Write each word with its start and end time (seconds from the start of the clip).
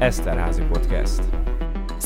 Eszterházi 0.00 0.62
Podcast. 0.62 1.22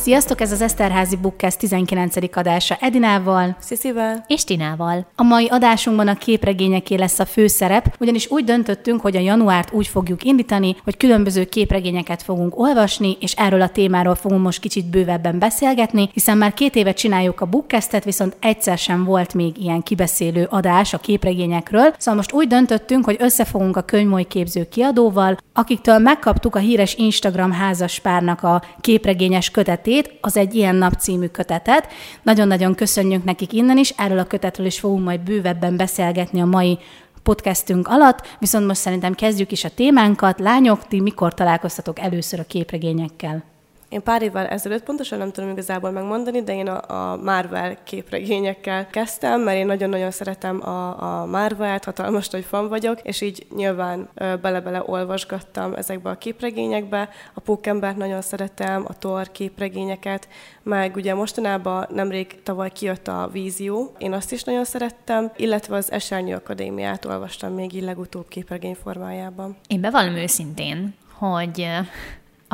Sziasztok, 0.05 0.41
ez 0.41 0.53
az 0.53 0.61
Eszterházi 0.61 1.17
Bookcast 1.17 1.59
19. 1.59 2.17
adása 2.37 2.77
Edinával, 2.81 3.57
Sziszivel 3.61 4.25
és 4.27 4.45
Tinával. 4.45 5.07
A 5.17 5.23
mai 5.23 5.47
adásunkban 5.49 6.09
a 6.09 6.15
képregényeké 6.15 6.95
lesz 6.95 7.19
a 7.19 7.25
főszerep, 7.25 7.97
ugyanis 8.01 8.31
úgy 8.31 8.45
döntöttünk, 8.45 9.01
hogy 9.01 9.17
a 9.17 9.21
januárt 9.21 9.73
úgy 9.73 9.87
fogjuk 9.87 10.25
indítani, 10.25 10.77
hogy 10.85 10.97
különböző 10.97 11.45
képregényeket 11.45 12.23
fogunk 12.23 12.59
olvasni, 12.59 13.17
és 13.21 13.33
erről 13.33 13.61
a 13.61 13.69
témáról 13.69 14.15
fogunk 14.15 14.43
most 14.43 14.61
kicsit 14.61 14.91
bővebben 14.91 15.39
beszélgetni, 15.39 16.09
hiszen 16.13 16.39
már 16.39 16.55
két 16.55 16.75
éve 16.75 16.93
csináljuk 16.93 17.41
a 17.41 17.47
Bookcastet, 17.47 18.05
viszont 18.05 18.37
egyszer 18.41 18.79
sem 18.79 19.05
volt 19.05 19.35
még 19.35 19.63
ilyen 19.63 19.83
kibeszélő 19.83 20.47
adás 20.51 20.95
a 20.95 20.99
képregényekről. 20.99 21.95
Szóval 21.99 22.15
most 22.15 22.33
úgy 22.33 22.47
döntöttünk, 22.47 23.05
hogy 23.05 23.17
összefogunk 23.19 23.77
a 23.77 23.83
könyvmoly 23.83 24.25
képző 24.25 24.69
kiadóval, 24.69 25.37
akiktől 25.53 25.99
megkaptuk 25.99 26.57
a 26.57 26.59
híres 26.59 26.95
Instagram 26.95 27.53
házaspárnak 27.53 28.43
a 28.43 28.63
képregényes 28.81 29.51
kötetét, 29.51 29.93
az 30.21 30.37
egy 30.37 30.55
ilyen 30.55 30.75
nap 30.75 30.93
című 30.93 31.27
kötetet. 31.27 31.89
Nagyon-nagyon 32.23 32.75
köszönjük 32.75 33.25
nekik 33.25 33.53
innen 33.53 33.79
is, 33.79 33.91
erről 33.91 34.19
a 34.19 34.25
kötetről 34.25 34.67
is 34.67 34.79
fogunk 34.79 35.05
majd 35.05 35.21
bővebben 35.21 35.77
beszélgetni 35.77 36.41
a 36.41 36.45
mai 36.45 36.79
podcastünk 37.23 37.89
alatt, 37.89 38.37
viszont 38.39 38.67
most 38.67 38.81
szerintem 38.81 39.15
kezdjük 39.15 39.53
is 39.53 39.65
a 39.65 39.75
témánkat. 39.75 40.41
Lányok, 40.41 40.87
ti 40.87 41.01
mikor 41.01 41.35
találkoztatok 41.35 41.99
először 41.99 42.41
a 42.41 42.45
képregényekkel? 42.45 43.54
Én 43.89 44.03
pár 44.03 44.23
évvel 44.23 44.47
ezelőtt, 44.47 44.83
pontosan 44.83 45.19
nem 45.19 45.33
tudom 45.33 45.51
igazából 45.51 45.91
megmondani, 45.91 46.43
de 46.43 46.55
én 46.55 46.69
a, 46.69 47.13
a 47.13 47.17
Marvel 47.17 47.83
képregényekkel 47.85 48.87
kezdtem, 48.87 49.41
mert 49.41 49.57
én 49.57 49.67
nagyon-nagyon 49.67 50.11
szeretem 50.11 50.69
a, 50.69 51.03
a 51.21 51.27
Marvel-t, 51.27 51.85
hatalmas 51.85 52.29
nagy 52.29 52.45
fan 52.45 52.69
vagyok, 52.69 53.01
és 53.01 53.21
így 53.21 53.47
nyilván 53.57 54.09
bele-bele 54.15 54.83
olvasgattam 54.87 55.75
ezekbe 55.75 56.11
a 56.11 56.19
képregényekbe. 56.19 57.09
A 57.35 57.41
Pókembert 57.41 57.97
nagyon 57.97 58.21
szeretem, 58.21 58.85
a 58.89 58.93
Thor 58.99 59.31
képregényeket, 59.31 60.29
meg 60.63 60.97
ugye 60.97 61.15
mostanában 61.15 61.87
nemrég 61.91 62.43
tavaly 62.43 62.71
kijött 62.71 63.09
a 63.09 63.29
Vízió, 63.33 63.93
én 63.99 64.13
azt 64.13 64.33
is 64.33 64.43
nagyon 64.43 64.65
szerettem, 64.65 65.33
illetve 65.37 65.77
az 65.77 65.93
Esernyő 65.93 66.35
Akadémiát 66.35 67.05
olvastam 67.05 67.53
még 67.53 67.75
így 67.75 67.83
legutóbb 67.83 68.29
képregény 68.29 68.77
formájában. 68.83 69.57
Én 69.67 69.81
bevallom 69.81 70.17
őszintén, 70.17 70.95
hogy 71.13 71.69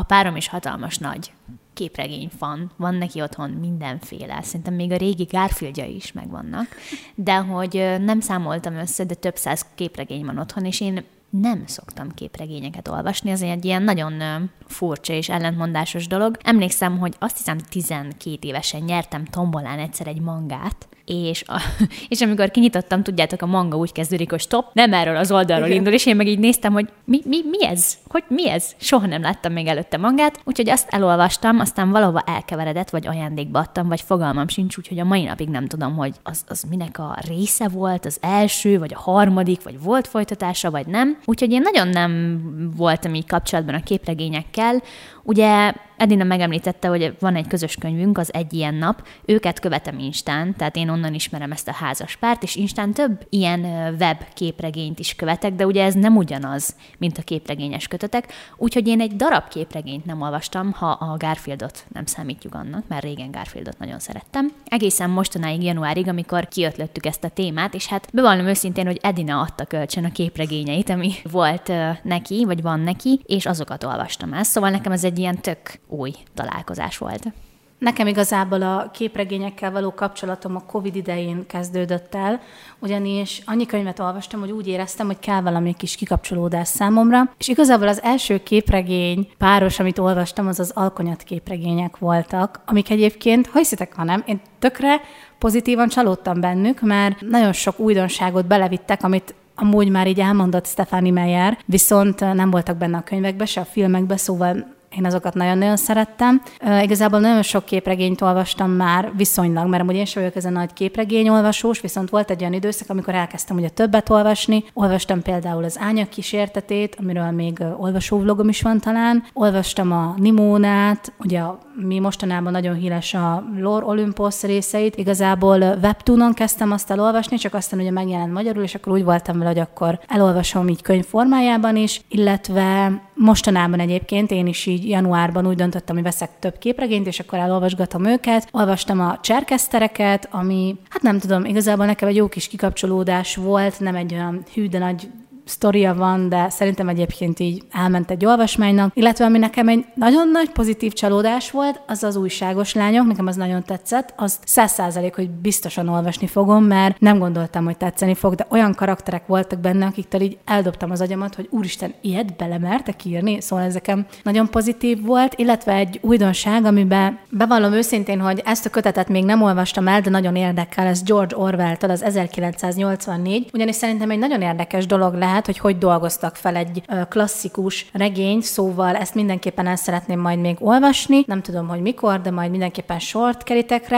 a 0.01 0.03
párom 0.03 0.37
is 0.37 0.49
hatalmas 0.49 0.99
nagy 0.99 1.33
képregény 1.73 2.31
fan, 2.39 2.71
van 2.77 2.95
neki 2.95 3.23
otthon 3.23 3.51
mindenféle, 3.51 4.43
szerintem 4.43 4.75
még 4.75 4.93
a 4.93 4.97
régi 4.97 5.25
Garfieldja 5.25 5.85
is 5.85 6.13
megvannak, 6.13 6.67
de 7.15 7.37
hogy 7.37 7.97
nem 8.01 8.21
számoltam 8.21 8.75
össze, 8.75 9.05
de 9.05 9.15
több 9.15 9.37
száz 9.37 9.67
képregény 9.75 10.25
van 10.25 10.39
otthon, 10.39 10.65
és 10.65 10.81
én 10.81 11.05
nem 11.31 11.63
szoktam 11.67 12.15
képregényeket 12.15 12.89
olvasni, 12.89 13.31
ez 13.31 13.43
egy 13.43 13.65
ilyen 13.65 13.83
nagyon 13.83 14.51
furcsa 14.67 15.13
és 15.13 15.29
ellentmondásos 15.29 16.07
dolog. 16.07 16.37
Emlékszem, 16.43 16.99
hogy 16.99 17.15
azt 17.19 17.37
hiszem 17.37 17.59
12 17.59 18.39
évesen 18.41 18.83
nyertem 18.83 19.25
tombolán 19.25 19.79
egyszer 19.79 20.07
egy 20.07 20.21
mangát, 20.21 20.89
és, 21.11 21.45
a, 21.47 21.63
és 22.09 22.21
amikor 22.21 22.51
kinyitottam, 22.51 23.03
tudjátok, 23.03 23.43
a 23.43 23.47
manga 23.47 23.77
úgy 23.77 23.93
kezdődik, 23.93 24.31
hogy 24.31 24.41
stop, 24.41 24.65
nem 24.73 24.93
erről 24.93 25.17
az 25.17 25.33
oldalról 25.33 25.67
Igen. 25.67 25.79
indul, 25.79 25.93
és 25.93 26.07
én 26.07 26.17
meg 26.17 26.27
így 26.27 26.39
néztem, 26.39 26.73
hogy 26.73 26.89
mi, 27.05 27.21
mi, 27.25 27.39
mi 27.51 27.67
ez? 27.67 27.95
Hogy 28.09 28.25
mi 28.29 28.51
ez? 28.51 28.75
Soha 28.77 29.07
nem 29.07 29.23
láttam 29.23 29.53
még 29.53 29.67
előtte 29.67 29.97
mangát, 29.97 30.41
úgyhogy 30.45 30.69
azt 30.69 30.89
elolvastam, 30.91 31.59
aztán 31.59 31.91
valahova 31.91 32.23
elkeveredett, 32.27 32.91
vagy 32.91 33.07
ajándékba 33.07 33.59
adtam, 33.59 33.89
vagy 33.89 34.01
fogalmam 34.01 34.49
sincs, 34.49 34.77
úgyhogy 34.77 34.99
a 34.99 35.05
mai 35.05 35.25
napig 35.25 35.49
nem 35.49 35.67
tudom, 35.67 35.97
hogy 35.97 36.15
az, 36.23 36.45
az 36.49 36.65
minek 36.71 36.99
a 36.99 37.19
része 37.29 37.69
volt, 37.69 38.07
az 38.07 38.19
első, 38.21 38.79
vagy 38.79 38.95
a 38.95 38.99
harmadik, 38.99 39.63
vagy 39.63 39.83
volt 39.83 40.07
folytatása, 40.07 40.71
vagy 40.71 40.87
nem. 40.87 41.19
Úgyhogy 41.25 41.53
én 41.53 41.61
nagyon 41.61 41.89
nem 41.89 42.41
voltam 42.77 43.15
így 43.15 43.27
kapcsolatban 43.27 43.75
a 43.75 43.83
képregényekkel. 43.83 44.83
Ugye 45.23 45.73
Edina 45.97 46.25
megemlítette, 46.25 46.89
hogy 46.89 47.17
van 47.19 47.37
egy 47.37 47.47
közös 47.47 47.75
könyvünk, 47.75 48.19
az 48.19 48.33
Egy 48.33 48.53
ilyen 48.53 48.75
nap. 48.75 49.07
Őket 49.25 49.61
követem 49.61 49.99
Instán, 49.99 50.57
tehát 50.57 50.77
én 50.77 50.89
onnan 50.89 51.15
ismerem 51.15 51.53
ezt 51.53 51.69
a 51.69 51.73
házas 51.73 52.17
párt, 52.17 52.43
és 52.43 52.57
Instán 52.57 52.93
több 52.93 53.27
ilyen 53.29 53.61
web 53.99 54.25
képregényt 54.35 54.99
is 54.99 55.15
követek, 55.15 55.55
de 55.55 55.67
ugye 55.67 55.85
ez 55.85 55.95
nem 55.95 56.17
ugyanaz, 56.17 56.77
mint 56.99 57.19
a 57.19 57.23
képregényes 57.23 57.89
kötetek. 57.89 58.33
Úgyhogy 58.57 58.89
én 58.89 59.01
egy 59.01 59.17
darab 59.17 59.49
képregényt 59.49 60.05
nem 60.05 60.21
olvastam, 60.21 60.73
ha 60.73 60.91
a 60.91 61.17
Garfieldot 61.17 61.85
nem 61.93 62.07
számítjuk 62.07 62.55
annak, 62.55 62.85
mert 62.89 63.03
régen 63.03 63.31
Garfieldot 63.31 63.79
nagyon 63.79 63.99
szerettem. 63.99 64.53
Egészen 64.65 65.11
mostanáig, 65.11 65.63
januárig, 65.63 66.09
amikor 66.09 66.49
kiötlöttük 66.49 67.07
ezt 67.07 67.25
a 67.25 67.29
témát, 67.29 67.75
és 67.75 67.87
hát 67.87 68.09
bevallom 68.13 68.47
őszintén, 68.47 68.87
hogy 68.87 68.99
Edina 69.03 69.41
adta 69.41 69.65
kölcsön 69.65 70.05
a 70.05 70.13
képregényeit, 70.13 70.91
ami 70.91 71.13
volt 71.31 71.73
neki, 72.03 72.45
vagy 72.45 72.63
van 72.63 72.81
neki, 72.81 73.21
és 73.27 73.47
azokat 73.47 73.85
olvastam 73.85 74.33
el. 74.33 74.43
Szóval 74.43 74.71
nekem 74.71 74.93
ez 74.93 75.05
egy 75.05 75.10
ilyen 75.19 75.41
tök 75.41 75.59
új 75.87 76.13
találkozás 76.35 76.99
volt. 76.99 77.33
Nekem 77.81 78.07
igazából 78.07 78.63
a 78.63 78.91
képregényekkel 78.93 79.71
való 79.71 79.95
kapcsolatom 79.95 80.57
a 80.57 80.65
Covid 80.67 80.97
idején 80.97 81.47
kezdődött 81.47 82.15
el, 82.15 82.41
ugyanis 82.79 83.43
annyi 83.47 83.67
könyvet 83.67 83.99
olvastam, 83.99 84.41
hogy 84.41 84.51
úgy 84.51 84.69
éreztem, 84.69 85.07
hogy 85.07 85.19
kell 85.19 85.41
valami 85.41 85.75
kis 85.75 85.97
kikapcsolódás 85.97 86.69
számomra, 86.69 87.33
és 87.39 87.49
igazából 87.49 87.89
az 87.89 88.03
első 88.03 88.43
képregény 88.43 89.31
páros, 89.39 89.79
amit 89.79 89.99
olvastam, 89.99 90.47
az 90.47 90.61
az 90.61 90.71
alkonyat 90.75 91.23
képregények 91.23 91.99
voltak, 91.99 92.61
amik 92.67 92.91
egyébként, 92.91 93.47
ha 93.47 93.59
hiszitek, 93.59 93.95
ha 93.95 94.05
nem, 94.05 94.23
én 94.27 94.41
tökre 94.59 95.01
pozitívan 95.39 95.89
csalódtam 95.89 96.41
bennük, 96.41 96.81
mert 96.81 97.21
nagyon 97.21 97.53
sok 97.53 97.79
újdonságot 97.79 98.47
belevittek, 98.47 99.03
amit 99.03 99.35
amúgy 99.55 99.89
már 99.89 100.07
így 100.07 100.21
elmondott 100.21 100.67
Stefani 100.67 101.11
Meyer, 101.11 101.59
viszont 101.67 102.21
nem 102.21 102.51
voltak 102.51 102.77
benne 102.77 102.97
a 102.97 103.03
könyvekbe, 103.03 103.45
se 103.45 103.61
a 103.61 103.65
filmekbe, 103.65 104.17
szóval 104.17 104.79
én 104.97 105.07
azokat 105.07 105.35
nagyon-nagyon 105.35 105.77
szerettem. 105.77 106.43
Uh, 106.63 106.83
igazából 106.83 107.21
nagyon 107.21 107.43
sok 107.43 107.65
képregényt 107.65 108.21
olvastam 108.21 108.71
már 108.71 109.13
viszonylag, 109.17 109.69
mert 109.69 109.83
amúgy 109.83 109.95
én 109.95 110.05
sem 110.05 110.23
vagyok 110.23 110.37
ez 110.37 110.45
a 110.45 110.51
nagy 110.51 110.73
képregényolvasós, 110.73 111.81
viszont 111.81 112.11
volt 112.11 112.31
egy 112.31 112.41
olyan 112.41 112.53
időszak, 112.53 112.91
amikor 112.91 113.15
elkezdtem 113.15 113.57
ugye 113.57 113.69
többet 113.69 114.11
olvasni. 114.11 114.65
Olvastam 114.73 115.23
például 115.23 115.65
az 115.65 115.79
Ányak 115.81 116.09
kísértetét, 116.09 116.97
amiről 117.01 117.31
még 117.31 117.59
olvasóvlogom 117.77 118.49
is 118.49 118.63
van 118.63 118.81
talán. 118.81 119.25
Olvastam 119.33 119.93
a 119.93 120.15
Nimónát, 120.17 121.13
ugye 121.19 121.43
mi 121.75 121.99
mostanában 121.99 122.53
nagyon 122.53 122.75
híres 122.75 123.15
a 123.15 123.45
Lore 123.59 123.87
Olympus 123.87 124.43
részeit. 124.43 124.97
Igazából 124.97 125.59
webtoonon 125.59 126.33
kezdtem 126.33 126.73
azt 126.73 126.91
elolvasni, 126.91 127.37
csak 127.37 127.55
aztán 127.55 127.81
ugye 127.81 127.91
megjelent 127.91 128.33
magyarul, 128.33 128.63
és 128.63 128.75
akkor 128.75 128.93
úgy 128.93 129.05
voltam 129.05 129.39
vele, 129.39 129.51
hogy 129.51 129.59
akkor 129.59 130.01
elolvasom 130.09 130.69
így 130.69 130.83
könyv 130.83 131.05
formájában 131.05 131.77
is, 131.77 132.01
illetve 132.09 133.01
mostanában 133.21 133.81
egyébként 133.81 134.31
én 134.31 134.47
is 134.47 134.67
így 134.67 134.89
januárban 134.89 135.47
úgy 135.47 135.57
döntöttem, 135.57 135.95
hogy 135.95 136.05
veszek 136.05 136.31
több 136.39 136.59
képregényt, 136.59 137.07
és 137.07 137.21
akkor 137.21 137.39
elolvasgatom 137.39 138.05
őket. 138.05 138.49
Olvastam 138.53 139.01
a 139.01 139.19
cserkesztereket, 139.23 140.29
ami, 140.31 140.77
hát 140.89 141.03
nem 141.03 141.19
tudom, 141.19 141.45
igazából 141.45 141.87
nekem 141.87 142.09
egy 142.09 142.17
jó 142.17 142.29
kis 142.29 142.49
kikapcsolódás 142.49 143.37
volt, 143.37 143.81
nem 143.81 143.95
egy 143.95 144.15
olyan 144.15 144.43
hű, 144.55 144.69
de 144.69 144.79
nagy 144.79 145.09
sztoria 145.51 145.95
van, 145.95 146.29
de 146.29 146.49
szerintem 146.49 146.89
egyébként 146.89 147.39
így 147.39 147.63
elment 147.71 148.11
egy 148.11 148.25
olvasmánynak. 148.25 148.97
Illetve 148.97 149.25
ami 149.25 149.39
nekem 149.39 149.69
egy 149.69 149.85
nagyon 149.95 150.29
nagy 150.29 150.51
pozitív 150.51 150.93
csalódás 150.93 151.51
volt, 151.51 151.81
az 151.87 152.03
az 152.03 152.17
újságos 152.17 152.75
lányok, 152.75 153.07
nekem 153.07 153.27
az 153.27 153.37
nagyon 153.37 153.63
tetszett, 153.63 154.15
az 154.17 154.39
száz 154.45 154.73
százalék, 154.73 155.15
hogy 155.15 155.31
biztosan 155.31 155.89
olvasni 155.89 156.27
fogom, 156.27 156.65
mert 156.65 157.01
nem 157.01 157.19
gondoltam, 157.19 157.65
hogy 157.65 157.77
tetszeni 157.77 158.15
fog, 158.15 158.35
de 158.35 158.47
olyan 158.51 158.75
karakterek 158.75 159.27
voltak 159.27 159.59
benne, 159.59 159.87
akiktől 159.87 160.21
így 160.21 160.39
eldobtam 160.45 160.91
az 160.91 161.01
agyamat, 161.01 161.35
hogy 161.35 161.49
úristen, 161.51 161.95
ilyet 162.01 162.37
belemertek 162.37 163.05
írni, 163.05 163.41
szóval 163.41 163.65
ezeken 163.65 164.07
nagyon 164.23 164.51
pozitív 164.51 165.05
volt, 165.05 165.35
illetve 165.37 165.75
egy 165.75 165.99
újdonság, 166.03 166.65
amiben 166.65 167.19
bevallom 167.31 167.73
őszintén, 167.73 168.21
hogy 168.21 168.43
ezt 168.45 168.67
a 168.67 168.71
kötetet 168.71 169.09
még 169.09 169.25
nem 169.25 169.43
olvastam 169.43 169.89
el, 169.89 170.01
de 170.01 170.11
nagyon 170.11 170.37
érdekel, 170.37 170.87
ez 170.87 171.03
George 171.03 171.37
Orwell-től 171.37 171.91
az 171.91 172.03
1984, 172.03 173.51
ugyanis 173.53 173.75
szerintem 173.75 174.11
egy 174.11 174.19
nagyon 174.19 174.43
érdekes 174.43 174.87
dolog 174.87 175.15
lehet, 175.15 175.40
lehet, 175.41 175.61
hogy 175.61 175.73
hogy 175.73 175.79
dolgoztak 175.79 176.37
fel 176.37 176.57
egy 176.57 176.83
klasszikus 177.09 177.91
regényt, 177.93 178.43
szóval 178.43 178.97
ezt 178.97 179.15
mindenképpen 179.15 179.67
el 179.67 179.77
szeretném 179.77 180.21
majd 180.21 180.39
még 180.39 180.57
olvasni. 180.61 181.23
Nem 181.27 181.43
tudom, 181.43 181.69
hogy 181.69 181.81
mikor, 181.81 182.21
de 182.21 182.31
majd 182.31 182.51
mindenképpen 182.51 182.99
short 182.99 183.43
kerítek 183.43 183.89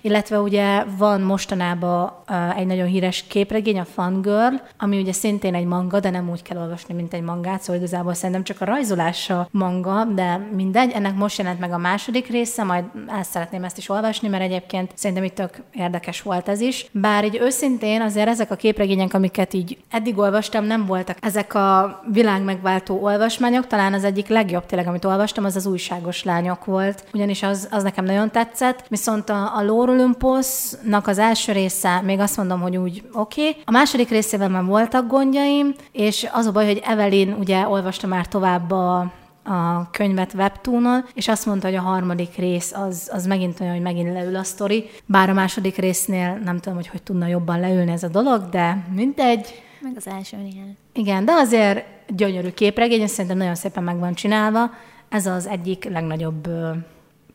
illetve 0.00 0.40
ugye 0.40 0.84
van 0.98 1.20
mostanában 1.20 2.12
egy 2.56 2.66
nagyon 2.66 2.86
híres 2.86 3.24
képregény, 3.28 3.78
a 3.78 3.84
Fangirl, 3.84 4.54
ami 4.78 5.00
ugye 5.00 5.12
szintén 5.12 5.54
egy 5.54 5.64
manga, 5.64 6.00
de 6.00 6.10
nem 6.10 6.30
úgy 6.30 6.42
kell 6.42 6.58
olvasni, 6.58 6.94
mint 6.94 7.14
egy 7.14 7.22
mangát, 7.22 7.60
szóval 7.60 7.76
igazából 7.76 8.14
szerintem 8.14 8.44
csak 8.44 8.60
a 8.60 8.64
rajzolása 8.64 9.48
manga, 9.50 10.04
de 10.04 10.48
mindegy. 10.54 10.92
Ennek 10.92 11.14
most 11.14 11.38
jelent 11.38 11.60
meg 11.60 11.72
a 11.72 11.78
második 11.78 12.26
része, 12.26 12.64
majd 12.64 12.84
el 13.08 13.22
szeretném 13.22 13.64
ezt 13.64 13.78
is 13.78 13.88
olvasni, 13.88 14.28
mert 14.28 14.42
egyébként 14.42 14.90
szerintem 14.94 15.24
itt 15.24 15.34
tök 15.34 15.62
érdekes 15.72 16.22
volt 16.22 16.48
ez 16.48 16.60
is. 16.60 16.86
Bár 16.92 17.24
így 17.24 17.38
őszintén 17.40 18.00
azért 18.00 18.28
ezek 18.28 18.50
a 18.50 18.56
képregények, 18.56 19.14
amiket 19.14 19.54
így 19.54 19.78
eddig 19.90 20.18
olvastam, 20.18 20.64
nem 20.64 20.77
voltak 20.86 21.16
ezek 21.20 21.54
a 21.54 22.00
világ 22.12 22.42
megváltó 22.42 23.02
olvasmányok. 23.02 23.66
Talán 23.66 23.92
az 23.92 24.04
egyik 24.04 24.28
legjobb 24.28 24.66
tényleg, 24.66 24.88
amit 24.88 25.04
olvastam, 25.04 25.44
az 25.44 25.56
az 25.56 25.66
újságos 25.66 26.24
lányok 26.24 26.64
volt, 26.64 27.04
ugyanis 27.12 27.42
az, 27.42 27.68
az 27.70 27.82
nekem 27.82 28.04
nagyon 28.04 28.30
tetszett. 28.30 28.84
Viszont 28.88 29.28
a, 29.28 29.56
a 29.56 29.62
Lore 29.62 29.92
Olympusnak 29.92 31.06
az 31.06 31.18
első 31.18 31.52
része, 31.52 32.00
még 32.00 32.18
azt 32.18 32.36
mondom, 32.36 32.60
hogy 32.60 32.76
úgy 32.76 33.02
oké. 33.12 33.48
Okay. 33.48 33.62
A 33.64 33.70
második 33.70 34.08
részében 34.08 34.50
már 34.50 34.64
voltak 34.64 35.06
gondjaim, 35.06 35.74
és 35.92 36.28
az 36.32 36.46
a 36.46 36.52
baj, 36.52 36.66
hogy 36.66 36.82
Evelyn 36.84 37.32
ugye 37.32 37.68
olvasta 37.68 38.06
már 38.06 38.26
tovább 38.26 38.70
a 38.70 39.12
a 39.48 39.90
könyvet 39.90 40.34
webtoonon, 40.34 41.04
és 41.14 41.28
azt 41.28 41.46
mondta, 41.46 41.66
hogy 41.66 41.76
a 41.76 41.80
harmadik 41.80 42.36
rész 42.36 42.72
az, 42.72 43.10
az 43.12 43.26
megint 43.26 43.60
olyan, 43.60 43.72
hogy 43.72 43.82
megint 43.82 44.12
leül 44.12 44.36
a 44.36 44.42
sztori. 44.42 44.90
Bár 45.06 45.30
a 45.30 45.32
második 45.32 45.76
résznél 45.76 46.38
nem 46.44 46.58
tudom, 46.58 46.74
hogy 46.74 46.88
hogy 46.88 47.02
tudna 47.02 47.26
jobban 47.26 47.60
leülni 47.60 47.92
ez 47.92 48.02
a 48.02 48.08
dolog, 48.08 48.48
de 48.48 48.86
mindegy. 48.94 49.62
Meg 49.80 49.92
az 49.96 50.06
elsőnél. 50.06 50.76
Igen, 50.92 51.24
de 51.24 51.32
azért 51.32 51.84
gyönyörű 52.08 52.50
képregény, 52.50 53.00
és 53.00 53.10
szerintem 53.10 53.36
nagyon 53.36 53.54
szépen 53.54 53.82
meg 53.82 53.98
van 53.98 54.14
csinálva. 54.14 54.70
Ez 55.08 55.26
az 55.26 55.46
egyik 55.46 55.84
legnagyobb 55.84 56.48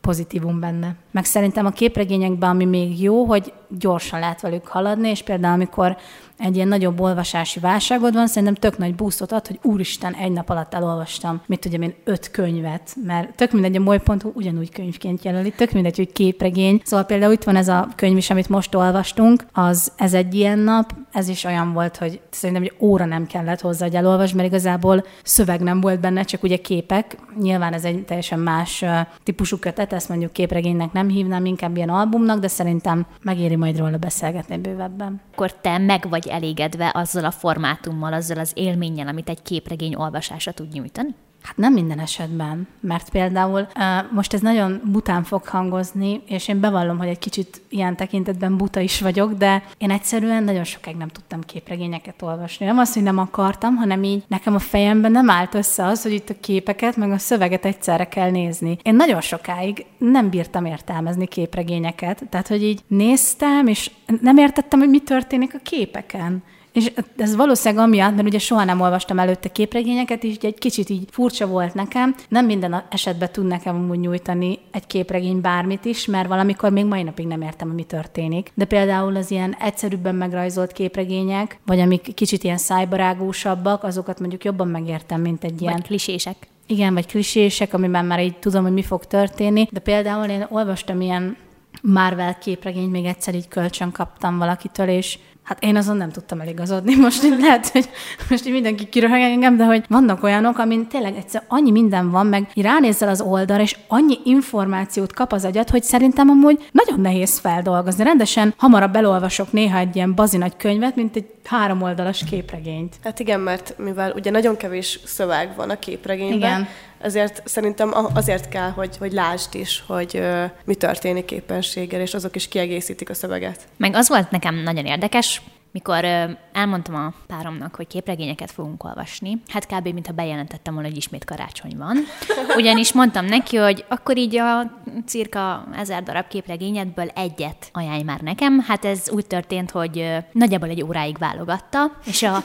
pozitívum 0.04 0.60
benne. 0.60 0.94
Meg 1.10 1.24
szerintem 1.24 1.66
a 1.66 1.70
képregényekben, 1.70 2.50
ami 2.50 2.64
még 2.64 3.02
jó, 3.02 3.24
hogy 3.24 3.52
gyorsan 3.68 4.20
lehet 4.20 4.40
velük 4.40 4.66
haladni, 4.66 5.08
és 5.08 5.22
például 5.22 5.54
amikor 5.54 5.96
egy 6.38 6.56
ilyen 6.56 6.68
nagyobb 6.68 7.00
olvasási 7.00 7.60
válságod 7.60 8.14
van, 8.14 8.26
szerintem 8.26 8.54
tök 8.54 8.78
nagy 8.78 8.94
búsztot 8.94 9.32
ad, 9.32 9.46
hogy 9.46 9.58
úristen, 9.62 10.14
egy 10.14 10.32
nap 10.32 10.50
alatt 10.50 10.74
elolvastam, 10.74 11.42
mit 11.46 11.60
tudjam 11.60 11.82
én, 11.82 11.94
öt 12.04 12.30
könyvet, 12.30 12.96
mert 13.04 13.36
tök 13.36 13.52
mindegy, 13.52 13.76
a 13.76 13.80
moly.hu 13.80 14.30
ugyanúgy 14.34 14.72
könyvként 14.72 15.24
jelöli, 15.24 15.50
tök 15.50 15.72
mindegy, 15.72 15.96
hogy 15.96 16.12
képregény. 16.12 16.80
Szóval 16.84 17.04
például 17.04 17.32
itt 17.32 17.44
van 17.44 17.56
ez 17.56 17.68
a 17.68 17.88
könyv 17.96 18.16
is, 18.16 18.30
amit 18.30 18.48
most 18.48 18.74
olvastunk, 18.74 19.46
az 19.52 19.92
ez 19.96 20.14
egy 20.14 20.34
ilyen 20.34 20.58
nap, 20.58 20.94
ez 21.14 21.28
is 21.28 21.44
olyan 21.44 21.72
volt, 21.72 21.96
hogy 21.96 22.20
szerintem 22.30 22.64
egy 22.64 22.74
óra 22.78 23.04
nem 23.04 23.26
kellett 23.26 23.60
hozzá, 23.60 23.84
hogy 23.84 23.94
elolvas, 23.94 24.32
mert 24.32 24.48
igazából 24.48 25.04
szöveg 25.22 25.60
nem 25.60 25.80
volt 25.80 26.00
benne, 26.00 26.22
csak 26.22 26.42
ugye 26.42 26.56
képek. 26.56 27.16
Nyilván 27.40 27.72
ez 27.72 27.84
egy 27.84 28.04
teljesen 28.04 28.38
más 28.38 28.84
típusú 29.22 29.56
kötet, 29.58 29.92
ezt 29.92 30.08
mondjuk 30.08 30.32
képregénynek 30.32 30.92
nem 30.92 31.08
hívnám, 31.08 31.44
inkább 31.44 31.76
ilyen 31.76 31.88
albumnak, 31.88 32.38
de 32.38 32.48
szerintem 32.48 33.06
megéri 33.22 33.56
majd 33.56 33.78
róla 33.78 33.96
beszélgetni 33.96 34.58
bővebben. 34.58 35.20
Akkor 35.32 35.52
te 35.52 35.78
meg 35.78 36.08
vagy 36.08 36.28
elégedve 36.28 36.90
azzal 36.94 37.24
a 37.24 37.30
formátummal, 37.30 38.12
azzal 38.12 38.38
az 38.38 38.52
élménnyel, 38.54 39.08
amit 39.08 39.28
egy 39.28 39.42
képregény 39.42 39.94
olvasása 39.94 40.52
tud 40.52 40.72
nyújtani? 40.72 41.14
Hát 41.44 41.56
nem 41.56 41.72
minden 41.72 41.98
esetben, 41.98 42.66
mert 42.80 43.10
például 43.10 43.66
most 44.10 44.34
ez 44.34 44.40
nagyon 44.40 44.80
bután 44.84 45.22
fog 45.22 45.46
hangozni, 45.46 46.22
és 46.26 46.48
én 46.48 46.60
bevallom, 46.60 46.98
hogy 46.98 47.08
egy 47.08 47.18
kicsit 47.18 47.60
ilyen 47.68 47.96
tekintetben 47.96 48.56
buta 48.56 48.80
is 48.80 49.00
vagyok, 49.00 49.32
de 49.32 49.62
én 49.78 49.90
egyszerűen 49.90 50.44
nagyon 50.44 50.64
sokáig 50.64 50.96
nem 50.96 51.08
tudtam 51.08 51.40
képregényeket 51.40 52.22
olvasni. 52.22 52.66
Nem 52.66 52.78
az, 52.78 52.94
hogy 52.94 53.02
nem 53.02 53.18
akartam, 53.18 53.76
hanem 53.76 54.02
így 54.02 54.22
nekem 54.26 54.54
a 54.54 54.58
fejemben 54.58 55.10
nem 55.10 55.30
állt 55.30 55.54
össze 55.54 55.84
az, 55.84 56.02
hogy 56.02 56.12
itt 56.12 56.30
a 56.30 56.40
képeket, 56.40 56.96
meg 56.96 57.10
a 57.10 57.18
szöveget 57.18 57.64
egyszerre 57.64 58.04
kell 58.04 58.30
nézni. 58.30 58.78
Én 58.82 58.94
nagyon 58.94 59.20
sokáig 59.20 59.86
nem 59.98 60.30
bírtam 60.30 60.64
értelmezni 60.64 61.26
képregényeket, 61.26 62.22
tehát 62.30 62.48
hogy 62.48 62.62
így 62.62 62.80
néztem, 62.86 63.66
és 63.66 63.90
nem 64.20 64.36
értettem, 64.36 64.78
hogy 64.78 64.88
mi 64.88 65.00
történik 65.00 65.54
a 65.54 65.60
képeken. 65.62 66.42
És 66.74 66.92
ez 67.16 67.36
valószínűleg 67.36 67.84
amiatt, 67.84 68.14
mert 68.14 68.26
ugye 68.26 68.38
soha 68.38 68.64
nem 68.64 68.80
olvastam 68.80 69.18
előtte 69.18 69.48
képregényeket, 69.48 70.24
és 70.24 70.36
egy 70.36 70.58
kicsit 70.58 70.88
így 70.88 71.08
furcsa 71.10 71.46
volt 71.46 71.74
nekem. 71.74 72.14
Nem 72.28 72.46
minden 72.46 72.84
esetben 72.90 73.28
tud 73.32 73.46
nekem 73.46 73.74
amúgy 73.74 73.98
nyújtani 73.98 74.58
egy 74.70 74.86
képregény 74.86 75.40
bármit 75.40 75.84
is, 75.84 76.06
mert 76.06 76.28
valamikor 76.28 76.70
még 76.70 76.84
mai 76.84 77.02
napig 77.02 77.26
nem 77.26 77.42
értem, 77.42 77.66
hogy 77.66 77.76
mi 77.76 77.82
történik. 77.82 78.52
De 78.54 78.64
például 78.64 79.16
az 79.16 79.30
ilyen 79.30 79.56
egyszerűbben 79.60 80.14
megrajzolt 80.14 80.72
képregények, 80.72 81.58
vagy 81.66 81.80
amik 81.80 82.14
kicsit 82.14 82.44
ilyen 82.44 82.58
szájbarágúsabbak, 82.58 83.82
azokat 83.82 84.20
mondjuk 84.20 84.44
jobban 84.44 84.68
megértem, 84.68 85.20
mint 85.20 85.44
egy 85.44 85.60
ilyen... 85.60 85.72
Vagy 85.72 85.86
klisések. 85.86 86.36
Igen, 86.66 86.94
vagy 86.94 87.06
klisések, 87.06 87.74
amiben 87.74 88.04
már 88.04 88.20
így 88.20 88.38
tudom, 88.38 88.62
hogy 88.62 88.72
mi 88.72 88.82
fog 88.82 89.04
történni. 89.04 89.68
De 89.70 89.80
például 89.80 90.24
én 90.24 90.46
olvastam 90.50 91.00
ilyen 91.00 91.36
Marvel 91.82 92.38
képregényt, 92.38 92.90
még 92.90 93.04
egyszer 93.04 93.34
így 93.34 93.48
kölcsön 93.48 93.92
kaptam 93.92 94.38
valakitől, 94.38 94.88
és 94.88 95.18
Hát 95.44 95.62
én 95.62 95.76
azon 95.76 95.96
nem 95.96 96.10
tudtam 96.10 96.40
eligazodni. 96.40 96.96
Most 97.06 97.24
így 97.24 97.38
lehet, 97.40 97.68
hogy 97.68 97.88
most 98.30 98.46
így 98.46 98.52
mindenki 98.52 98.88
kiröhög 98.88 99.20
engem, 99.20 99.56
de 99.56 99.64
hogy 99.64 99.84
vannak 99.88 100.22
olyanok, 100.22 100.58
amin 100.58 100.86
tényleg 100.86 101.16
egyszer 101.16 101.42
annyi 101.48 101.70
minden 101.70 102.10
van, 102.10 102.26
meg 102.26 102.48
ránézzel 102.54 103.08
az 103.08 103.20
oldalra, 103.20 103.62
és 103.62 103.76
annyi 103.88 104.18
információt 104.24 105.12
kap 105.12 105.32
az 105.32 105.44
agyat, 105.44 105.70
hogy 105.70 105.82
szerintem 105.82 106.28
amúgy 106.28 106.68
nagyon 106.72 107.00
nehéz 107.00 107.38
feldolgozni. 107.38 108.04
Rendesen 108.04 108.54
hamarabb 108.56 108.96
elolvasok 108.96 109.52
néha 109.52 109.78
egy 109.78 109.96
ilyen 109.96 110.14
bazinagy 110.14 110.56
könyvet, 110.56 110.96
mint 110.96 111.16
egy 111.16 111.26
három 111.44 111.82
oldalas 111.82 112.24
képregényt. 112.30 112.94
Hát 113.02 113.18
igen, 113.18 113.40
mert 113.40 113.74
mivel 113.78 114.12
ugye 114.16 114.30
nagyon 114.30 114.56
kevés 114.56 115.00
szöveg 115.04 115.52
van 115.56 115.70
a 115.70 115.78
képregényben, 115.78 116.36
igen 116.36 116.68
ezért 117.04 117.42
szerintem 117.44 117.94
azért 118.14 118.48
kell, 118.48 118.70
hogy, 118.70 118.96
hogy 118.96 119.12
lásd 119.12 119.54
is, 119.54 119.84
hogy 119.86 120.14
uh, 120.14 120.44
mi 120.64 120.74
történik 120.74 121.24
képességgel, 121.24 122.00
és 122.00 122.14
azok 122.14 122.36
is 122.36 122.48
kiegészítik 122.48 123.10
a 123.10 123.14
szöveget. 123.14 123.60
Meg 123.76 123.94
az 123.94 124.08
volt 124.08 124.30
nekem 124.30 124.54
nagyon 124.54 124.84
érdekes, 124.84 125.42
mikor 125.74 126.04
ö, 126.04 126.24
elmondtam 126.52 126.94
a 126.94 127.12
páromnak, 127.26 127.74
hogy 127.74 127.86
képregényeket 127.86 128.50
fogunk 128.50 128.84
olvasni, 128.84 129.42
hát 129.48 129.66
kb. 129.66 129.88
mintha 129.88 130.12
bejelentettem 130.12 130.74
volna, 130.74 130.88
hogy 130.88 130.96
ismét 130.96 131.24
karácsony 131.24 131.76
van. 131.76 131.96
Ugyanis 132.58 132.92
mondtam 132.92 133.24
neki, 133.24 133.56
hogy 133.56 133.84
akkor 133.88 134.16
így 134.16 134.36
a 134.36 134.80
cirka 135.06 135.68
ezer 135.76 136.02
darab 136.02 136.28
képregényedből 136.28 137.08
egyet 137.14 137.68
ajánlj 137.72 138.02
már 138.02 138.20
nekem. 138.20 138.58
Hát 138.58 138.84
ez 138.84 139.10
úgy 139.10 139.26
történt, 139.26 139.70
hogy 139.70 139.98
ö, 139.98 140.16
nagyjából 140.32 140.68
egy 140.68 140.82
óráig 140.82 141.18
válogatta, 141.18 141.98
és, 142.04 142.22
a, 142.22 142.44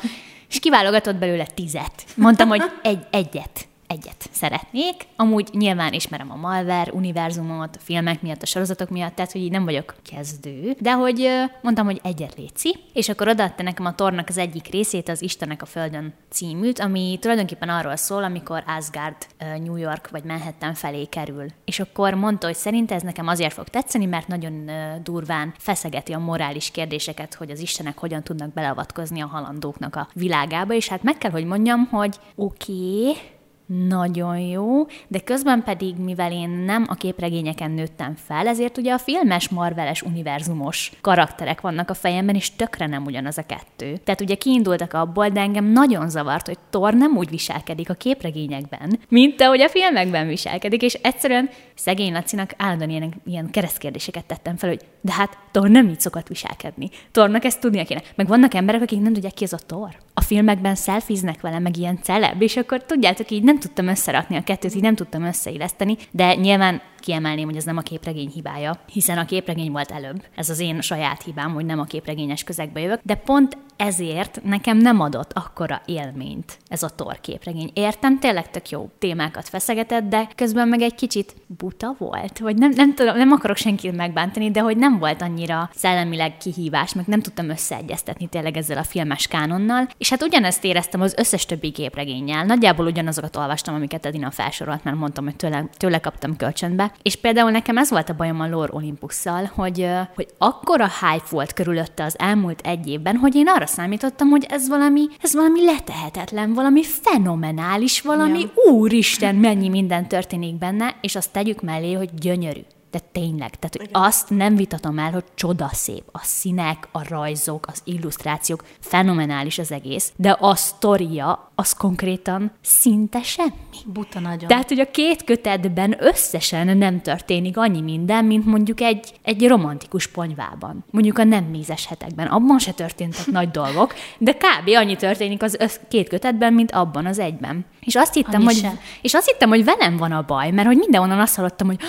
és 0.49 0.59
kiválogatott 0.59 1.15
belőle 1.15 1.45
tizet. 1.45 2.03
Mondtam, 2.15 2.47
hogy 2.47 2.63
egy, 2.81 3.07
egyet 3.11 3.68
egyet 3.89 4.29
szeretnék. 4.31 5.07
Amúgy 5.15 5.49
nyilván 5.51 5.93
ismerem 5.93 6.31
a 6.31 6.35
Malver 6.35 6.91
univerzumot, 6.91 7.75
a 7.75 7.79
filmek 7.79 8.21
miatt, 8.21 8.41
a 8.41 8.45
sorozatok 8.45 8.89
miatt, 8.89 9.15
tehát 9.15 9.31
hogy 9.31 9.41
így 9.41 9.51
nem 9.51 9.63
vagyok 9.63 9.95
kezdő, 10.11 10.75
de 10.79 10.91
hogy 10.91 11.29
mondtam, 11.61 11.85
hogy 11.85 11.99
egyet 12.03 12.35
léci, 12.35 12.75
és 12.93 13.09
akkor 13.09 13.27
odaadta 13.27 13.63
nekem 13.63 13.85
a 13.85 13.95
tornak 13.95 14.29
az 14.29 14.37
egyik 14.37 14.67
részét, 14.67 15.09
az 15.09 15.21
Istenek 15.21 15.61
a 15.61 15.65
Földön 15.65 16.13
címűt, 16.29 16.79
ami 16.79 17.17
tulajdonképpen 17.21 17.69
arról 17.69 17.95
szól, 17.95 18.23
amikor 18.23 18.63
Asgard 18.67 19.15
New 19.37 19.75
York 19.75 20.09
vagy 20.09 20.23
Manhattan 20.23 20.73
felé 20.73 21.05
kerül. 21.05 21.45
És 21.65 21.79
akkor 21.79 22.13
mondta, 22.13 22.47
hogy 22.47 22.55
szerint 22.55 22.91
ez 22.91 23.01
nekem 23.01 23.27
azért 23.27 23.53
fog 23.53 23.67
tetszeni, 23.67 24.05
mert 24.05 24.27
nagyon 24.27 24.69
durván 25.03 25.53
feszegeti 25.57 26.13
a 26.13 26.19
morális 26.19 26.71
kérdéseket, 26.71 27.33
hogy 27.33 27.49
az 27.49 27.59
Istenek 27.59 27.97
hogyan 27.97 28.23
tudnak 28.23 28.53
beleavatkozni 28.53 29.21
a 29.21 29.27
halandóknak 29.27 29.95
a 29.95 30.07
világába, 30.13 30.73
és 30.73 30.87
hát 30.87 31.03
meg 31.03 31.17
kell, 31.17 31.31
hogy 31.31 31.45
mondjam, 31.45 31.85
hogy 31.85 32.15
oké, 32.35 32.73
okay, 32.73 33.37
nagyon 33.87 34.39
jó, 34.39 34.85
de 35.07 35.19
közben 35.19 35.63
pedig, 35.63 35.95
mivel 35.95 36.31
én 36.31 36.49
nem 36.49 36.85
a 36.87 36.95
képregényeken 36.95 37.71
nőttem 37.71 38.15
fel, 38.15 38.47
ezért 38.47 38.77
ugye 38.77 38.93
a 38.93 38.97
filmes 38.97 39.49
Marveles 39.49 40.01
univerzumos 40.01 40.91
karakterek 41.01 41.61
vannak 41.61 41.89
a 41.89 41.93
fejemben, 41.93 42.35
és 42.35 42.55
tökre 42.55 42.87
nem 42.87 43.05
ugyanaz 43.05 43.37
a 43.37 43.45
kettő. 43.45 43.97
Tehát 44.03 44.21
ugye 44.21 44.35
kiindultak 44.35 44.93
abból, 44.93 45.29
de 45.29 45.39
engem 45.39 45.65
nagyon 45.65 46.09
zavart, 46.09 46.45
hogy 46.45 46.57
Thor 46.69 46.93
nem 46.93 47.17
úgy 47.17 47.29
viselkedik 47.29 47.89
a 47.89 47.93
képregényekben, 47.93 48.99
mint 49.09 49.41
ahogy 49.41 49.61
a 49.61 49.69
filmekben 49.69 50.27
viselkedik, 50.27 50.81
és 50.81 50.93
egyszerűen 50.93 51.49
szegény 51.79 52.11
Lacinak 52.11 52.53
állandóan 52.57 52.89
ilyen, 52.89 53.13
ilyen 53.25 53.49
keresztkérdéseket 53.49 54.25
tettem 54.25 54.57
fel, 54.57 54.69
hogy 54.69 54.81
de 55.01 55.11
hát 55.11 55.37
Thor 55.51 55.69
nem 55.69 55.87
így 55.87 55.99
szokott 55.99 56.27
viselkedni. 56.27 56.89
Thornak 57.11 57.43
ezt 57.43 57.59
tudnia 57.59 57.83
kéne. 57.83 58.01
Meg 58.15 58.27
vannak 58.27 58.53
emberek, 58.53 58.81
akik 58.81 59.01
nem 59.01 59.13
tudják 59.13 59.33
ki 59.33 59.43
az 59.43 59.53
a 59.53 59.57
Thor. 59.65 59.89
A 60.13 60.21
filmekben 60.21 60.75
szelfiznek 60.75 61.41
vele, 61.41 61.59
meg 61.59 61.77
ilyen 61.77 61.99
celeb, 62.01 62.41
és 62.41 62.57
akkor 62.57 62.83
tudjátok, 62.83 63.31
így 63.31 63.43
nem 63.43 63.59
tudtam 63.59 63.87
összerakni 63.87 64.35
a 64.35 64.43
kettőt, 64.43 64.75
így 64.75 64.81
nem 64.81 64.95
tudtam 64.95 65.23
összeilleszteni, 65.23 65.97
de 66.11 66.35
nyilván 66.35 66.81
kiemelném, 66.99 67.45
hogy 67.45 67.55
ez 67.55 67.63
nem 67.63 67.77
a 67.77 67.81
képregény 67.81 68.29
hibája, 68.29 68.79
hiszen 68.91 69.17
a 69.17 69.25
képregény 69.25 69.71
volt 69.71 69.91
előbb. 69.91 70.23
Ez 70.35 70.49
az 70.49 70.59
én 70.59 70.81
saját 70.81 71.23
hibám, 71.23 71.53
hogy 71.53 71.65
nem 71.65 71.79
a 71.79 71.83
képregényes 71.83 72.43
közegbe 72.43 72.79
jövök, 72.79 72.99
de 73.03 73.15
pont 73.15 73.57
ezért 73.79 74.39
nekem 74.43 74.77
nem 74.77 74.99
adott 74.99 75.33
akkora 75.33 75.81
élményt 75.85 76.57
ez 76.67 76.83
a 76.83 76.89
tor 76.89 77.19
képregény. 77.21 77.71
Értem, 77.73 78.19
tényleg 78.19 78.49
tök 78.49 78.69
jó 78.69 78.89
témákat 78.99 79.49
feszegetett, 79.49 80.03
de 80.03 80.27
közben 80.35 80.67
meg 80.67 80.81
egy 80.81 80.95
kicsit 80.95 81.35
buta 81.45 81.95
volt, 81.97 82.39
vagy 82.39 82.55
nem, 82.55 82.71
nem 82.75 82.93
tudom, 82.95 83.17
nem 83.17 83.31
akarok 83.31 83.57
senkit 83.57 83.95
megbántani, 83.95 84.51
de 84.51 84.59
hogy 84.59 84.77
nem 84.77 84.99
volt 84.99 85.21
annyira 85.21 85.69
szellemileg 85.73 86.37
kihívás, 86.37 86.93
meg 86.93 87.05
nem 87.07 87.21
tudtam 87.21 87.49
összeegyeztetni 87.49 88.27
tényleg 88.27 88.57
ezzel 88.57 88.77
a 88.77 88.83
filmes 88.83 89.27
kánonnal, 89.27 89.87
és 89.97 90.09
hát 90.09 90.23
ugyanezt 90.23 90.63
éreztem 90.63 91.01
az 91.01 91.15
összes 91.17 91.45
többi 91.45 91.71
képregénnyel. 91.71 92.45
Nagyjából 92.45 92.85
ugyanazokat 92.85 93.35
olvastam, 93.35 93.75
amiket 93.75 94.05
Edina 94.05 94.31
felsorolt, 94.31 94.83
mert 94.83 94.97
mondtam, 94.97 95.23
hogy 95.23 95.35
tőle, 95.35 95.65
tőle 95.77 95.99
kaptam 95.99 96.35
kölcsönbe, 96.35 96.88
és 97.01 97.15
például 97.15 97.51
nekem 97.51 97.77
ez 97.77 97.89
volt 97.89 98.09
a 98.09 98.15
bajom 98.15 98.39
a 98.39 98.47
Lore 98.47 98.73
Olympusszal, 98.73 99.51
hogy, 99.55 99.87
hogy 100.15 100.27
akkora 100.37 100.87
hype 100.87 101.25
volt 101.29 101.53
körülötte 101.53 102.03
az 102.03 102.19
elmúlt 102.19 102.61
egy 102.61 102.87
évben, 102.87 103.15
hogy 103.15 103.35
én 103.35 103.47
arra 103.47 103.65
számítottam, 103.65 104.29
hogy 104.29 104.45
ez 104.49 104.67
valami, 104.67 105.07
ez 105.21 105.33
valami 105.33 105.65
letehetetlen, 105.65 106.53
valami 106.53 106.83
fenomenális, 106.83 108.01
valami 108.01 108.39
ja. 108.39 108.71
úristen, 108.71 109.35
mennyi 109.35 109.69
minden 109.69 110.07
történik 110.07 110.55
benne, 110.55 110.95
és 111.01 111.15
azt 111.15 111.31
tegyük 111.31 111.61
mellé, 111.61 111.93
hogy 111.93 112.09
gyönyörű 112.13 112.61
De 112.91 112.99
tényleg, 113.11 113.55
tehát 113.55 113.77
hogy 113.77 113.89
azt 113.91 114.29
nem 114.29 114.55
vitatom 114.55 114.99
el, 114.99 115.11
hogy 115.11 115.23
csodaszép. 115.35 116.03
A 116.11 116.19
színek, 116.23 116.87
a 116.91 117.07
rajzok, 117.07 117.67
az 117.67 117.81
illusztrációk, 117.83 118.63
fenomenális 118.79 119.59
az 119.59 119.71
egész, 119.71 120.11
de 120.15 120.37
a 120.39 120.55
sztoria 120.55 121.51
az 121.55 121.73
konkrétan 121.73 122.51
szinte 122.61 123.21
semmi. 123.21 123.51
Buta 123.85 124.19
nagyon. 124.19 124.47
Tehát, 124.47 124.67
hogy 124.67 124.79
a 124.79 124.91
két 124.91 125.23
kötetben 125.23 125.95
összesen 125.99 126.77
nem 126.77 127.01
történik 127.01 127.57
annyi 127.57 127.81
minden, 127.81 128.25
mint 128.25 128.45
mondjuk 128.45 128.81
egy, 128.81 129.13
egy 129.21 129.47
romantikus 129.47 130.07
ponyvában. 130.07 130.85
Mondjuk 130.91 131.17
a 131.17 131.23
nem 131.23 131.43
mézes 131.43 131.85
hetekben. 131.85 132.27
Abban 132.27 132.59
se 132.59 132.71
történtek 132.71 133.25
nagy 133.39 133.51
dolgok, 133.51 133.93
de 134.17 134.33
kb. 134.33 134.69
annyi 134.75 134.95
történik 134.95 135.43
az 135.43 135.55
össz, 135.59 135.79
két 135.87 136.09
kötetben, 136.09 136.53
mint 136.53 136.71
abban 136.71 137.05
az 137.05 137.19
egyben. 137.19 137.65
És 137.79 137.95
azt 137.95 138.13
hittem, 138.13 138.41
Annyi 138.41 138.45
hogy, 138.45 138.55
se. 138.55 138.79
és 139.01 139.13
azt 139.13 139.29
hittem, 139.29 139.49
hogy 139.49 139.63
velem 139.63 139.97
van 139.97 140.11
a 140.11 140.23
baj, 140.27 140.51
mert 140.51 140.67
hogy 140.67 140.77
mindenhonnan 140.77 141.19
azt 141.19 141.35
hallottam, 141.35 141.67
hogy 141.67 141.79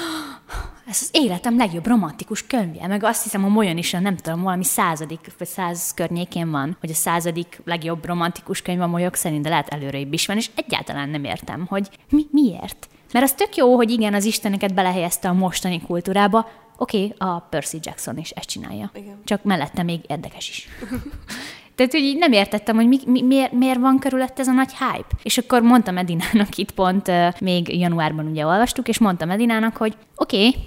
ez 0.91 0.99
az 1.01 1.09
életem 1.13 1.57
legjobb 1.57 1.87
romantikus 1.87 2.47
könyvje, 2.47 2.87
meg 2.87 3.05
azt 3.05 3.23
hiszem, 3.23 3.45
a 3.45 3.49
Molyon 3.49 3.77
is, 3.77 3.91
nem 3.91 4.17
tudom, 4.17 4.43
valami 4.43 4.65
századik, 4.65 5.33
vagy 5.39 5.47
száz 5.47 5.95
környékén 5.95 6.51
van, 6.51 6.77
hogy 6.81 6.91
a 6.91 6.95
századik 6.95 7.61
legjobb 7.65 8.05
romantikus 8.05 8.63
könyv 8.63 8.81
a 8.81 8.87
Molyok 8.87 9.15
szerint, 9.15 9.43
de 9.43 9.49
lehet 9.49 9.69
előrébb 9.69 10.13
is 10.13 10.27
van, 10.27 10.37
és 10.37 10.51
egyáltalán 10.55 11.09
nem 11.09 11.25
értem, 11.25 11.67
hogy 11.69 11.89
mi, 12.11 12.27
miért. 12.31 12.89
Mert 13.13 13.25
az 13.25 13.33
tök 13.33 13.57
jó, 13.57 13.77
hogy 13.77 13.91
igen, 13.91 14.15
az 14.15 14.25
Isteneket 14.25 14.75
belehelyezte 14.75 15.29
a 15.29 15.33
mostani 15.33 15.81
kultúrába, 15.81 16.51
oké, 16.77 17.05
okay, 17.05 17.29
a 17.29 17.39
Percy 17.39 17.79
Jackson 17.83 18.19
is 18.19 18.31
ezt 18.31 18.49
csinálja. 18.49 18.91
Igen. 18.95 19.21
Csak 19.25 19.43
mellette 19.45 19.83
még 19.83 20.01
érdekes 20.07 20.49
is. 20.49 20.69
Tehát, 21.75 21.95
hogy 21.95 22.05
így 22.05 22.19
nem 22.19 22.33
értettem, 22.33 22.77
hogy 22.77 22.89
mi, 22.89 22.99
mi, 23.07 23.23
miért, 23.23 23.53
miért 23.53 23.79
van 23.79 23.99
körülött 23.99 24.39
ez 24.39 24.49
a 24.49 24.53
nagy 24.53 24.71
hype. 24.71 25.09
És 25.23 25.39
akkor 25.39 25.63
mondtam 25.63 25.97
Edinának 25.97 26.57
itt 26.57 26.71
pont, 26.71 27.09
uh, 27.09 27.41
még 27.41 27.79
januárban 27.79 28.27
ugye 28.27 28.47
olvastuk, 28.47 28.89
és 28.89 28.99
mondtam 28.99 29.31
Edinának, 29.31 29.77
hogy 29.77 29.97
oké, 30.17 30.47
okay, 30.47 30.63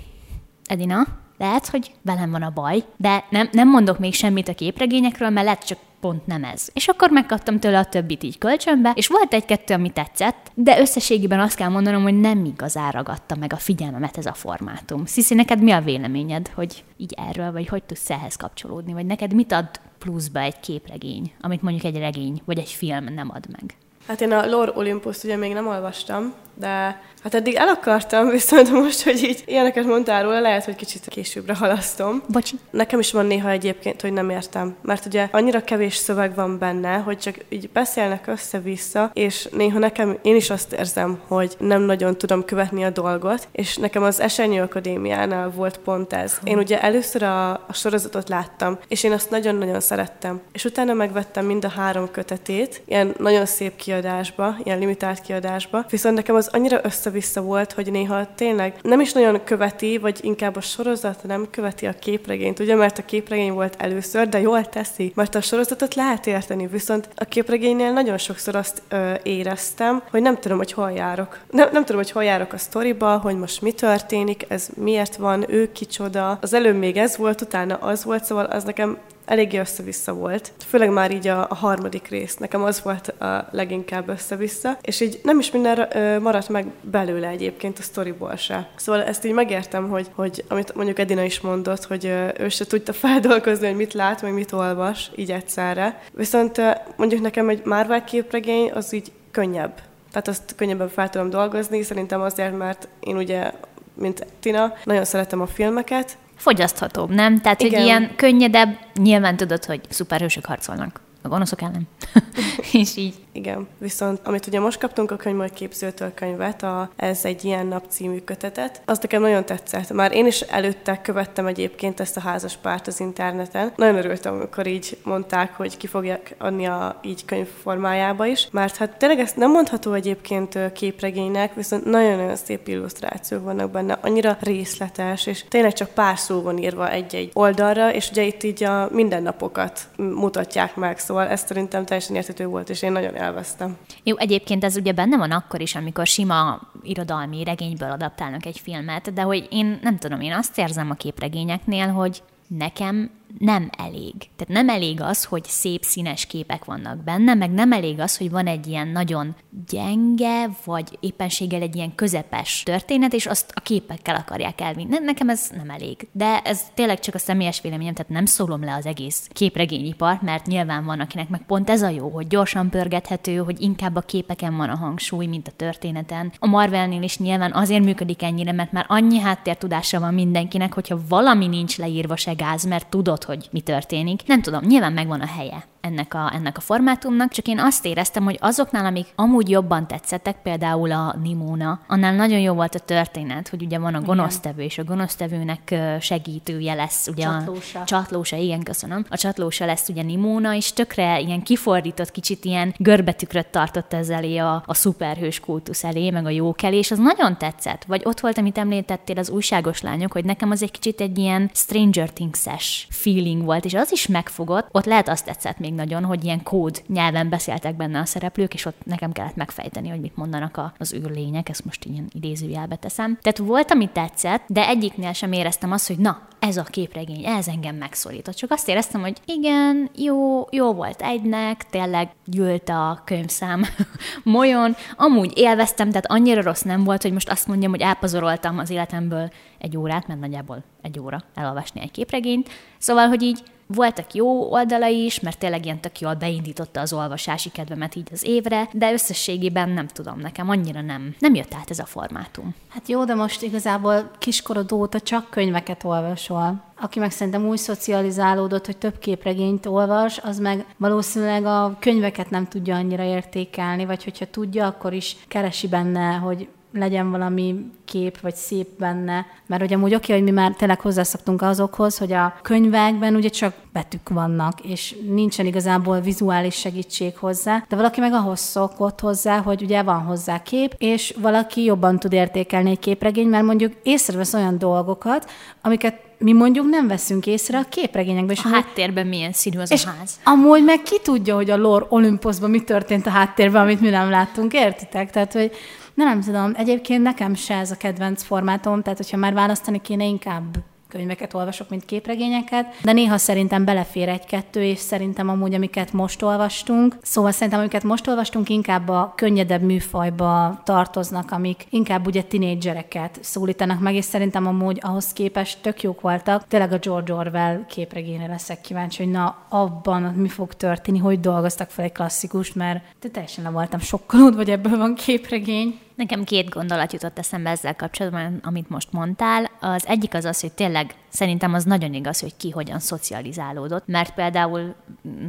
Edina, 0.73 1.07
lehet, 1.37 1.67
hogy 1.67 1.91
velem 2.01 2.31
van 2.31 2.41
a 2.41 2.49
baj, 2.49 2.83
de 2.97 3.25
nem, 3.29 3.49
nem 3.51 3.69
mondok 3.69 3.99
még 3.99 4.13
semmit 4.13 4.47
a 4.47 4.53
képregényekről, 4.53 5.29
mert 5.29 5.45
lehet 5.45 5.65
csak 5.65 5.77
pont 5.99 6.25
nem 6.25 6.43
ez. 6.43 6.69
És 6.73 6.87
akkor 6.87 7.09
megkaptam 7.09 7.59
tőle 7.59 7.79
a 7.79 7.85
többit 7.85 8.23
így 8.23 8.37
kölcsönbe, 8.37 8.91
és 8.95 9.07
volt 9.07 9.33
egy-kettő, 9.33 9.73
ami 9.73 9.89
tetszett, 9.89 10.51
de 10.53 10.79
összességében 10.79 11.39
azt 11.39 11.55
kell 11.55 11.69
mondanom, 11.69 12.03
hogy 12.03 12.19
nem 12.19 12.45
igazán 12.45 12.91
ragadta 12.91 13.35
meg 13.35 13.53
a 13.53 13.57
figyelmemet 13.57 14.17
ez 14.17 14.25
a 14.25 14.33
formátum. 14.33 15.05
Sziszi, 15.05 15.35
neked 15.35 15.61
mi 15.61 15.71
a 15.71 15.81
véleményed, 15.81 16.47
hogy 16.55 16.83
így 16.97 17.13
erről, 17.17 17.51
vagy 17.51 17.67
hogy 17.67 17.83
tudsz 17.83 18.09
ehhez 18.09 18.35
kapcsolódni, 18.35 18.93
vagy 18.93 19.05
neked 19.05 19.33
mit 19.33 19.51
ad 19.51 19.69
pluszba 19.97 20.39
egy 20.39 20.59
képregény, 20.59 21.31
amit 21.41 21.61
mondjuk 21.61 21.83
egy 21.83 21.97
regény, 21.97 22.41
vagy 22.45 22.57
egy 22.57 22.69
film 22.69 23.13
nem 23.13 23.29
ad 23.33 23.45
meg? 23.51 23.75
Hát 24.07 24.21
én 24.21 24.31
a 24.31 24.45
Lore 24.45 24.71
Olympus 24.75 25.23
ugye 25.23 25.35
még 25.35 25.53
nem 25.53 25.67
olvastam, 25.67 26.33
de 26.55 27.01
hát 27.23 27.33
eddig 27.33 27.55
el 27.55 27.67
akartam, 27.67 28.29
viszont 28.39 28.71
most, 28.71 29.03
hogy 29.03 29.23
így 29.23 29.43
ilyeneket 29.45 29.85
mondtál 29.85 30.23
róla, 30.23 30.39
lehet, 30.39 30.65
hogy 30.65 30.75
kicsit 30.75 31.07
későbbre 31.07 31.55
halasztom. 31.55 32.23
Bocsi. 32.27 32.55
Nekem 32.71 32.99
is 32.99 33.11
van 33.11 33.25
néha 33.25 33.49
egyébként, 33.49 34.01
hogy 34.01 34.13
nem 34.13 34.29
értem, 34.29 34.75
mert 34.81 35.05
ugye 35.05 35.27
annyira 35.31 35.63
kevés 35.63 35.95
szöveg 35.95 36.35
van 36.35 36.57
benne, 36.57 36.95
hogy 36.95 37.17
csak 37.17 37.35
így 37.49 37.69
beszélnek 37.69 38.27
össze-vissza, 38.27 39.11
és 39.13 39.47
néha 39.51 39.79
nekem, 39.79 40.17
én 40.21 40.35
is 40.35 40.49
azt 40.49 40.73
érzem, 40.73 41.19
hogy 41.27 41.55
nem 41.59 41.81
nagyon 41.81 42.17
tudom 42.17 42.45
követni 42.45 42.83
a 42.83 42.89
dolgot, 42.89 43.47
és 43.51 43.77
nekem 43.77 44.03
az 44.03 44.19
Esernyő 44.19 44.61
Akadémiánál 44.61 45.49
volt 45.49 45.77
pont 45.77 46.13
ez. 46.13 46.39
Én 46.43 46.57
ugye 46.57 46.81
először 46.81 47.23
a, 47.23 47.51
a 47.51 47.73
sorozatot 47.73 48.29
láttam, 48.29 48.77
és 48.87 49.03
én 49.03 49.11
azt 49.11 49.29
nagyon-nagyon 49.29 49.79
szerettem. 49.79 50.41
És 50.51 50.65
utána 50.65 50.93
megvettem 50.93 51.45
mind 51.45 51.65
a 51.65 51.69
három 51.69 52.11
kötetét, 52.11 52.81
ilyen 52.85 53.15
nagyon 53.17 53.45
szép 53.45 53.75
kiadásba, 53.93 54.55
ilyen 54.63 54.79
limitált 54.79 55.21
kiadásba, 55.21 55.85
viszont 55.89 56.15
nekem 56.15 56.35
az 56.35 56.49
annyira 56.51 56.79
össze-vissza 56.83 57.41
volt, 57.41 57.71
hogy 57.71 57.91
néha 57.91 58.27
tényleg 58.35 58.75
nem 58.81 58.99
is 58.99 59.13
nagyon 59.13 59.43
követi, 59.43 59.97
vagy 59.97 60.19
inkább 60.21 60.55
a 60.55 60.61
sorozat 60.61 61.23
nem 61.23 61.47
követi 61.51 61.85
a 61.85 61.93
képregényt, 61.99 62.59
ugye, 62.59 62.75
mert 62.75 62.97
a 62.97 63.05
képregény 63.05 63.51
volt 63.51 63.75
először, 63.77 64.29
de 64.29 64.39
jól 64.39 64.65
teszi, 64.65 65.11
mert 65.15 65.35
a 65.35 65.41
sorozatot 65.41 65.95
lehet 65.95 66.27
érteni, 66.27 66.67
viszont 66.67 67.09
a 67.15 67.23
képregénynél 67.23 67.91
nagyon 67.91 68.17
sokszor 68.17 68.55
azt 68.55 68.81
ö, 68.89 69.13
éreztem, 69.23 70.03
hogy 70.11 70.21
nem 70.21 70.37
tudom, 70.39 70.57
hogy 70.57 70.71
hol 70.71 70.91
járok. 70.91 71.39
Nem, 71.51 71.69
nem 71.71 71.85
tudom, 71.85 72.01
hogy 72.01 72.11
hol 72.11 72.23
járok 72.23 72.53
a 72.53 72.57
sztoriba, 72.57 73.17
hogy 73.17 73.37
most 73.37 73.61
mi 73.61 73.71
történik, 73.71 74.45
ez 74.47 74.67
miért 74.75 75.15
van, 75.15 75.45
ő 75.49 75.71
kicsoda. 75.71 76.37
Az 76.41 76.53
előbb 76.53 76.77
még 76.77 76.97
ez 76.97 77.17
volt, 77.17 77.41
utána 77.41 77.75
az 77.75 78.03
volt, 78.03 78.23
szóval 78.23 78.45
az 78.45 78.63
nekem 78.63 78.97
eléggé 79.25 79.57
össze-vissza 79.57 80.13
volt. 80.13 80.51
Főleg 80.67 80.89
már 80.89 81.11
így 81.11 81.27
a, 81.27 81.45
a 81.49 81.55
harmadik 81.55 82.07
rész. 82.07 82.35
Nekem 82.35 82.63
az 82.63 82.81
volt 82.83 83.07
a 83.07 83.47
leginkább 83.51 84.09
össze-vissza. 84.09 84.77
És 84.81 84.99
így 84.99 85.19
nem 85.23 85.39
is 85.39 85.51
minden 85.51 85.97
ö, 85.97 86.19
maradt 86.19 86.49
meg 86.49 86.65
belőle 86.81 87.27
egyébként 87.27 87.79
a 87.79 87.81
sztoriból 87.81 88.35
se. 88.35 88.69
Szóval 88.75 89.03
ezt 89.03 89.25
így 89.25 89.33
megértem, 89.33 89.89
hogy, 89.89 90.07
hogy 90.15 90.43
amit 90.47 90.75
mondjuk 90.75 90.99
Edina 90.99 91.23
is 91.23 91.41
mondott, 91.41 91.83
hogy 91.85 92.05
ö, 92.05 92.27
ő 92.37 92.49
se 92.49 92.65
tudta 92.65 92.93
feldolgozni, 93.03 93.67
hogy 93.67 93.75
mit 93.75 93.93
lát, 93.93 94.21
meg 94.21 94.33
mit 94.33 94.51
olvas 94.51 95.11
így 95.15 95.31
egyszerre. 95.31 96.01
Viszont 96.13 96.57
ö, 96.57 96.71
mondjuk 96.97 97.21
nekem 97.21 97.49
egy 97.49 97.65
Marvel 97.65 98.03
képregény 98.03 98.71
az 98.71 98.93
így 98.93 99.11
könnyebb. 99.31 99.81
Tehát 100.11 100.27
azt 100.27 100.55
könnyebben 100.55 100.89
fel 100.89 101.09
tudom 101.09 101.29
dolgozni, 101.29 101.81
szerintem 101.81 102.21
azért, 102.21 102.57
mert 102.57 102.87
én 102.99 103.17
ugye 103.17 103.51
mint 103.93 104.25
Tina, 104.39 104.73
nagyon 104.83 105.05
szeretem 105.05 105.41
a 105.41 105.47
filmeket, 105.47 106.17
Fogyaszthatóbb, 106.43 107.09
nem? 107.09 107.41
Tehát, 107.41 107.61
Igen. 107.61 107.79
hogy 107.79 107.87
ilyen 107.87 108.15
könnyedebb, 108.15 108.77
nyilván 108.95 109.37
tudod, 109.37 109.65
hogy 109.65 109.81
szuperhősök 109.89 110.45
harcolnak 110.45 111.01
a 111.23 111.27
gonoszok 111.27 111.61
ellen. 111.61 111.87
és 112.71 112.97
így 112.97 113.23
Igen, 113.35 113.67
viszont 113.77 114.19
amit 114.23 114.47
ugye 114.47 114.59
most 114.59 114.79
kaptunk 114.79 115.11
a 115.11 115.15
könyvmód 115.15 115.53
képzőtől 115.53 116.13
könyvet, 116.13 116.63
a 116.63 116.89
Ez 116.95 117.25
egy 117.25 117.45
ilyen 117.45 117.65
nap 117.65 117.83
című 117.87 118.19
kötetet, 118.19 118.81
az 118.85 118.99
nekem 119.01 119.21
nagyon 119.21 119.45
tetszett. 119.45 119.93
Már 119.93 120.11
én 120.11 120.25
is 120.25 120.41
előtte 120.41 121.01
követtem 121.01 121.45
egyébként 121.45 121.99
ezt 121.99 122.17
a 122.17 122.19
házas 122.19 122.55
párt 122.55 122.87
az 122.87 122.99
interneten. 122.99 123.73
Nagyon 123.75 123.95
örültem, 123.95 124.33
amikor 124.33 124.67
így 124.67 124.97
mondták, 125.03 125.55
hogy 125.55 125.77
ki 125.77 125.87
fogják 125.87 126.35
adni 126.37 126.65
a 126.65 126.99
így 127.01 127.25
könyv 127.25 127.47
formájába 127.61 128.25
is, 128.25 128.47
mert 128.51 128.75
hát 128.75 128.97
tényleg 128.97 129.19
ezt 129.19 129.35
nem 129.37 129.51
mondható 129.51 129.93
egyébként 129.93 130.59
képregénynek, 130.73 131.53
viszont 131.53 131.85
nagyon-nagyon 131.85 132.35
szép 132.35 132.67
illusztrációk 132.67 133.43
vannak 133.43 133.71
benne, 133.71 133.97
annyira 134.01 134.37
részletes, 134.39 135.25
és 135.25 135.43
tényleg 135.47 135.73
csak 135.73 135.89
pár 135.89 136.19
szó 136.19 136.41
van 136.41 136.57
írva 136.57 136.89
egy-egy 136.89 137.29
oldalra, 137.33 137.93
és 137.93 138.09
ugye 138.09 138.23
itt 138.23 138.43
így 138.43 138.63
a 138.63 138.89
mindennapokat 138.91 139.79
mutatják 139.95 140.75
meg, 140.75 140.99
szóval 140.99 141.12
ez 141.21 141.43
szerintem 141.45 141.85
teljesen 141.85 142.15
érthető 142.15 142.45
volt, 142.45 142.69
és 142.69 142.81
én 142.81 142.91
nagyon 142.91 143.15
élveztem. 143.15 143.77
Jó, 144.03 144.17
egyébként 144.17 144.63
ez 144.63 144.75
ugye 144.75 144.91
benne 144.91 145.17
van 145.17 145.31
akkor 145.31 145.61
is, 145.61 145.75
amikor 145.75 146.07
sima 146.07 146.61
irodalmi 146.83 147.43
regényből 147.43 147.91
adaptálnak 147.91 148.45
egy 148.45 148.59
filmet, 148.59 149.13
de 149.13 149.21
hogy 149.21 149.47
én 149.51 149.79
nem 149.81 149.97
tudom, 149.97 150.21
én 150.21 150.33
azt 150.33 150.57
érzem 150.57 150.89
a 150.89 150.93
képregényeknél, 150.93 151.87
hogy 151.87 152.23
nekem 152.47 153.11
nem 153.37 153.69
elég. 153.77 154.13
Tehát 154.17 154.47
nem 154.47 154.69
elég 154.69 155.01
az, 155.01 155.23
hogy 155.23 155.43
szép 155.43 155.83
színes 155.83 156.25
képek 156.25 156.65
vannak 156.65 157.03
benne, 157.03 157.33
meg 157.33 157.51
nem 157.51 157.71
elég 157.71 157.99
az, 157.99 158.17
hogy 158.17 158.29
van 158.29 158.47
egy 158.47 158.67
ilyen 158.67 158.87
nagyon 158.87 159.35
gyenge, 159.67 160.49
vagy 160.65 160.97
éppenséggel 160.99 161.61
egy 161.61 161.75
ilyen 161.75 161.95
közepes 161.95 162.63
történet, 162.63 163.13
és 163.13 163.25
azt 163.25 163.51
a 163.55 163.59
képekkel 163.59 164.15
akarják 164.15 164.61
elvinni. 164.61 164.89
Ne- 164.89 164.99
Nekem 164.99 165.29
ez 165.29 165.49
nem 165.55 165.69
elég. 165.69 166.07
De 166.11 166.39
ez 166.39 166.61
tényleg 166.73 166.99
csak 166.99 167.15
a 167.15 167.19
személyes 167.19 167.61
véleményem, 167.61 167.93
tehát 167.93 168.11
nem 168.11 168.25
szólom 168.25 168.63
le 168.63 168.75
az 168.75 168.85
egész 168.85 169.27
képregényipart, 169.31 170.21
mert 170.21 170.45
nyilván 170.45 170.85
van, 170.85 170.99
akinek 170.99 171.29
meg 171.29 171.45
pont 171.45 171.69
ez 171.69 171.81
a 171.81 171.89
jó, 171.89 172.09
hogy 172.09 172.27
gyorsan 172.27 172.69
pörgethető, 172.69 173.37
hogy 173.37 173.61
inkább 173.61 173.95
a 173.95 174.01
képeken 174.01 174.57
van 174.57 174.69
a 174.69 174.75
hangsúly, 174.75 175.25
mint 175.25 175.47
a 175.47 175.51
történeten. 175.51 176.31
A 176.39 176.47
Marvelnél 176.47 177.01
is 177.01 177.17
nyilván 177.17 177.53
azért 177.53 177.83
működik 177.83 178.23
ennyire, 178.23 178.51
mert 178.51 178.71
már 178.71 178.85
annyi 178.87 179.19
háttértudása 179.19 179.99
van 179.99 180.13
mindenkinek, 180.13 180.73
hogyha 180.73 180.99
valami 181.09 181.47
nincs 181.47 181.77
leírva 181.77 182.15
se 182.15 182.33
gáz, 182.33 182.65
mert 182.65 182.87
tudod, 182.87 183.22
hogy 183.23 183.47
mi 183.51 183.61
történik. 183.61 184.21
Nem 184.25 184.41
tudom, 184.41 184.63
nyilván 184.65 184.93
megvan 184.93 185.21
a 185.21 185.27
helye 185.27 185.63
ennek 185.83 186.13
a, 186.13 186.31
ennek 186.33 186.57
a 186.57 186.61
formátumnak, 186.61 187.31
csak 187.31 187.47
én 187.47 187.59
azt 187.59 187.85
éreztem, 187.85 188.23
hogy 188.23 188.37
azoknál, 188.41 188.85
amik 188.85 189.07
amúgy 189.15 189.49
jobban 189.49 189.87
tetszettek, 189.87 190.35
például 190.43 190.91
a 190.91 191.15
Nimona, 191.21 191.79
annál 191.87 192.15
nagyon 192.15 192.39
jó 192.39 192.53
volt 192.53 192.75
a 192.75 192.79
történet, 192.79 193.49
hogy 193.49 193.63
ugye 193.63 193.79
van 193.79 193.95
a 193.95 194.01
gonosztevő, 194.01 194.61
és 194.61 194.77
a 194.77 194.83
gonosztevőnek 194.83 195.75
segítője 195.99 196.73
lesz, 196.73 197.07
ugye 197.07 197.23
Csatlósa. 197.23 197.79
a 197.79 197.83
csatlósa, 197.83 198.35
igen, 198.35 198.63
köszönöm. 198.63 199.05
A 199.09 199.17
csatlósa 199.17 199.65
lesz 199.65 199.89
ugye 199.89 200.01
Nimona, 200.01 200.55
és 200.55 200.73
tökre 200.73 201.19
ilyen 201.19 201.41
kifordított, 201.41 202.11
kicsit 202.11 202.45
ilyen 202.45 202.73
görbetükröt 202.77 203.47
tartott 203.47 203.93
ez 203.93 204.09
elé 204.09 204.37
a, 204.37 204.63
a 204.65 204.73
szuperhős 204.73 205.39
kultusz 205.39 205.83
elé, 205.83 206.09
meg 206.09 206.25
a 206.25 206.29
jókelé, 206.29 206.77
és 206.77 206.91
az 206.91 206.97
nagyon 206.97 207.37
tetszett. 207.37 207.83
Vagy 207.83 208.01
ott 208.05 208.19
volt, 208.19 208.37
amit 208.37 208.57
említettél, 208.57 209.17
az 209.17 209.29
újságos 209.29 209.81
lányok, 209.81 210.11
hogy 210.11 210.25
nekem 210.25 210.51
az 210.51 210.63
egy 210.63 210.71
kicsit 210.71 211.01
egy 211.01 211.17
ilyen 211.17 211.49
Stranger 211.53 212.09
Things-es 212.09 212.87
feeling 213.13 213.43
volt, 213.43 213.65
és 213.65 213.73
az 213.73 213.91
is 213.91 214.07
megfogott. 214.07 214.67
Ott 214.71 214.85
lehet 214.85 215.09
azt 215.09 215.25
tetszett 215.25 215.59
még 215.59 215.73
nagyon, 215.73 216.03
hogy 216.03 216.23
ilyen 216.23 216.43
kód 216.43 216.83
nyelven 216.87 217.29
beszéltek 217.29 217.75
benne 217.75 217.99
a 217.99 218.05
szereplők, 218.05 218.53
és 218.53 218.65
ott 218.65 218.85
nekem 218.85 219.11
kellett 219.11 219.35
megfejteni, 219.35 219.89
hogy 219.89 219.99
mit 219.99 220.15
mondanak 220.15 220.73
az 220.77 220.93
űrlények, 220.93 221.49
ezt 221.49 221.65
most 221.65 221.85
ilyen 221.85 222.09
idézőjelbe 222.13 222.75
teszem. 222.75 223.17
Tehát 223.21 223.37
volt, 223.37 223.71
ami 223.71 223.89
tetszett, 223.93 224.43
de 224.47 224.67
egyiknél 224.67 225.13
sem 225.13 225.31
éreztem 225.31 225.71
azt, 225.71 225.87
hogy 225.87 225.97
na, 225.97 226.27
ez 226.39 226.57
a 226.57 226.63
képregény, 226.63 227.25
ez 227.25 227.47
engem 227.47 227.75
megszólított. 227.75 228.35
Csak 228.35 228.51
azt 228.51 228.67
éreztem, 228.67 229.01
hogy 229.01 229.17
igen, 229.25 229.89
jó, 229.95 230.47
jó 230.51 230.73
volt 230.73 231.01
egynek, 231.01 231.69
tényleg 231.69 232.09
gyűlt 232.25 232.69
a 232.69 233.01
könyvszám 233.05 233.63
molyon, 234.23 234.75
amúgy 234.97 235.31
élveztem, 235.35 235.89
tehát 235.89 236.11
annyira 236.11 236.41
rossz 236.41 236.61
nem 236.61 236.83
volt, 236.83 237.01
hogy 237.01 237.11
most 237.11 237.29
azt 237.29 237.47
mondjam, 237.47 237.71
hogy 237.71 237.81
elpazaroltam 237.81 238.57
az 238.57 238.69
életemből 238.69 239.31
egy 239.63 239.77
órát, 239.77 240.07
mert 240.07 240.19
nagyjából 240.19 240.63
egy 240.81 240.99
óra 240.99 241.23
elolvasni 241.33 241.81
egy 241.81 241.91
képregényt. 241.91 242.49
Szóval, 242.77 243.07
hogy 243.07 243.21
így 243.21 243.43
voltak 243.67 244.13
jó 244.13 244.51
oldalai 244.51 245.05
is, 245.05 245.19
mert 245.19 245.37
tényleg 245.37 245.65
ilyen 245.65 245.79
tök 245.79 245.99
jól 245.99 246.13
beindította 246.13 246.79
az 246.79 246.93
olvasási 246.93 247.49
kedvemet 247.49 247.95
így 247.95 248.07
az 248.11 248.23
évre, 248.23 248.69
de 248.73 248.91
összességében 248.91 249.69
nem 249.69 249.87
tudom, 249.87 250.19
nekem 250.19 250.49
annyira 250.49 250.81
nem, 250.81 251.15
nem 251.19 251.35
jött 251.35 251.53
át 251.53 251.69
ez 251.69 251.79
a 251.79 251.85
formátum. 251.85 252.55
Hát 252.69 252.87
jó, 252.87 253.05
de 253.05 253.13
most 253.13 253.41
igazából 253.41 254.11
kiskorod 254.17 254.71
óta 254.71 254.99
csak 254.99 255.29
könyveket 255.29 255.83
olvasol. 255.83 256.61
Aki 256.79 256.99
meg 256.99 257.11
szerintem 257.11 257.47
úgy 257.47 257.57
szocializálódott, 257.57 258.65
hogy 258.65 258.77
több 258.77 258.99
képregényt 258.99 259.65
olvas, 259.65 260.17
az 260.17 260.39
meg 260.39 260.65
valószínűleg 260.77 261.45
a 261.45 261.77
könyveket 261.79 262.29
nem 262.29 262.47
tudja 262.47 262.75
annyira 262.75 263.03
értékelni, 263.03 263.85
vagy 263.85 264.03
hogyha 264.03 264.25
tudja, 264.25 264.67
akkor 264.67 264.93
is 264.93 265.15
keresi 265.27 265.67
benne, 265.67 266.13
hogy 266.13 266.47
legyen 266.73 267.11
valami 267.11 267.71
kép 267.85 268.19
vagy 268.19 268.35
szép 268.35 268.67
benne, 268.79 269.25
mert 269.45 269.63
ugye 269.63 269.75
amúgy 269.75 269.95
oké, 269.95 270.13
hogy 270.13 270.23
mi 270.23 270.31
már 270.31 270.51
tényleg 270.51 270.79
hozzászoktunk 270.79 271.41
azokhoz, 271.41 271.97
hogy 271.97 272.11
a 272.11 272.33
könyvekben 272.41 273.15
ugye 273.15 273.29
csak 273.29 273.53
betűk 273.73 274.09
vannak, 274.09 274.59
és 274.61 274.95
nincsen 275.07 275.45
igazából 275.45 275.99
vizuális 275.99 276.55
segítség 276.55 277.17
hozzá, 277.17 277.65
de 277.69 277.75
valaki 277.75 277.99
meg 277.99 278.13
ahhoz 278.13 278.39
szokott 278.39 278.99
hozzá, 278.99 279.41
hogy 279.41 279.61
ugye 279.61 279.83
van 279.83 280.01
hozzá 280.01 280.41
kép, 280.41 280.75
és 280.77 281.13
valaki 281.21 281.63
jobban 281.63 281.99
tud 281.99 282.13
értékelni 282.13 282.69
egy 282.69 282.79
képregény, 282.79 283.27
mert 283.27 283.45
mondjuk 283.45 283.73
észrevesz 283.83 284.33
olyan 284.33 284.57
dolgokat, 284.57 285.31
amiket 285.61 286.01
mi 286.17 286.33
mondjuk 286.33 286.69
nem 286.69 286.87
veszünk 286.87 287.27
észre 287.27 287.57
a 287.57 287.63
képregényekben. 287.69 288.35
És 288.35 288.43
a 288.45 288.47
háttérben 288.47 289.07
milyen 289.07 289.31
színű 289.31 289.59
az 289.59 289.71
és 289.71 289.85
a 289.85 289.93
ház. 289.99 290.19
amúgy 290.23 290.63
meg 290.63 290.81
ki 290.81 290.99
tudja, 291.03 291.35
hogy 291.35 291.49
a 291.49 291.57
lore 291.57 291.85
Olympusban 291.89 292.49
mi 292.49 292.61
történt 292.61 293.07
a 293.07 293.09
háttérben, 293.09 293.61
amit 293.61 293.81
mi 293.81 293.89
nem 293.89 294.09
láttunk, 294.09 294.53
értitek? 294.53 295.11
Tehát, 295.11 295.33
hogy 295.33 295.51
de 295.93 296.03
nem 296.03 296.21
tudom, 296.21 296.51
egyébként 296.55 297.03
nekem 297.03 297.33
se 297.33 297.55
ez 297.55 297.71
a 297.71 297.77
kedvenc 297.77 298.23
formátom, 298.23 298.81
tehát 298.81 298.97
hogyha 298.97 299.17
már 299.17 299.33
választani 299.33 299.81
kéne, 299.81 300.03
inkább 300.03 300.57
könyveket 300.93 301.33
olvasok, 301.33 301.69
mint 301.69 301.85
képregényeket, 301.85 302.65
de 302.83 302.91
néha 302.91 303.17
szerintem 303.17 303.65
belefér 303.65 304.09
egy-kettő, 304.09 304.63
és 304.63 304.79
szerintem 304.79 305.29
amúgy, 305.29 305.53
amiket 305.53 305.93
most 305.93 306.21
olvastunk, 306.21 306.95
szóval 307.01 307.31
szerintem, 307.31 307.59
amiket 307.59 307.83
most 307.83 308.07
olvastunk, 308.07 308.49
inkább 308.49 308.89
a 308.89 309.13
könnyedebb 309.15 309.61
műfajba 309.61 310.61
tartoznak, 310.63 311.31
amik 311.31 311.65
inkább 311.69 312.07
ugye 312.07 312.21
tinédzsereket 312.21 313.19
szólítanak 313.21 313.79
meg, 313.79 313.95
és 313.95 314.05
szerintem 314.05 314.47
amúgy 314.47 314.79
ahhoz 314.81 315.13
képest 315.13 315.61
tök 315.61 315.81
jók 315.81 316.01
voltak. 316.01 316.47
Tényleg 316.47 316.71
a 316.71 316.77
George 316.77 317.13
Orwell 317.13 317.65
képregényre 317.65 318.27
leszek 318.27 318.61
kíváncsi, 318.61 319.03
hogy 319.03 319.11
na, 319.11 319.35
abban 319.49 320.01
mi 320.01 320.27
fog 320.27 320.53
történni, 320.53 320.97
hogy 320.97 321.19
dolgoztak 321.19 321.69
fel 321.69 321.85
egy 321.85 321.91
klasszikust, 321.91 322.55
mert 322.55 322.83
teljesen 323.11 323.43
le 323.43 323.49
voltam 323.49 323.79
sokkolódva, 323.79 324.37
vagy 324.37 324.49
ebből 324.49 324.77
van 324.77 324.95
képregény. 324.95 325.79
Nekem 325.95 326.23
két 326.23 326.49
gondolat 326.49 326.93
jutott 326.93 327.19
eszembe 327.19 327.49
ezzel 327.49 327.75
kapcsolatban, 327.75 328.39
amit 328.43 328.69
most 328.69 328.91
mondtál. 328.91 329.51
Az 329.59 329.87
egyik 329.87 330.13
az 330.13 330.25
az, 330.25 330.41
hogy 330.41 330.51
tényleg 330.51 330.95
szerintem 331.13 331.53
az 331.53 331.63
nagyon 331.63 331.93
igaz, 331.93 332.19
hogy 332.19 332.37
ki 332.37 332.49
hogyan 332.49 332.79
szocializálódott, 332.79 333.87
mert 333.87 334.13
például 334.13 334.75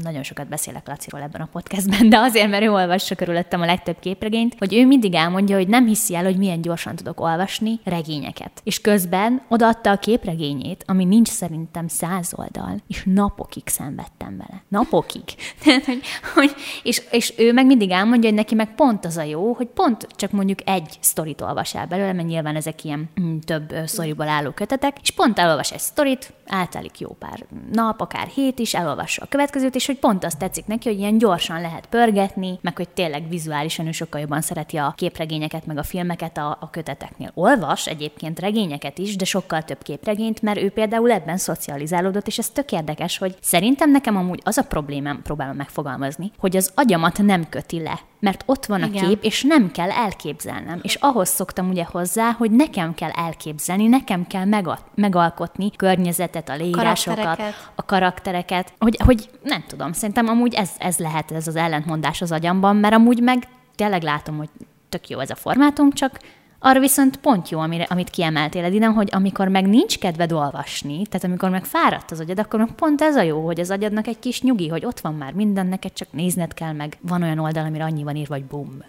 nagyon 0.02 0.22
sokat 0.22 0.48
beszélek 0.48 0.88
Laciról 0.88 1.22
ebben 1.22 1.40
a 1.40 1.48
podcastben, 1.52 2.08
de 2.08 2.18
azért, 2.18 2.48
mert 2.48 2.62
ő 2.62 2.70
olvassa 2.70 3.14
körülöttem 3.14 3.60
a 3.60 3.64
legtöbb 3.64 3.98
képregényt, 4.00 4.54
hogy 4.58 4.74
ő 4.74 4.86
mindig 4.86 5.14
elmondja, 5.14 5.56
hogy 5.56 5.68
nem 5.68 5.86
hiszi 5.86 6.14
el, 6.14 6.24
hogy 6.24 6.36
milyen 6.36 6.60
gyorsan 6.60 6.96
tudok 6.96 7.20
olvasni 7.20 7.80
regényeket. 7.84 8.50
És 8.64 8.80
közben 8.80 9.42
odaadta 9.48 9.90
a 9.90 9.98
képregényét, 9.98 10.84
ami 10.86 11.04
nincs 11.04 11.28
szerintem 11.28 11.88
száz 11.88 12.32
oldal, 12.34 12.82
és 12.88 13.02
napokig 13.06 13.68
szenvedtem 13.68 14.36
vele. 14.36 14.62
Napokig. 14.68 15.22
hogy, 15.84 16.00
hogy, 16.34 16.54
és, 16.82 17.02
és 17.10 17.34
ő 17.36 17.52
meg 17.52 17.66
mindig 17.66 17.90
elmondja, 17.90 18.28
hogy 18.28 18.38
neki 18.38 18.54
meg 18.54 18.74
pont 18.74 19.04
az 19.04 19.16
a 19.16 19.22
jó, 19.22 19.52
hogy 19.52 19.66
pont 19.66 20.06
csak 20.16 20.30
mondjuk 20.30 20.58
egy 20.64 20.98
sztorit 21.00 21.40
olvas 21.40 21.74
el 21.74 21.86
belőle, 21.86 22.12
mert 22.12 22.28
nyilván 22.28 22.56
ezek 22.56 22.84
ilyen 22.84 23.10
mm, 23.20 23.38
több 23.38 23.74
sztoriból 23.84 24.28
álló 24.28 24.50
kötetek, 24.50 24.96
és 25.02 25.10
pont 25.10 25.38
elolvas 25.38 25.72
egy 25.74 25.80
sztorit, 25.80 26.32
általik 26.46 27.00
jó 27.00 27.08
pár 27.08 27.46
nap, 27.72 28.00
akár 28.00 28.26
hét 28.26 28.58
is, 28.58 28.74
elolvassa 28.74 29.22
a 29.22 29.28
következőt, 29.28 29.74
és 29.74 29.86
hogy 29.86 29.98
pont 29.98 30.24
azt 30.24 30.38
tetszik 30.38 30.66
neki, 30.66 30.88
hogy 30.88 30.98
ilyen 30.98 31.18
gyorsan 31.18 31.60
lehet 31.60 31.86
pörgetni, 31.86 32.58
meg 32.60 32.76
hogy 32.76 32.88
tényleg 32.88 33.28
vizuálisan 33.28 33.86
ő 33.86 33.92
sokkal 33.92 34.20
jobban 34.20 34.40
szereti 34.40 34.76
a 34.76 34.94
képregényeket, 34.96 35.66
meg 35.66 35.78
a 35.78 35.82
filmeket 35.82 36.38
a, 36.38 36.58
a 36.60 36.70
köteteknél. 36.70 37.30
Olvas 37.34 37.86
egyébként 37.86 38.40
regényeket 38.40 38.98
is, 38.98 39.16
de 39.16 39.24
sokkal 39.24 39.62
több 39.62 39.82
képregényt, 39.82 40.42
mert 40.42 40.60
ő 40.60 40.70
például 40.70 41.10
ebben 41.10 41.36
szocializálódott, 41.36 42.26
és 42.26 42.38
ez 42.38 42.50
tök 42.50 42.72
érdekes, 42.72 43.18
hogy 43.18 43.36
szerintem 43.40 43.90
nekem 43.90 44.16
amúgy 44.16 44.40
az 44.44 44.58
a 44.58 44.62
problémám, 44.62 45.22
próbálom 45.22 45.56
megfogalmazni, 45.56 46.32
hogy 46.38 46.56
az 46.56 46.72
agyamat 46.74 47.22
nem 47.22 47.48
köti 47.48 47.82
le 47.82 48.00
mert 48.24 48.42
ott 48.46 48.66
van 48.66 48.82
a 48.82 48.86
Igen. 48.86 49.08
kép, 49.08 49.22
és 49.22 49.42
nem 49.42 49.70
kell 49.70 49.90
elképzelnem. 49.90 50.78
És 50.82 50.94
ahhoz 50.94 51.28
szoktam 51.28 51.68
ugye 51.68 51.84
hozzá, 51.84 52.30
hogy 52.30 52.50
nekem 52.50 52.94
kell 52.94 53.10
elképzelni, 53.10 53.86
nekem 53.86 54.26
kell 54.26 54.44
megal- 54.44 54.84
megalkotni 54.94 55.70
környezetet, 55.70 56.48
a 56.48 56.56
leírásokat, 56.56 57.18
karaktereket. 57.18 57.70
a 57.74 57.84
karaktereket, 57.84 58.72
hogy, 58.78 58.96
hogy 59.04 59.30
nem 59.42 59.64
tudom, 59.66 59.92
szerintem 59.92 60.28
amúgy 60.28 60.54
ez, 60.54 60.70
ez 60.78 60.98
lehet 60.98 61.30
ez 61.30 61.46
az 61.46 61.56
ellentmondás 61.56 62.22
az 62.22 62.32
agyamban, 62.32 62.76
mert 62.76 62.94
amúgy 62.94 63.22
meg 63.22 63.48
tényleg 63.74 64.02
látom, 64.02 64.36
hogy 64.36 64.48
tök 64.88 65.08
jó 65.08 65.18
ez 65.18 65.30
a 65.30 65.34
formátum, 65.34 65.90
csak 65.90 66.18
arra 66.64 66.80
viszont 66.80 67.16
pont 67.16 67.48
jó, 67.48 67.58
amire, 67.58 67.84
amit 67.84 68.10
kiemeltél, 68.10 68.64
Edina, 68.64 68.90
hogy 68.90 69.08
amikor 69.12 69.48
meg 69.48 69.66
nincs 69.66 69.98
kedved 69.98 70.32
olvasni, 70.32 71.06
tehát 71.06 71.24
amikor 71.24 71.50
meg 71.50 71.64
fáradt 71.64 72.10
az 72.10 72.20
agyad, 72.20 72.38
akkor 72.38 72.74
pont 72.74 73.00
ez 73.00 73.16
a 73.16 73.22
jó, 73.22 73.44
hogy 73.44 73.60
az 73.60 73.70
agyadnak 73.70 74.06
egy 74.06 74.18
kis 74.18 74.42
nyugi, 74.42 74.68
hogy 74.68 74.84
ott 74.84 75.00
van 75.00 75.14
már 75.14 75.32
minden, 75.32 75.66
neked 75.66 75.92
csak 75.92 76.08
nézned 76.10 76.54
kell, 76.54 76.72
meg 76.72 76.98
van 77.00 77.22
olyan 77.22 77.38
oldal, 77.38 77.64
amire 77.64 77.84
annyi 77.84 78.02
van 78.02 78.16
írva, 78.16 78.34
vagy 78.34 78.44
bum. 78.44 78.82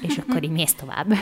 És 0.00 0.18
akkor 0.18 0.42
így 0.42 0.50
mész 0.50 0.74
tovább. 0.74 1.12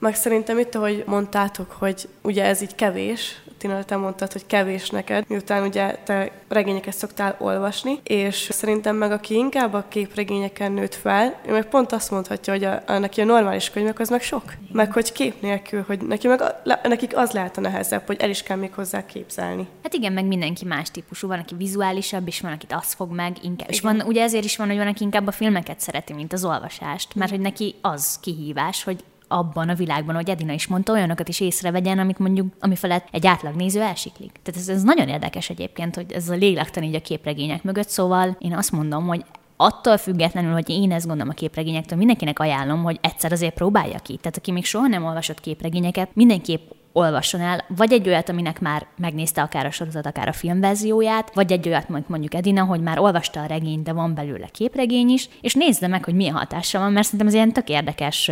Meg 0.00 0.14
szerintem 0.14 0.58
itt, 0.58 0.74
ahogy 0.74 1.04
mondtátok, 1.06 1.70
hogy 1.78 2.08
ugye 2.22 2.44
ez 2.44 2.62
így 2.62 2.74
kevés, 2.74 3.42
Tina, 3.58 3.84
te 3.84 3.96
mondtad, 3.96 4.32
hogy 4.32 4.46
kevés 4.46 4.90
neked, 4.90 5.24
miután 5.28 5.66
ugye 5.66 5.94
te 6.04 6.30
regényeket 6.48 6.94
szoktál 6.94 7.36
olvasni, 7.38 7.98
és 8.02 8.48
szerintem 8.50 8.96
meg 8.96 9.12
aki 9.12 9.34
inkább 9.34 9.74
a 9.74 9.84
képregényeken 9.88 10.72
nőtt 10.72 10.94
fel, 10.94 11.40
ő 11.46 11.52
meg 11.52 11.68
pont 11.68 11.92
azt 11.92 12.10
mondhatja, 12.10 12.52
hogy 12.52 12.64
a, 12.64 12.82
a 12.86 12.98
neki 12.98 13.20
a 13.20 13.24
normális 13.24 13.70
könyvek 13.70 13.98
az 13.98 14.08
meg 14.08 14.22
sok. 14.22 14.42
Meg 14.72 14.92
hogy 14.92 15.12
kép 15.12 15.40
nélkül, 15.40 15.84
hogy 15.86 16.00
neki 16.00 16.26
meg 16.26 16.40
a, 16.40 16.60
le, 16.64 16.80
nekik 16.82 17.16
az 17.16 17.30
lehet 17.30 17.56
a 17.56 17.60
nehezebb, 17.60 18.06
hogy 18.06 18.20
el 18.20 18.30
is 18.30 18.42
kell 18.42 18.56
még 18.56 18.74
hozzá 18.74 19.06
képzelni. 19.06 19.68
Hát 19.82 19.94
igen, 19.94 20.12
meg 20.12 20.24
mindenki 20.24 20.64
más 20.64 20.90
típusú. 20.90 21.28
Van, 21.28 21.38
aki 21.38 21.54
vizuálisabb, 21.54 22.26
és 22.26 22.40
van, 22.40 22.52
akit 22.52 22.72
azt 22.72 22.94
fog 22.94 23.12
meg 23.12 23.36
inkább. 23.42 23.50
Igen. 23.52 23.68
És 23.68 23.80
van, 23.80 24.00
ugye 24.00 24.22
ezért 24.22 24.44
is 24.44 24.56
van, 24.56 24.66
hogy 24.66 24.76
van, 24.76 24.86
aki 24.86 25.02
inkább 25.02 25.26
a 25.26 25.32
filmeket 25.32 25.80
szereti, 25.80 26.12
mint 26.12 26.32
az 26.32 26.44
olvasást, 26.44 27.14
mert 27.14 27.30
hogy 27.30 27.40
neki 27.40 27.74
az 27.80 28.18
kihívás, 28.20 28.84
hogy 28.84 29.04
abban 29.32 29.68
a 29.68 29.74
világban, 29.74 30.14
hogy 30.14 30.30
Edina 30.30 30.52
is 30.52 30.66
mondta, 30.66 30.92
olyanokat 30.92 31.28
is 31.28 31.40
észrevegyen, 31.40 31.98
amit 31.98 32.18
mondjuk, 32.18 32.52
ami 32.60 32.76
felett 32.76 33.08
egy 33.10 33.26
átlag 33.26 33.54
néző 33.54 33.80
elsiklik. 33.80 34.32
Tehát 34.42 34.60
ez, 34.60 34.68
ez 34.68 34.82
nagyon 34.82 35.08
érdekes 35.08 35.50
egyébként, 35.50 35.94
hogy 35.94 36.12
ez 36.12 36.28
a 36.28 36.34
lélektani 36.34 36.86
így 36.86 36.94
a 36.94 37.00
képregények 37.00 37.62
mögött, 37.62 37.88
szóval 37.88 38.36
én 38.38 38.54
azt 38.54 38.72
mondom, 38.72 39.06
hogy 39.06 39.24
attól 39.56 39.96
függetlenül, 39.96 40.52
hogy 40.52 40.68
én 40.68 40.92
ezt 40.92 41.06
gondolom 41.06 41.32
a 41.32 41.36
képregényektől, 41.36 41.98
mindenkinek 41.98 42.38
ajánlom, 42.38 42.82
hogy 42.82 42.98
egyszer 43.00 43.32
azért 43.32 43.54
próbálja 43.54 43.98
ki. 43.98 44.16
Tehát 44.16 44.36
aki 44.36 44.52
még 44.52 44.64
soha 44.64 44.86
nem 44.86 45.04
olvasott 45.04 45.40
képregényeket, 45.40 46.08
mindenképp 46.14 46.70
olvasson 46.92 47.40
el, 47.40 47.64
vagy 47.76 47.92
egy 47.92 48.08
olyat, 48.08 48.28
aminek 48.28 48.60
már 48.60 48.86
megnézte 48.96 49.42
akár 49.42 49.66
a 49.66 49.70
sorozat, 49.70 50.06
akár 50.06 50.28
a 50.28 50.32
filmverzióját, 50.32 51.34
vagy 51.34 51.52
egy 51.52 51.68
olyat, 51.68 51.88
mondjuk 51.88 52.34
Edina, 52.34 52.64
hogy 52.64 52.80
már 52.80 52.98
olvasta 52.98 53.40
a 53.40 53.46
regényt, 53.46 53.82
de 53.82 53.92
van 53.92 54.14
belőle 54.14 54.46
képregény 54.46 55.08
is, 55.08 55.28
és 55.40 55.54
nézze 55.54 55.86
meg, 55.86 56.04
hogy 56.04 56.14
milyen 56.14 56.34
hatása 56.34 56.78
van, 56.78 56.92
mert 56.92 57.04
szerintem 57.04 57.28
ez 57.28 57.34
ilyen 57.34 57.52
tök 57.52 57.68
érdekes 57.68 58.30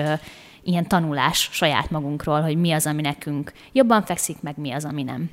ilyen 0.63 0.89
tanulás 0.89 1.49
saját 1.53 1.91
magunkról, 1.91 2.41
hogy 2.41 2.57
mi 2.57 2.73
az, 2.73 2.87
ami 2.87 3.03
nekünk 3.03 3.53
jobban 3.73 4.03
fekszik, 4.03 4.43
meg 4.43 4.55
mi 4.59 4.71
az, 4.71 4.85
ami 4.85 5.03
nem. 5.03 5.31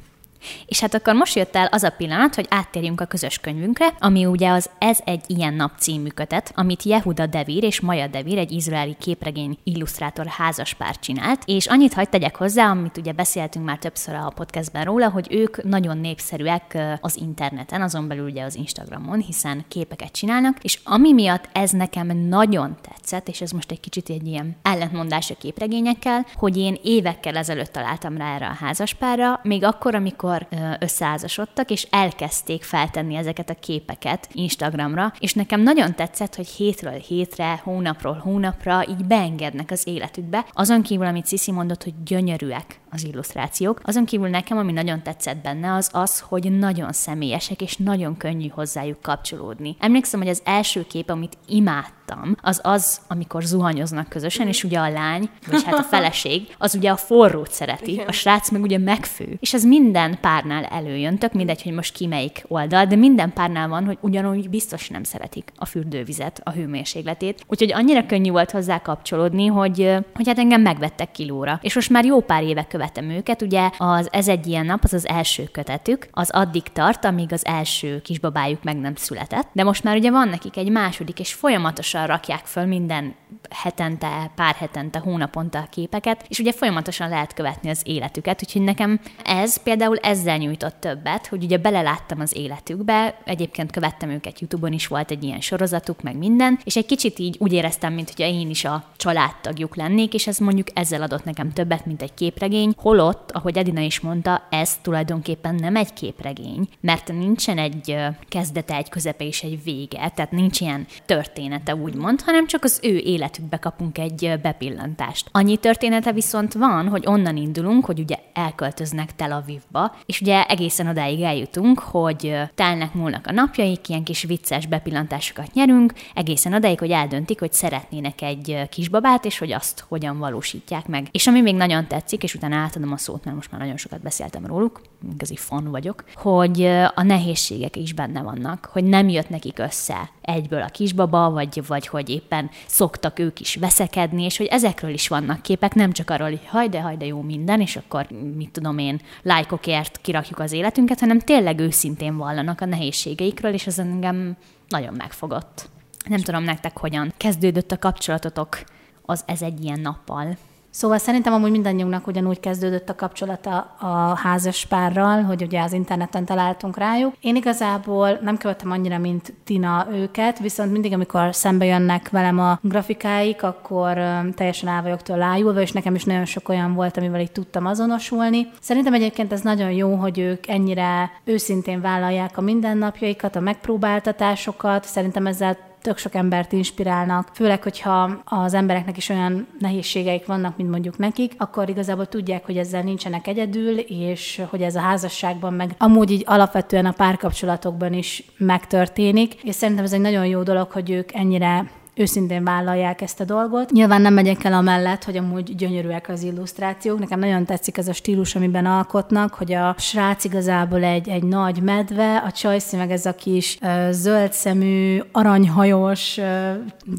És 0.65 0.79
hát 0.79 0.93
akkor 0.93 1.13
most 1.13 1.35
jött 1.35 1.55
el 1.55 1.65
az 1.71 1.83
a 1.83 1.89
pillanat, 1.89 2.35
hogy 2.35 2.45
áttérjünk 2.49 3.01
a 3.01 3.05
közös 3.05 3.37
könyvünkre, 3.37 3.93
ami 3.99 4.25
ugye 4.25 4.49
az 4.49 4.69
Ez 4.79 4.99
egy 5.05 5.23
ilyen 5.27 5.53
nap 5.53 5.71
című 5.77 6.07
kötet, 6.07 6.51
amit 6.55 6.83
Jehuda 6.83 7.25
Devir 7.25 7.63
és 7.63 7.79
Maja 7.79 8.07
Devir, 8.07 8.37
egy 8.37 8.51
izraeli 8.51 8.95
képregény 8.99 9.57
illusztrátor 9.63 10.25
házaspár 10.25 10.99
csinált, 10.99 11.41
és 11.45 11.65
annyit 11.65 11.93
hagyd 11.93 12.09
tegyek 12.09 12.35
hozzá, 12.35 12.69
amit 12.69 12.97
ugye 12.97 13.11
beszéltünk 13.11 13.65
már 13.65 13.77
többször 13.77 14.15
a 14.15 14.31
podcastben 14.35 14.83
róla, 14.83 15.09
hogy 15.09 15.27
ők 15.29 15.63
nagyon 15.63 15.97
népszerűek 15.97 16.77
az 17.01 17.17
interneten, 17.17 17.81
azon 17.81 18.07
belül 18.07 18.29
ugye 18.29 18.43
az 18.43 18.55
Instagramon, 18.55 19.19
hiszen 19.19 19.65
képeket 19.67 20.11
csinálnak, 20.11 20.57
és 20.61 20.79
ami 20.83 21.13
miatt 21.13 21.49
ez 21.51 21.71
nekem 21.71 22.07
nagyon 22.17 22.77
tetszett, 22.81 23.27
és 23.27 23.41
ez 23.41 23.51
most 23.51 23.71
egy 23.71 23.79
kicsit 23.79 24.09
egy 24.09 24.27
ilyen 24.27 24.55
ellentmondás 24.61 25.31
a 25.31 25.35
képregényekkel, 25.35 26.25
hogy 26.33 26.57
én 26.57 26.77
évekkel 26.83 27.37
ezelőtt 27.37 27.71
találtam 27.71 28.17
rá 28.17 28.35
erre 28.35 28.47
a 28.47 28.57
házaspárra, 28.59 29.39
még 29.43 29.63
akkor, 29.63 29.95
amikor 29.95 30.34
amikor 30.35 30.77
összeházasodtak, 30.79 31.69
és 31.69 31.87
elkezdték 31.89 32.63
feltenni 32.63 33.15
ezeket 33.15 33.49
a 33.49 33.55
képeket 33.59 34.27
Instagramra, 34.31 35.13
és 35.19 35.33
nekem 35.33 35.61
nagyon 35.61 35.95
tetszett, 35.95 36.35
hogy 36.35 36.47
hétről 36.47 36.99
hétre, 36.99 37.61
hónapról 37.63 38.13
hónapra 38.23 38.87
így 38.89 39.05
beengednek 39.05 39.71
az 39.71 39.87
életükbe. 39.87 40.45
Azon 40.53 40.81
kívül, 40.81 41.05
amit 41.05 41.25
Cici 41.25 41.51
mondott, 41.51 41.83
hogy 41.83 41.93
gyönyörűek 42.05 42.79
az 42.91 43.03
illusztrációk. 43.03 43.79
Azon 43.83 44.05
kívül 44.05 44.27
nekem, 44.27 44.57
ami 44.57 44.71
nagyon 44.71 45.03
tetszett 45.03 45.37
benne, 45.37 45.73
az 45.73 45.89
az, 45.93 46.19
hogy 46.19 46.51
nagyon 46.51 46.91
személyesek, 46.91 47.61
és 47.61 47.77
nagyon 47.77 48.17
könnyű 48.17 48.47
hozzájuk 48.47 49.01
kapcsolódni. 49.01 49.75
Emlékszem, 49.79 50.19
hogy 50.19 50.29
az 50.29 50.41
első 50.43 50.85
kép, 50.87 51.09
amit 51.09 51.37
imádtam, 51.47 52.35
az 52.41 52.59
az, 52.63 53.01
amikor 53.07 53.43
zuhanyoznak 53.43 54.09
közösen, 54.09 54.47
és 54.47 54.63
ugye 54.63 54.79
a 54.79 54.89
lány, 54.89 55.29
vagy 55.47 55.63
hát 55.63 55.73
a 55.73 55.83
feleség, 55.83 56.55
az 56.57 56.75
ugye 56.75 56.89
a 56.89 56.95
forrót 56.95 57.51
szereti, 57.51 58.01
a 58.07 58.11
srác 58.11 58.49
meg 58.49 58.61
ugye 58.61 58.77
megfő. 58.77 59.37
És 59.39 59.53
ez 59.53 59.63
minden 59.63 60.17
párnál 60.25 60.63
előjön, 60.63 61.17
tök 61.17 61.33
mindegy, 61.33 61.61
hogy 61.63 61.71
most 61.71 61.93
ki 61.93 62.07
melyik 62.07 62.43
oldal, 62.47 62.85
de 62.85 62.95
minden 62.95 63.33
párnál 63.33 63.67
van, 63.67 63.85
hogy 63.85 63.97
ugyanúgy 64.01 64.49
biztos 64.49 64.89
nem 64.89 65.03
szeretik 65.03 65.51
a 65.55 65.65
fürdővizet, 65.65 66.41
a 66.43 66.51
hőmérsékletét. 66.51 67.43
Úgyhogy 67.47 67.73
annyira 67.73 68.05
könnyű 68.05 68.31
volt 68.31 68.51
hozzá 68.51 68.81
kapcsolódni, 68.81 69.45
hogy, 69.45 69.95
hogy 70.13 70.27
hát 70.27 70.37
engem 70.37 70.61
megvettek 70.61 71.11
kilóra. 71.11 71.59
És 71.61 71.75
most 71.75 71.89
már 71.89 72.05
jó 72.05 72.21
pár 72.21 72.43
éve 72.43 72.65
követem 72.67 73.09
őket, 73.09 73.41
ugye 73.41 73.69
az 73.77 74.07
Ez 74.11 74.27
egy 74.27 74.47
ilyen 74.47 74.65
nap, 74.65 74.79
az 74.83 74.93
az 74.93 75.07
első 75.07 75.43
kötetük, 75.51 76.07
az 76.11 76.29
addig 76.31 76.63
tart, 76.63 77.05
amíg 77.05 77.33
az 77.33 77.45
első 77.45 78.01
kisbabájuk 78.01 78.63
meg 78.63 78.77
nem 78.77 78.95
született, 78.95 79.47
de 79.51 79.63
most 79.63 79.83
már 79.83 79.95
ugye 79.97 80.11
van 80.11 80.29
nekik 80.29 80.57
egy 80.57 80.69
második, 80.69 81.19
és 81.19 81.33
folyamatosan 81.33 82.07
rakják 82.07 82.45
föl 82.45 82.65
minden 82.65 83.15
hetente, 83.49 84.31
pár 84.35 84.55
hetente, 84.55 84.99
hónaponta 84.99 85.59
a 85.59 85.67
képeket, 85.69 86.25
és 86.27 86.39
ugye 86.39 86.51
folyamatosan 86.51 87.09
lehet 87.09 87.33
követni 87.33 87.69
az 87.69 87.81
életüket, 87.83 88.41
úgyhogy 88.43 88.61
nekem 88.61 88.99
ez 89.23 89.63
például 89.63 89.97
ezzel 90.05 90.37
nyújtott 90.37 90.75
többet, 90.79 91.27
hogy 91.27 91.43
ugye 91.43 91.57
beleláttam 91.57 92.19
az 92.19 92.35
életükbe, 92.35 93.17
egyébként 93.23 93.71
követtem 93.71 94.09
őket 94.09 94.39
YouTube-on 94.39 94.73
is, 94.73 94.87
volt 94.87 95.11
egy 95.11 95.23
ilyen 95.23 95.41
sorozatuk, 95.41 96.01
meg 96.01 96.17
minden, 96.17 96.59
és 96.63 96.75
egy 96.75 96.85
kicsit 96.85 97.19
így 97.19 97.35
úgy 97.39 97.53
éreztem, 97.53 97.93
mint 97.93 98.11
hogy 98.15 98.25
én 98.25 98.49
is 98.49 98.65
a 98.65 98.83
családtagjuk 98.97 99.75
lennék, 99.75 100.13
és 100.13 100.27
ez 100.27 100.37
mondjuk 100.37 100.67
ezzel 100.73 101.01
adott 101.01 101.23
nekem 101.23 101.53
többet, 101.53 101.85
mint 101.85 102.01
egy 102.01 102.13
képregény, 102.13 102.73
holott, 102.77 103.31
ahogy 103.31 103.57
Edina 103.57 103.79
is 103.79 103.99
mondta, 103.99 104.47
ez 104.49 104.77
tulajdonképpen 104.81 105.55
nem 105.55 105.75
egy 105.75 105.93
képregény, 105.93 106.69
mert 106.81 107.11
nincsen 107.11 107.57
egy 107.57 107.95
kezdete, 108.27 108.75
egy 108.75 108.89
közepe 108.89 109.25
és 109.25 109.43
egy 109.43 109.63
vége, 109.63 110.09
tehát 110.15 110.31
nincs 110.31 110.61
ilyen 110.61 110.85
története 111.05 111.75
úgymond, 111.75 112.21
hanem 112.21 112.47
csak 112.47 112.63
az 112.63 112.79
ő 112.83 112.97
életükbe 112.97 113.57
kapunk 113.57 113.97
egy 113.97 114.39
bepillantást. 114.41 115.29
Annyi 115.31 115.57
története 115.57 116.11
viszont 116.11 116.53
van, 116.53 116.87
hogy 116.87 117.03
onnan 117.07 117.37
indulunk, 117.37 117.85
hogy 117.85 117.99
ugye 117.99 118.15
elköltöznek 118.37 119.15
Tel 119.15 119.31
Avivba, 119.31 119.95
és 120.05 120.21
ugye 120.21 120.45
egészen 120.45 120.87
odáig 120.87 121.21
eljutunk, 121.21 121.79
hogy 121.79 122.35
telnek 122.55 122.93
múlnak 122.93 123.27
a 123.27 123.31
napjaik, 123.31 123.89
ilyen 123.89 124.03
kis 124.03 124.23
vicces 124.23 124.65
bepillantásokat 124.65 125.53
nyerünk, 125.53 125.93
egészen 126.13 126.53
odáig, 126.53 126.79
hogy 126.79 126.91
eldöntik, 126.91 127.39
hogy 127.39 127.53
szeretnének 127.53 128.21
egy 128.21 128.67
kisbabát, 128.69 129.25
és 129.25 129.37
hogy 129.37 129.51
azt 129.51 129.85
hogyan 129.87 130.17
valósítják 130.17 130.87
meg. 130.87 131.07
És 131.11 131.27
ami 131.27 131.41
még 131.41 131.55
nagyon 131.55 131.87
tetszik, 131.87 132.23
és 132.23 132.35
utána 132.35 132.55
átadom 132.55 132.91
a 132.91 132.97
szót, 132.97 133.23
mert 133.23 133.35
most 133.35 133.51
már 133.51 133.61
nagyon 133.61 133.77
sokat 133.77 134.01
beszéltem 134.01 134.45
róluk, 134.45 134.81
igazi 135.13 135.35
fan 135.35 135.71
vagyok, 135.71 136.03
hogy 136.13 136.61
a 136.95 137.03
nehézségek 137.03 137.75
is 137.75 137.93
benne 137.93 138.21
vannak, 138.21 138.69
hogy 138.71 138.83
nem 138.83 139.09
jött 139.09 139.29
nekik 139.29 139.59
össze 139.59 140.09
egyből 140.21 140.61
a 140.61 140.69
kisbaba, 140.69 141.29
vagy, 141.29 141.61
vagy 141.67 141.87
hogy 141.87 142.09
éppen 142.09 142.49
szoktak 142.65 143.19
ők 143.19 143.39
is 143.39 143.55
veszekedni, 143.55 144.23
és 144.23 144.37
hogy 144.37 144.45
ezekről 144.45 144.93
is 144.93 145.07
vannak 145.07 145.41
képek, 145.41 145.73
nem 145.73 145.91
csak 145.91 146.09
arról, 146.09 146.29
hogy 146.29 146.45
hajde, 146.47 146.81
hajde 146.81 147.05
jó 147.05 147.21
minden, 147.21 147.61
és 147.61 147.75
akkor 147.75 148.07
mit 148.35 148.51
tudom 148.51 148.77
én, 148.77 149.01
lájkokért 149.21 149.99
kirakjuk 150.01 150.39
az 150.39 150.51
életünket, 150.51 150.99
hanem 150.99 151.19
tényleg 151.19 151.59
őszintén 151.59 152.17
vallanak 152.17 152.61
a 152.61 152.65
nehézségeikről, 152.65 153.53
és 153.53 153.67
ez 153.67 153.79
engem 153.79 154.37
nagyon 154.67 154.93
megfogott. 154.97 155.69
Nem 156.07 156.19
tudom 156.19 156.43
nektek, 156.43 156.77
hogyan 156.77 157.13
kezdődött 157.17 157.71
a 157.71 157.79
kapcsolatotok 157.79 158.63
az 159.05 159.23
ez 159.25 159.41
egy 159.41 159.63
ilyen 159.63 159.79
nappal. 159.79 160.37
Szóval 160.75 160.97
szerintem 160.97 161.33
amúgy 161.33 161.51
mindannyiunknak 161.51 162.07
ugyanúgy 162.07 162.39
kezdődött 162.39 162.89
a 162.89 162.95
kapcsolata 162.95 163.57
a 163.79 164.17
házas 164.17 164.65
párral, 164.65 165.21
hogy 165.21 165.41
ugye 165.41 165.61
az 165.61 165.73
interneten 165.73 166.25
találtunk 166.25 166.77
rájuk. 166.77 167.13
Én 167.21 167.35
igazából 167.35 168.19
nem 168.21 168.37
követem 168.37 168.71
annyira, 168.71 168.97
mint 168.97 169.33
Tina 169.43 169.87
őket, 169.91 170.39
viszont 170.39 170.71
mindig, 170.71 170.93
amikor 170.93 171.35
szembe 171.35 171.65
jönnek 171.65 172.09
velem 172.09 172.39
a 172.39 172.59
grafikáik, 172.61 173.43
akkor 173.43 173.93
teljesen 174.35 174.69
el 174.69 174.81
vagyok 174.81 175.01
tőle 175.01 175.25
ájulva, 175.25 175.61
és 175.61 175.71
nekem 175.71 175.95
is 175.95 176.03
nagyon 176.03 176.25
sok 176.25 176.49
olyan 176.49 176.73
volt, 176.73 176.97
amivel 176.97 177.19
így 177.21 177.31
tudtam 177.31 177.65
azonosulni. 177.65 178.47
Szerintem 178.61 178.93
egyébként 178.93 179.31
ez 179.31 179.41
nagyon 179.41 179.71
jó, 179.71 179.95
hogy 179.95 180.19
ők 180.19 180.47
ennyire 180.47 181.11
őszintén 181.23 181.81
vállalják 181.81 182.37
a 182.37 182.41
mindennapjaikat, 182.41 183.35
a 183.35 183.39
megpróbáltatásokat. 183.39 184.85
Szerintem 184.85 185.27
ezzel 185.27 185.57
tök 185.85 185.97
sok 185.97 186.15
embert 186.15 186.51
inspirálnak, 186.51 187.29
főleg, 187.33 187.63
hogyha 187.63 188.21
az 188.23 188.53
embereknek 188.53 188.97
is 188.97 189.09
olyan 189.09 189.47
nehézségeik 189.59 190.25
vannak, 190.25 190.57
mint 190.57 190.69
mondjuk 190.69 190.97
nekik, 190.97 191.33
akkor 191.37 191.69
igazából 191.69 192.05
tudják, 192.05 192.45
hogy 192.45 192.57
ezzel 192.57 192.81
nincsenek 192.81 193.27
egyedül, 193.27 193.77
és 193.77 194.41
hogy 194.49 194.61
ez 194.61 194.75
a 194.75 194.79
házasságban, 194.79 195.53
meg 195.53 195.75
amúgy 195.77 196.11
így 196.11 196.23
alapvetően 196.25 196.85
a 196.85 196.91
párkapcsolatokban 196.91 197.93
is 197.93 198.23
megtörténik, 198.37 199.33
és 199.33 199.55
szerintem 199.55 199.85
ez 199.85 199.93
egy 199.93 199.99
nagyon 199.99 200.25
jó 200.25 200.43
dolog, 200.43 200.71
hogy 200.71 200.89
ők 200.89 201.13
ennyire 201.13 201.71
őszintén 201.95 202.43
vállalják 202.43 203.01
ezt 203.01 203.19
a 203.19 203.23
dolgot. 203.23 203.71
Nyilván 203.71 204.01
nem 204.01 204.13
megyek 204.13 204.43
el 204.43 204.53
amellett, 204.53 205.03
hogy 205.03 205.17
amúgy 205.17 205.55
gyönyörűek 205.55 206.09
az 206.09 206.23
illusztrációk. 206.23 206.99
Nekem 206.99 207.19
nagyon 207.19 207.45
tetszik 207.45 207.77
ez 207.77 207.87
a 207.87 207.93
stílus, 207.93 208.35
amiben 208.35 208.65
alkotnak, 208.65 209.33
hogy 209.33 209.53
a 209.53 209.75
srác 209.77 210.23
igazából 210.23 210.83
egy, 210.83 211.09
egy 211.09 211.23
nagy 211.23 211.61
medve, 211.61 212.17
a 212.17 212.31
csajszi 212.31 212.75
meg 212.75 212.91
ez 212.91 213.05
a 213.05 213.15
kis 213.15 213.57
uh, 213.61 213.89
zöld 213.91 214.33
szemű, 214.33 215.01
aranyhajós 215.11 216.17
uh, 216.17 216.25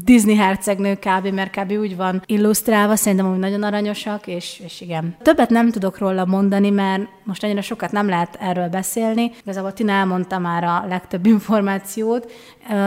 Disney 0.03 0.35
hercegnő 0.35 0.95
kb. 0.95 1.27
mert 1.27 1.59
kb. 1.59 1.71
úgy 1.71 1.95
van 1.95 2.21
illusztrálva, 2.25 2.95
szerintem 2.95 3.29
hogy 3.29 3.39
nagyon 3.39 3.63
aranyosak, 3.63 4.27
és, 4.27 4.61
és 4.65 4.81
igen. 4.81 5.15
Többet 5.21 5.49
nem 5.49 5.71
tudok 5.71 5.97
róla 5.97 6.25
mondani, 6.25 6.69
mert 6.69 7.01
most 7.23 7.43
annyira 7.43 7.61
sokat 7.61 7.91
nem 7.91 8.09
lehet 8.09 8.37
erről 8.39 8.67
beszélni. 8.67 9.31
Igazából 9.41 9.73
Tina 9.73 9.91
elmondta 9.91 10.39
már 10.39 10.63
a 10.63 10.85
legtöbb 10.89 11.25
információt. 11.25 12.31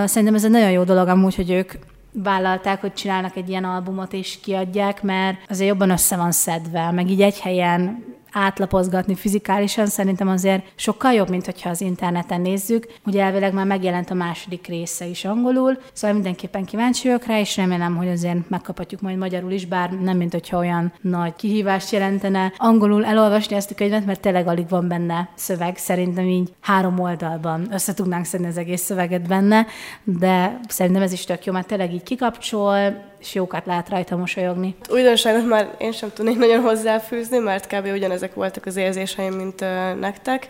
Szerintem 0.04 0.34
ez 0.34 0.44
egy 0.44 0.50
nagyon 0.50 0.70
jó 0.70 0.82
dolog 0.82 1.08
amúgy, 1.08 1.34
hogy 1.34 1.50
ők 1.50 1.72
vállalták, 2.12 2.80
hogy 2.80 2.92
csinálnak 2.92 3.36
egy 3.36 3.48
ilyen 3.48 3.64
albumot 3.64 4.12
és 4.12 4.38
kiadják, 4.40 5.02
mert 5.02 5.38
azért 5.48 5.68
jobban 5.68 5.90
össze 5.90 6.16
van 6.16 6.32
szedve, 6.32 6.90
meg 6.90 7.10
így 7.10 7.22
egy 7.22 7.40
helyen 7.40 8.04
átlapozgatni 8.32 9.14
fizikálisan 9.14 9.86
szerintem 9.86 10.28
azért 10.28 10.64
sokkal 10.74 11.12
jobb, 11.12 11.28
mint 11.28 11.44
hogyha 11.44 11.70
az 11.70 11.80
interneten 11.80 12.40
nézzük. 12.40 12.86
Ugye 13.06 13.22
elvileg 13.22 13.52
már 13.52 13.66
megjelent 13.66 14.10
a 14.10 14.14
második 14.14 14.66
része 14.66 15.06
is 15.06 15.24
angolul, 15.24 15.78
szóval 15.92 16.14
mindenképpen 16.16 16.64
kíváncsi 16.64 17.06
vagyok 17.06 17.26
rá, 17.26 17.38
és 17.38 17.56
remélem, 17.56 17.96
hogy 17.96 18.08
azért 18.08 18.48
megkaphatjuk 18.48 19.00
majd 19.00 19.16
magyarul 19.16 19.50
is, 19.50 19.66
bár 19.66 19.90
nem, 19.90 20.16
mint 20.16 20.32
hogyha 20.32 20.58
olyan 20.58 20.92
nagy 21.00 21.34
kihívást 21.36 21.92
jelentene 21.92 22.52
angolul 22.56 23.04
elolvasni 23.04 23.56
ezt 23.56 23.70
a 23.70 23.74
könyvet, 23.74 24.06
mert 24.06 24.20
tényleg 24.20 24.46
alig 24.46 24.68
van 24.68 24.88
benne 24.88 25.28
szöveg, 25.34 25.76
szerintem 25.76 26.24
így 26.24 26.52
három 26.60 26.98
oldalban 26.98 27.66
össze 27.72 27.94
tudnánk 27.94 28.24
szedni 28.24 28.46
az 28.46 28.56
egész 28.56 28.82
szöveget 28.82 29.28
benne, 29.28 29.66
de 30.04 30.60
szerintem 30.68 31.02
ez 31.02 31.12
is 31.12 31.24
tök 31.24 31.44
jó, 31.44 31.52
mert 31.52 31.66
tényleg 31.66 31.92
így 31.92 32.02
kikapcsol, 32.02 33.08
és 33.20 33.34
jókat 33.34 33.66
lehet 33.66 33.88
rajta 33.88 34.16
mosolyogni. 34.16 34.76
Újdonságot 34.90 35.48
már 35.48 35.74
én 35.78 35.92
sem 35.92 36.10
tudnék 36.14 36.38
nagyon 36.38 36.60
hozzáfűzni, 36.60 37.38
mert 37.38 37.66
kb. 37.66 37.86
ugyanezek 37.86 38.34
voltak 38.34 38.66
az 38.66 38.76
érzéseim, 38.76 39.32
mint 39.32 39.60
nektek. 40.00 40.48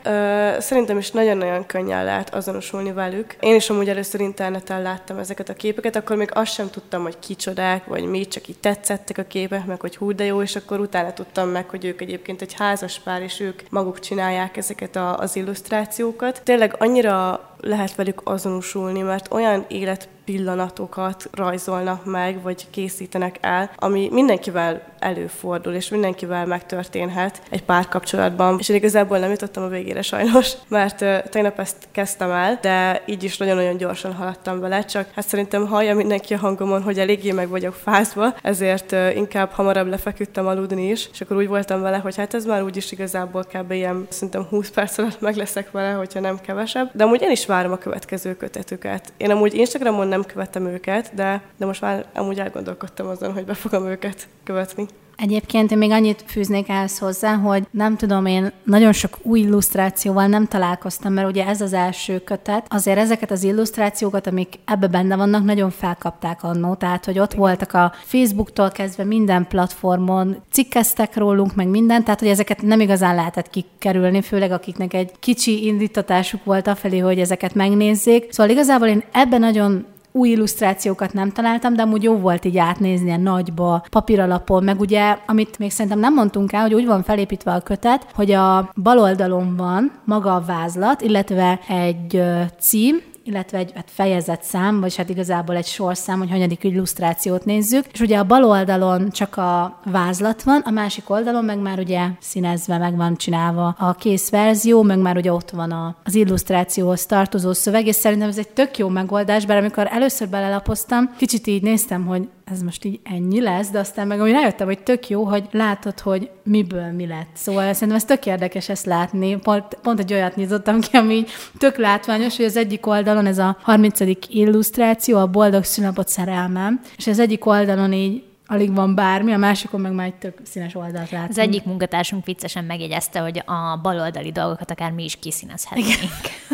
Szerintem 0.59 0.98
is 0.98 1.11
nagyon-nagyon 1.11 1.66
könnyen 1.66 2.04
lehet 2.04 2.35
azonosulni 2.35 2.92
velük. 2.92 3.37
Én 3.40 3.54
is 3.54 3.70
amúgy 3.70 3.88
először 3.88 4.20
interneten 4.20 4.83
láttam 4.83 5.18
ezeket 5.18 5.48
a 5.48 5.54
képeket, 5.54 5.96
akkor 5.96 6.16
még 6.16 6.30
azt 6.33 6.52
sem 6.52 6.70
tudtam, 6.70 7.02
hogy 7.02 7.18
kicsodák, 7.18 7.85
vagy 7.85 8.04
mi, 8.04 8.26
csak 8.26 8.48
így 8.48 8.59
tetszettek 8.59 9.18
a 9.18 9.22
képek, 9.22 9.66
meg 9.66 9.80
hogy 9.80 9.96
hú 9.96 10.12
de 10.12 10.24
jó, 10.24 10.42
és 10.42 10.56
akkor 10.56 10.80
utána 10.80 11.12
tudtam 11.12 11.48
meg, 11.48 11.68
hogy 11.68 11.85
ők 11.85 12.00
egyébként 12.00 12.42
egy 12.42 12.54
házas 12.54 12.98
pár, 12.98 13.22
és 13.22 13.40
ők 13.40 13.61
maguk 13.70 13.98
csinálják 13.98 14.56
ezeket 14.56 14.96
az 15.16 15.37
illusztrációkat. 15.37 16.40
Tényleg 16.44 16.74
annyira 16.78 17.40
lehet 17.61 17.94
velük 17.94 18.20
azonosulni, 18.24 19.00
mert 19.00 19.33
olyan 19.33 19.64
élet 19.68 20.09
pillanatokat 20.30 21.28
rajzolnak 21.32 22.04
meg, 22.04 22.42
vagy 22.42 22.66
készítenek 22.70 23.38
el, 23.40 23.70
ami 23.76 24.08
mindenkivel 24.12 24.82
előfordul, 24.98 25.72
és 25.72 25.88
mindenkivel 25.88 26.46
megtörténhet 26.46 27.42
egy 27.50 27.62
párkapcsolatban. 27.62 28.58
És 28.58 28.68
én 28.68 28.76
igazából 28.76 29.18
nem 29.18 29.30
jutottam 29.30 29.62
a 29.62 29.68
végére 29.68 30.02
sajnos, 30.02 30.52
mert 30.68 31.00
uh, 31.00 31.18
tegnap 31.18 31.58
ezt 31.58 31.76
kezdtem 31.92 32.30
el, 32.30 32.58
de 32.62 33.02
így 33.06 33.24
is 33.24 33.36
nagyon-nagyon 33.36 33.76
gyorsan 33.76 34.14
haladtam 34.14 34.60
vele, 34.60 34.84
csak 34.84 35.06
hát 35.14 35.28
szerintem 35.28 35.66
hallja 35.66 35.94
mindenki 35.94 36.34
a 36.34 36.38
hangomon, 36.38 36.82
hogy 36.82 36.98
eléggé 36.98 37.32
meg 37.32 37.48
vagyok 37.48 37.74
fázva, 37.74 38.34
ezért 38.42 38.96
inkább 39.14 39.50
hamarabb 39.50 39.88
lefeküdtem 39.88 40.46
aludni 40.46 40.88
is, 40.88 41.08
és 41.12 41.20
akkor 41.20 41.36
úgy 41.36 41.48
voltam 41.48 41.80
vele, 41.80 41.96
hogy 41.96 42.16
hát 42.16 42.34
ez 42.34 42.44
már 42.44 42.62
úgyis 42.62 42.92
igazából 42.92 43.44
kb. 43.52 43.70
ilyen 43.70 44.06
szerintem 44.08 44.42
20 44.42 44.70
perc 44.70 44.98
alatt 44.98 45.20
meg 45.20 45.36
leszek 45.36 45.70
vele, 45.70 45.92
hogyha 45.92 46.20
nem 46.20 46.40
kevesebb. 46.40 46.90
De 46.92 47.04
amúgy 47.04 47.22
én 47.22 47.30
is 47.30 47.46
várom 47.46 47.72
a 47.72 47.78
következő 47.78 48.36
kötetüket. 48.36 49.12
Én 49.16 49.30
amúgy 49.30 49.54
Instagramon 49.54 50.08
nem 50.08 50.19
követem 50.26 50.66
őket, 50.66 51.14
de, 51.14 51.42
de 51.56 51.66
most 51.66 51.80
már 51.80 52.06
amúgy 52.14 52.38
elgondolkodtam 52.38 53.06
azon, 53.06 53.33
hogy 53.33 53.44
be 53.44 53.54
fogom 53.54 53.87
őket 53.87 54.28
követni. 54.44 54.87
Egyébként 55.20 55.70
én 55.70 55.78
még 55.78 55.90
annyit 55.90 56.24
fűznék 56.26 56.68
ehhez 56.68 56.98
hozzá, 56.98 57.35
hogy 57.35 57.66
nem 57.70 57.96
tudom, 57.96 58.26
én 58.26 58.52
nagyon 58.64 58.92
sok 58.92 59.18
új 59.22 59.40
illusztrációval 59.40 60.26
nem 60.26 60.46
találkoztam, 60.46 61.12
mert 61.12 61.28
ugye 61.28 61.46
ez 61.46 61.61
az 61.61 61.72
első 61.72 62.18
kötet. 62.18 62.66
Azért 62.68 62.98
ezeket 62.98 63.30
az 63.30 63.42
illusztrációkat, 63.42 64.26
amik 64.26 64.59
ebbe 64.64 64.87
benne 64.87 65.16
vannak, 65.16 65.44
nagyon 65.44 65.70
felkapták 65.70 66.42
annó. 66.42 66.74
Tehát, 66.74 67.04
hogy 67.04 67.18
ott 67.18 67.33
voltak 67.33 67.72
a 67.72 67.92
Facebooktól 68.04 68.70
kezdve 68.70 69.04
minden 69.04 69.46
platformon, 69.48 70.37
cikkeztek 70.50 71.16
rólunk, 71.16 71.54
meg 71.54 71.68
minden, 71.68 72.04
tehát, 72.04 72.20
hogy 72.20 72.28
ezeket 72.28 72.62
nem 72.62 72.80
igazán 72.80 73.14
lehetett 73.14 73.50
kikerülni, 73.50 74.22
főleg 74.22 74.52
akiknek 74.52 74.94
egy 74.94 75.12
kicsi 75.18 75.66
indítatásuk 75.66 76.44
volt 76.44 76.66
afelé, 76.66 76.98
hogy 76.98 77.18
ezeket 77.18 77.54
megnézzék. 77.54 78.33
Szóval 78.33 78.52
igazából 78.52 78.88
én 78.88 79.02
ebben 79.12 79.40
nagyon 79.40 79.87
új 80.12 80.29
illusztrációkat 80.29 81.12
nem 81.12 81.31
találtam, 81.31 81.75
de 81.75 81.83
amúgy 81.83 82.03
jó 82.03 82.16
volt 82.16 82.44
így 82.44 82.59
átnézni 82.59 83.07
ilyen 83.07 83.20
nagyba, 83.20 83.85
papíralapon, 83.90 84.64
meg 84.64 84.81
ugye, 84.81 85.16
amit 85.27 85.59
még 85.59 85.70
szerintem 85.70 86.01
nem 86.01 86.14
mondtunk 86.14 86.53
el, 86.53 86.62
hogy 86.62 86.75
úgy 86.75 86.87
van 86.87 87.03
felépítve 87.03 87.53
a 87.53 87.61
kötet, 87.61 88.07
hogy 88.14 88.33
a 88.33 88.70
bal 88.83 88.99
oldalon 88.99 89.57
van 89.57 89.92
maga 90.05 90.35
a 90.35 90.44
vázlat, 90.46 91.01
illetve 91.01 91.61
egy 91.68 92.23
cím, 92.59 92.96
illetve 93.30 93.58
egy 93.58 93.72
hát 93.74 93.88
fejezet 93.90 94.42
szám, 94.42 94.80
vagy 94.80 94.96
hát 94.96 95.08
igazából 95.08 95.56
egy 95.56 95.66
sorszám, 95.66 96.18
hogy 96.18 96.30
hanyadik 96.30 96.64
illusztrációt 96.64 97.44
nézzük. 97.44 97.84
És 97.92 98.00
ugye 98.00 98.18
a 98.18 98.24
bal 98.24 98.44
oldalon 98.44 99.10
csak 99.10 99.36
a 99.36 99.80
vázlat 99.84 100.42
van, 100.42 100.60
a 100.64 100.70
másik 100.70 101.10
oldalon 101.10 101.44
meg 101.44 101.58
már 101.58 101.78
ugye 101.78 102.06
színezve, 102.20 102.78
meg 102.78 102.96
van 102.96 103.16
csinálva 103.16 103.74
a 103.78 103.94
kész 103.94 104.30
verzió, 104.30 104.82
meg 104.82 104.98
már 104.98 105.16
ugye 105.16 105.32
ott 105.32 105.50
van 105.50 105.96
az 106.04 106.14
illusztrációhoz 106.14 107.06
tartozó 107.06 107.52
szöveg, 107.52 107.86
és 107.86 107.94
szerintem 107.94 108.28
ez 108.28 108.38
egy 108.38 108.48
tök 108.48 108.78
jó 108.78 108.88
megoldás, 108.88 109.46
bár 109.46 109.56
amikor 109.56 109.88
először 109.90 110.28
belelapoztam, 110.28 111.10
kicsit 111.16 111.46
így 111.46 111.62
néztem, 111.62 112.06
hogy 112.06 112.28
ez 112.50 112.62
most 112.62 112.84
így 112.84 113.00
ennyi 113.02 113.40
lesz, 113.40 113.70
de 113.70 113.78
aztán 113.78 114.06
meg 114.06 114.20
úgy 114.20 114.30
rájöttem, 114.30 114.66
hogy 114.66 114.82
tök 114.82 115.08
jó, 115.08 115.24
hogy 115.24 115.44
látod, 115.50 116.00
hogy 116.00 116.30
miből 116.42 116.92
mi 116.92 117.06
lett. 117.06 117.28
Szóval 117.32 117.72
szerintem 117.72 117.96
ez 117.96 118.04
tök 118.04 118.26
érdekes 118.26 118.68
ezt 118.68 118.86
látni. 118.86 119.36
Pont, 119.36 119.78
pont 119.82 119.98
egy 119.98 120.12
olyat 120.12 120.36
nyitottam 120.36 120.80
ki, 120.80 120.96
ami 120.96 121.24
tök 121.58 121.76
látványos, 121.76 122.36
hogy 122.36 122.44
az 122.44 122.56
egyik 122.56 122.86
oldalon 122.86 123.26
ez 123.26 123.38
a 123.38 123.56
30. 123.62 124.00
illusztráció, 124.28 125.18
a 125.18 125.26
boldog 125.26 125.64
szünapot 125.64 126.08
szerelmem, 126.08 126.80
és 126.96 127.06
az 127.06 127.18
egyik 127.18 127.46
oldalon 127.46 127.92
így 127.92 128.22
alig 128.46 128.74
van 128.74 128.94
bármi, 128.94 129.32
a 129.32 129.36
másikon 129.36 129.80
meg 129.80 129.92
már 129.92 130.06
egy 130.06 130.14
tök 130.14 130.38
színes 130.42 130.74
oldalt 130.74 131.10
látunk. 131.10 131.30
Az 131.30 131.38
egyik 131.38 131.64
munkatársunk 131.64 132.24
viccesen 132.24 132.64
megjegyezte, 132.64 133.20
hogy 133.20 133.42
a 133.46 133.78
baloldali 133.82 134.32
dolgokat 134.32 134.70
akár 134.70 134.90
mi 134.90 135.04
is 135.04 135.16
kiszínezhetnénk, 135.16 136.10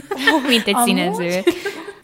mint 0.48 0.66
egy 0.66 0.74
Amúgy? 0.74 0.87
színező. 0.87 1.42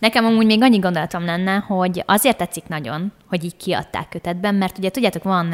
Nekem 0.03 0.25
amúgy 0.25 0.47
még 0.47 0.63
annyi 0.63 0.79
gondolatom 0.79 1.25
lenne, 1.25 1.57
hogy 1.57 2.03
azért 2.07 2.37
tetszik 2.37 2.69
nagyon, 2.69 3.13
hogy 3.29 3.45
így 3.45 3.57
kiadták 3.57 4.09
kötetben, 4.09 4.55
mert 4.55 4.79
ugye 4.79 4.91
tudjátok, 4.91 5.23
van, 5.23 5.49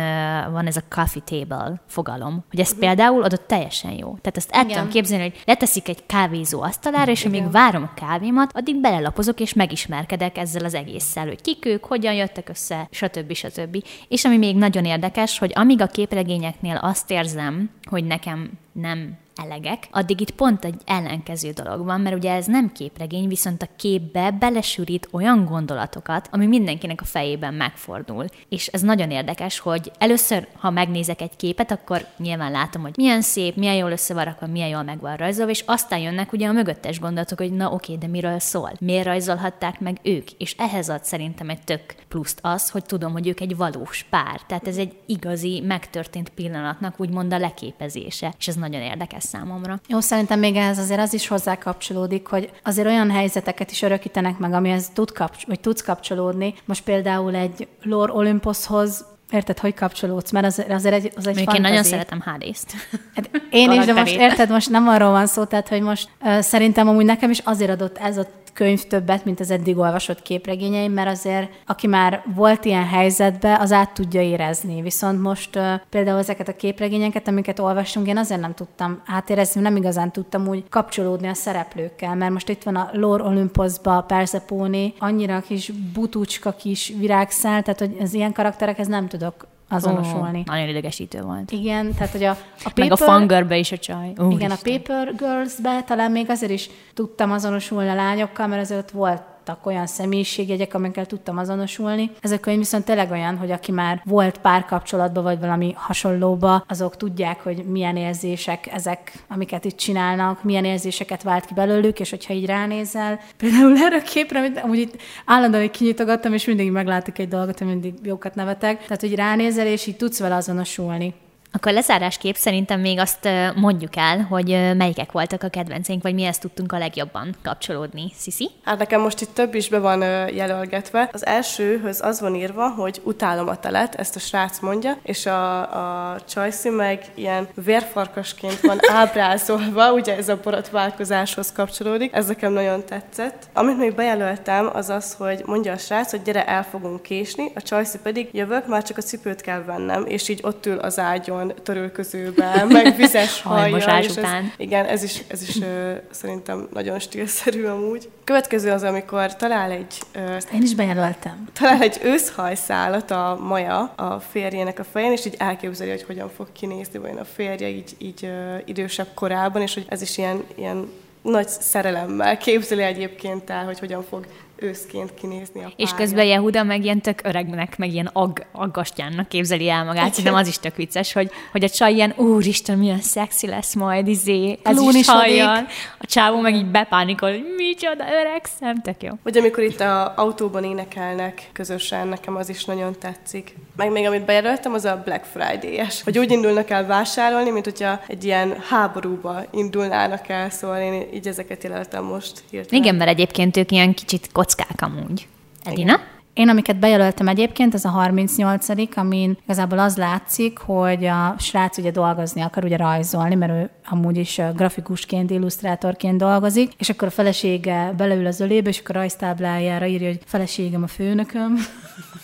van 0.53 0.67
ez 0.67 0.77
a 0.77 0.83
coffee 0.89 1.23
table 1.25 1.81
fogalom, 1.87 2.45
hogy 2.51 2.61
ez 2.61 2.67
uh-huh. 2.67 2.81
például 2.81 3.23
adott 3.23 3.47
teljesen 3.47 3.91
jó. 3.91 4.17
Tehát 4.21 4.37
ezt 4.37 4.51
el 4.51 4.67
tudom 4.67 4.89
képzelni, 4.89 5.23
hogy 5.23 5.43
leteszik 5.45 5.89
egy 5.89 6.07
kávézó 6.07 6.63
asztalára, 6.63 7.11
és 7.11 7.25
amíg 7.25 7.51
várom 7.51 7.83
a 7.83 7.95
kávémat, 7.95 8.57
addig 8.57 8.77
belelapozok, 8.77 9.41
és 9.41 9.53
megismerkedek 9.53 10.39
ezzel 10.39 10.65
az 10.65 10.75
egésszel, 10.75 11.27
hogy 11.27 11.41
kik 11.41 11.67
ők, 11.67 11.85
hogyan 11.85 12.15
jöttek 12.15 12.49
össze, 12.49 12.89
stb. 12.91 13.33
stb. 13.33 13.85
És 14.09 14.25
ami 14.25 14.37
még 14.37 14.57
nagyon 14.57 14.85
érdekes, 14.85 15.39
hogy 15.39 15.53
amíg 15.55 15.81
a 15.81 15.87
képregényeknél 15.87 16.77
azt 16.77 17.11
érzem, 17.11 17.71
hogy 17.91 18.05
nekem 18.05 18.51
nem 18.73 19.19
elegek, 19.39 19.89
addig 19.91 20.21
itt 20.21 20.31
pont 20.31 20.65
egy 20.65 20.81
ellenkező 20.87 21.51
dolog 21.51 21.85
van, 21.85 22.01
mert 22.01 22.17
ugye 22.17 22.33
ez 22.33 22.47
nem 22.47 22.73
képregény, 22.73 23.29
viszont 23.29 23.63
a 23.63 23.69
képbe 23.77 24.31
belesűrít 24.31 25.09
olyan 25.11 25.45
gondolatokat, 25.45 26.29
ami 26.31 26.47
mindenkinek 26.47 27.01
a 27.01 27.05
fejében 27.05 27.55
megfordul. 27.55 28.25
És 28.49 28.67
ez 28.67 28.81
nagyon 28.81 29.11
érdekes, 29.11 29.59
hogy 29.59 29.93
először, 29.99 30.49
ha 30.59 30.71
megnézek 30.71 31.21
egy 31.21 31.37
képet, 31.37 31.71
akkor 31.71 32.07
nyilván 32.17 32.51
látom, 32.51 32.83
hogy 32.83 32.95
milyen 32.97 33.21
szép, 33.21 33.57
milyen 33.57 33.75
jól 33.75 33.91
össze 33.91 34.15
van 34.15 34.25
rakva, 34.25 34.47
milyen 34.47 34.69
jól 34.69 34.83
meg 34.83 35.01
van 35.01 35.17
rajzolva, 35.17 35.51
és 35.51 35.65
aztán 35.67 35.99
jönnek 35.99 36.33
ugye 36.33 36.49
a 36.49 36.53
mögöttes 36.53 37.01
gondolatok, 37.01 37.39
hogy 37.39 37.53
na 37.53 37.73
oké, 37.73 37.97
de 37.97 38.07
miről 38.07 38.39
szól? 38.39 38.73
Miért 38.81 39.07
rajzolhatták 39.07 39.81
meg 39.81 39.99
ők? 40.03 40.31
És 40.31 40.55
ehhez 40.59 40.89
ad 40.89 41.05
szerintem 41.05 41.49
egy 41.49 41.63
tök 41.63 41.95
pluszt 42.09 42.39
az, 42.43 42.71
hogy 42.71 42.85
tudom, 42.85 43.13
hogy 43.13 43.29
ők 43.29 43.41
egy 43.41 43.57
valós 43.57 44.07
pár. 44.11 44.41
Tehát 44.47 44.69
ez 44.69 44.77
egy 44.77 44.97
igazi, 45.07 45.63
megtörtént 45.67 46.29
pillanatnak 46.29 47.01
úgymond 47.01 47.33
a 47.33 47.39
leképezése, 47.39 48.35
és 48.39 48.49
ez 48.49 48.55
nagyon 48.55 48.81
érdekes 48.81 49.23
számomra. 49.31 49.81
Jó, 49.87 50.01
szerintem 50.01 50.39
még 50.39 50.57
ehhez 50.57 50.79
azért 50.79 51.01
az 51.01 51.15
is 51.15 51.29
hozzá 51.29 51.59
kapcsolódik, 51.59 52.27
hogy 52.27 52.51
azért 52.65 52.87
olyan 52.87 53.11
helyzeteket 53.11 53.71
is 53.71 53.83
örökítenek 53.83 54.39
meg, 54.39 54.53
amihez 54.53 54.89
tud 54.93 55.13
kapcs- 55.13 55.47
vagy 55.47 55.61
tudsz 55.61 55.83
kapcsolódni. 55.83 56.55
Most 56.65 56.85
például 56.85 57.35
egy 57.35 57.69
Lore 57.83 58.13
Olympushoz 58.13 59.05
Érted, 59.31 59.59
hogy 59.59 59.75
kapcsolódsz? 59.75 60.31
Mert 60.31 60.47
az, 60.47 60.65
azért 60.69 60.95
egy, 60.95 61.13
az 61.17 61.27
egy 61.27 61.35
Még 61.35 61.55
én 61.55 61.61
nagyon 61.61 61.83
szeretem 61.83 62.21
Hádészt. 62.21 62.73
Hát 63.15 63.31
én 63.51 63.71
is, 63.73 63.85
de 63.85 63.93
most 63.93 64.15
érted, 64.15 64.51
most 64.51 64.71
nem 64.71 64.89
arról 64.89 65.11
van 65.11 65.27
szó, 65.27 65.45
tehát 65.45 65.69
hogy 65.69 65.81
most 65.81 66.09
uh, 66.21 66.41
szerintem 66.41 66.89
amúgy 66.89 67.05
nekem 67.05 67.31
is 67.31 67.39
azért 67.39 67.71
adott 67.71 67.99
ez 67.99 68.17
a 68.17 68.27
könyv 68.59 68.83
többet, 68.83 69.25
mint 69.25 69.41
az 69.41 69.51
eddig 69.51 69.79
olvasott 69.79 70.23
képregényeim, 70.23 70.93
mert 70.93 71.09
azért 71.09 71.51
aki 71.67 71.87
már 71.87 72.23
volt 72.35 72.65
ilyen 72.65 72.87
helyzetben, 72.87 73.61
az 73.61 73.73
át 73.73 73.95
tudja 73.95 74.21
érezni. 74.21 74.83
Viszont 74.83 75.23
most 75.23 75.59
például 75.91 76.19
ezeket 76.19 76.49
a 76.49 76.57
képregényeket, 76.57 77.29
amiket 77.29 77.59
olvastunk, 77.59 78.07
én 78.07 78.17
azért 78.17 78.41
nem 78.41 78.55
tudtam 78.55 79.03
átérezni, 79.07 79.61
nem 79.61 79.77
igazán 79.77 80.13
tudtam 80.13 80.49
úgy 80.49 80.69
kapcsolódni 80.69 81.29
a 81.29 81.35
szereplőkkel, 81.35 82.15
mert 82.15 82.33
most 82.33 82.49
itt 82.49 82.63
van 82.63 82.77
a 82.77 82.91
Lore 82.93 83.25
Olympusba 83.25 84.01
Persephone, 84.01 84.87
annyira 84.99 85.41
kis 85.41 85.73
butucska 85.93 86.53
kis 86.53 86.93
virágszál, 86.99 87.63
tehát 87.63 87.79
hogy 87.79 87.97
az 88.01 88.15
ilyen 88.15 88.33
karakterekhez 88.33 88.87
nem 88.87 89.09
tudok 89.09 89.47
azonosulni. 89.69 90.39
Oh, 90.39 90.45
nagyon 90.45 90.69
idegesítő 90.69 91.21
volt. 91.21 91.51
Igen, 91.51 91.95
tehát 91.95 92.13
hogy 92.13 92.23
a, 92.23 92.31
a 92.31 92.37
paper, 92.63 92.89
Meg 92.89 92.93
a 92.93 92.97
Fangirlbe 92.97 93.57
is 93.57 93.73
a 93.73 93.79
csaj. 93.79 94.13
Uh, 94.17 94.33
igen, 94.33 94.51
Isten. 94.51 94.75
a 94.75 94.79
Paper 94.79 95.15
Girls-be 95.15 95.83
talán 95.83 96.11
még 96.11 96.31
azért 96.31 96.53
is 96.53 96.71
tudtam 96.95 97.33
azonosulni 97.33 97.89
a 97.89 97.95
lányokkal, 97.95 98.47
mert 98.47 98.61
azért 98.61 98.91
volt 98.91 99.23
voltak 99.49 99.67
olyan 99.67 99.87
személyiségjegyek, 99.87 100.75
amikkel 100.75 101.07
tudtam 101.07 101.39
azonosulni. 101.39 102.11
Ez 102.21 102.31
a 102.31 102.41
könyv 102.41 102.59
viszont 102.59 102.85
tényleg 102.85 103.11
olyan, 103.11 103.37
hogy 103.37 103.51
aki 103.51 103.73
már 103.73 104.03
volt 104.05 104.39
párkapcsolatban, 104.39 105.23
vagy 105.23 105.39
valami 105.39 105.73
hasonlóba, 105.77 106.65
azok 106.69 106.97
tudják, 106.97 107.43
hogy 107.43 107.65
milyen 107.65 107.97
érzések 107.97 108.67
ezek, 108.67 109.13
amiket 109.29 109.65
itt 109.65 109.77
csinálnak, 109.77 110.45
milyen 110.45 110.65
érzéseket 110.65 111.23
vált 111.23 111.45
ki 111.45 111.55
belőlük, 111.55 112.01
és 112.01 112.11
hogyha 112.11 112.35
így 112.35 112.47
ránézel, 112.47 113.21
például 113.37 113.77
erre 113.77 113.97
a 113.97 114.03
képre, 114.03 114.39
amit 114.39 114.59
amúgy 114.59 114.79
itt 114.79 114.97
állandóan 115.25 115.71
kinyitogattam, 115.71 116.33
és 116.33 116.45
mindig 116.45 116.71
meglátok 116.71 117.19
egy 117.19 117.29
dolgot, 117.29 117.59
hogy 117.59 117.67
mindig 117.67 117.95
jókat 118.03 118.35
nevetek. 118.35 118.83
Tehát, 118.83 119.01
hogy 119.01 119.15
ránézel, 119.15 119.67
és 119.67 119.87
így 119.87 119.97
tudsz 119.97 120.19
vele 120.19 120.35
azonosulni. 120.35 121.15
Akkor 121.53 121.73
lezárásképp 121.73 122.35
szerintem 122.35 122.81
még 122.81 122.99
azt 122.99 123.29
mondjuk 123.55 123.97
el, 123.97 124.21
hogy 124.21 124.47
melyikek 124.77 125.13
voltak 125.13 125.43
a 125.43 125.49
kedvenceink, 125.49 126.03
vagy 126.03 126.15
mihez 126.15 126.39
tudtunk 126.39 126.73
a 126.73 126.79
legjobban 126.79 127.35
kapcsolódni. 127.43 128.13
Sisi? 128.21 128.51
Hát 128.65 128.79
nekem 128.79 129.01
most 129.01 129.21
itt 129.21 129.35
több 129.35 129.55
is 129.55 129.69
be 129.69 129.79
van 129.79 130.01
jelölgetve. 130.31 131.09
Az 131.13 131.27
elsőhöz 131.27 132.01
az 132.03 132.21
van 132.21 132.35
írva, 132.35 132.69
hogy 132.69 133.01
utálom 133.05 133.49
a 133.49 133.57
telet, 133.57 133.95
ezt 133.95 134.17
a 134.17 134.19
srác 134.19 134.59
mondja, 134.59 134.99
és 135.03 135.27
a, 135.27 136.13
a 136.13 136.21
Csajci 136.21 136.69
meg 136.69 137.05
ilyen 137.15 137.49
vérfarkasként 137.65 138.61
van 138.61 138.79
ábrázolva, 139.01 139.93
ugye 139.93 140.17
ez 140.17 140.29
a 140.29 140.41
borotválkozáshoz 140.43 141.53
kapcsolódik. 141.53 142.15
Ez 142.15 142.27
nekem 142.27 142.53
nagyon 142.53 142.85
tetszett. 142.85 143.49
Amit 143.53 143.79
még 143.79 143.95
bejelöltem, 143.95 144.71
az 144.73 144.89
az, 144.89 145.15
hogy 145.15 145.43
mondja 145.47 145.73
a 145.73 145.77
srác, 145.77 146.11
hogy 146.11 146.23
gyere, 146.23 146.47
el 146.47 146.65
fogunk 146.65 147.03
késni, 147.03 147.53
a 147.55 147.63
Csajci 147.63 147.99
pedig 147.99 148.29
jövök, 148.33 148.67
már 148.67 148.83
csak 148.83 148.97
a 148.97 149.03
cipőt 149.03 149.41
kell 149.41 149.63
vennem, 149.63 150.05
és 150.07 150.29
így 150.29 150.41
ott 150.43 150.67
ül 150.67 150.79
az 150.79 150.99
ágyon 150.99 151.38
nagyon 151.39 151.55
törölközőben, 151.63 152.67
meg 152.77 152.97
vizes 152.97 153.43
hajjal. 153.43 154.03
és 154.03 154.11
után. 154.11 154.45
Ez, 154.45 154.51
igen, 154.57 154.85
ez 154.85 155.03
is, 155.03 155.23
ez 155.29 155.43
is 155.43 155.61
ö, 155.61 155.93
szerintem 156.11 156.69
nagyon 156.73 156.99
stílszerű 156.99 157.65
amúgy. 157.65 158.09
Következő 158.25 158.71
az, 158.71 158.83
amikor 158.83 159.37
talál 159.37 159.71
egy... 159.71 159.95
Ö, 160.13 160.37
Én 160.53 160.63
is 160.63 160.75
bejelöltem. 160.75 161.49
Talál 161.53 161.83
egy 161.83 162.01
őszhajszálat 162.03 163.11
a 163.11 163.39
Maja 163.41 163.93
a 163.97 164.21
férjének 164.21 164.79
a 164.79 164.85
fején, 164.85 165.13
és 165.13 165.27
így 165.27 165.35
elképzeli, 165.39 165.91
hogy 165.91 166.03
hogyan 166.03 166.31
fog 166.37 166.53
kinézni 166.53 166.99
vagy 166.99 167.17
a 167.19 167.25
férje 167.25 167.69
így, 167.69 167.95
így 167.99 168.25
ö, 168.25 168.57
idősebb 168.65 169.09
korában, 169.15 169.63
és 169.63 169.75
hogy 169.75 169.87
ez 169.89 170.03
is 170.03 170.19
ilyen, 170.19 170.45
ilyen 170.55 170.89
nagy 171.23 171.49
szerelemmel 171.49 172.39
képzeli 172.39 172.83
egyébként 172.83 173.51
el, 173.51 173.65
hogy 173.65 173.79
hogyan 173.79 174.03
fog 174.03 174.27
őszként 174.61 175.15
kinézni 175.15 175.61
a 175.61 175.63
pálya. 175.63 175.75
És 175.77 175.91
közben 175.95 176.25
Jehuda 176.25 176.63
meg 176.63 176.85
ilyen 176.85 177.01
tök 177.01 177.21
öregnek, 177.25 177.79
meg 177.79 177.93
ilyen 177.93 178.11
ag, 178.13 178.47
aggastyánnak 178.53 179.29
képzeli 179.29 179.69
el 179.69 179.85
magát. 179.85 180.09
Szerintem 180.09 180.35
az 180.35 180.49
is 180.49 180.59
tök 180.59 180.77
vicces, 180.77 181.13
hogy, 181.13 181.31
hogy 181.53 181.65
a 181.65 181.69
csaj 181.69 181.93
ilyen, 181.93 182.13
úristen, 182.17 182.79
milyen 182.79 183.01
szexi 183.01 183.47
lesz 183.47 183.75
majd, 183.75 184.09
izé, 184.09 184.59
ez 184.63 184.81
is 184.81 185.09
halljan. 185.09 185.67
A 185.99 186.07
csávó 186.07 186.41
meg 186.41 186.55
így 186.55 186.67
bepánikol, 186.67 187.31
hogy 187.31 187.45
micsoda 187.57 188.05
öregszem, 188.21 188.83
tök 188.83 189.03
jó. 189.03 189.11
Vagy 189.23 189.39
amikor 189.39 189.63
itt 189.65 189.81
a 189.81 190.13
autóban 190.17 190.65
énekelnek 190.65 191.51
közösen, 191.53 192.09
nekem 192.09 192.37
az 192.37 192.49
is 192.49 192.65
nagyon 192.65 192.97
tetszik. 192.99 193.55
Meg 193.77 193.91
még 193.91 194.07
amit 194.07 194.25
bejelöltem, 194.25 194.73
az 194.75 194.85
a 194.85 195.03
Black 195.05 195.25
Friday-es. 195.25 196.03
Hogy 196.03 196.19
úgy 196.19 196.31
indulnak 196.31 196.71
el 196.71 196.87
vásárolni, 196.87 197.51
mint 197.51 197.65
hogyha 197.65 198.01
egy 198.07 198.25
ilyen 198.25 198.57
háborúba 198.69 199.45
indulnának 199.51 200.29
el, 200.29 200.51
szóval 200.51 200.81
én 200.81 201.07
így 201.15 201.27
ezeket 201.27 201.63
jelöltem 201.63 202.05
most 202.05 202.43
hirtelen. 202.51 202.83
Igen, 202.83 202.95
mert 202.95 203.11
egyébként 203.11 203.57
ők 203.57 203.71
ilyen 203.71 203.95
kicsit 203.95 204.33
kockák 204.49 204.83
amúgy. 204.83 205.29
Edina? 205.65 205.83
Igen. 205.83 206.01
Én, 206.33 206.49
amiket 206.49 206.79
bejelöltem 206.79 207.29
egyébként, 207.29 207.75
ez 207.75 207.85
a 207.85 207.89
38 207.89 208.69
amin 208.95 209.39
igazából 209.43 209.79
az 209.79 209.97
látszik, 209.97 210.59
hogy 210.59 211.05
a 211.05 211.35
srác 211.39 211.79
ugye 211.79 211.91
dolgozni 211.91 212.41
akar, 212.41 212.65
ugye 212.65 212.77
rajzolni, 212.77 213.35
mert 213.35 213.53
ő 213.53 213.71
amúgy 213.91 214.17
is 214.17 214.41
grafikusként, 214.55 215.31
illusztrátorként 215.31 216.19
dolgozik, 216.19 216.73
és 216.79 216.89
akkor 216.89 217.09
a 217.09 217.11
felesége 217.11 217.93
beleül 217.97 218.27
az 218.27 218.41
ölébe, 218.41 218.69
és 218.69 218.79
akkor 218.79 218.97
a 218.97 218.99
rajztáblájára 218.99 219.87
írja, 219.87 220.07
hogy 220.07 220.21
feleségem 220.25 220.83
a 220.83 220.87
főnököm. 220.87 221.55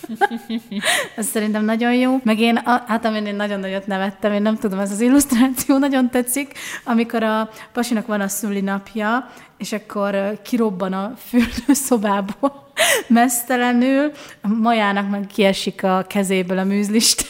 ez 1.15 1.25
szerintem 1.25 1.65
nagyon 1.65 1.93
jó. 1.93 2.19
Meg 2.23 2.39
én, 2.39 2.59
hát 2.63 3.05
amin 3.05 3.25
én 3.25 3.35
nagyon 3.35 3.59
nagyot 3.59 3.87
nevettem, 3.87 4.33
én 4.33 4.41
nem 4.41 4.57
tudom, 4.57 4.79
ez 4.79 4.91
az 4.91 5.01
illusztráció 5.01 5.77
nagyon 5.85 6.09
tetszik, 6.09 6.53
amikor 6.83 7.23
a 7.23 7.49
pasinak 7.73 8.07
van 8.07 8.21
a 8.21 8.27
szülinapja, 8.27 9.29
és 9.57 9.71
akkor 9.71 10.39
kirobban 10.43 10.93
a 10.93 11.13
fürdőszobából 11.27 12.71
mesztelenül, 13.07 14.11
a 14.41 14.47
majának 14.47 15.09
meg 15.09 15.27
kiesik 15.27 15.83
a 15.83 16.05
kezéből 16.09 16.57
a 16.57 16.63
műzlist. 16.63 17.25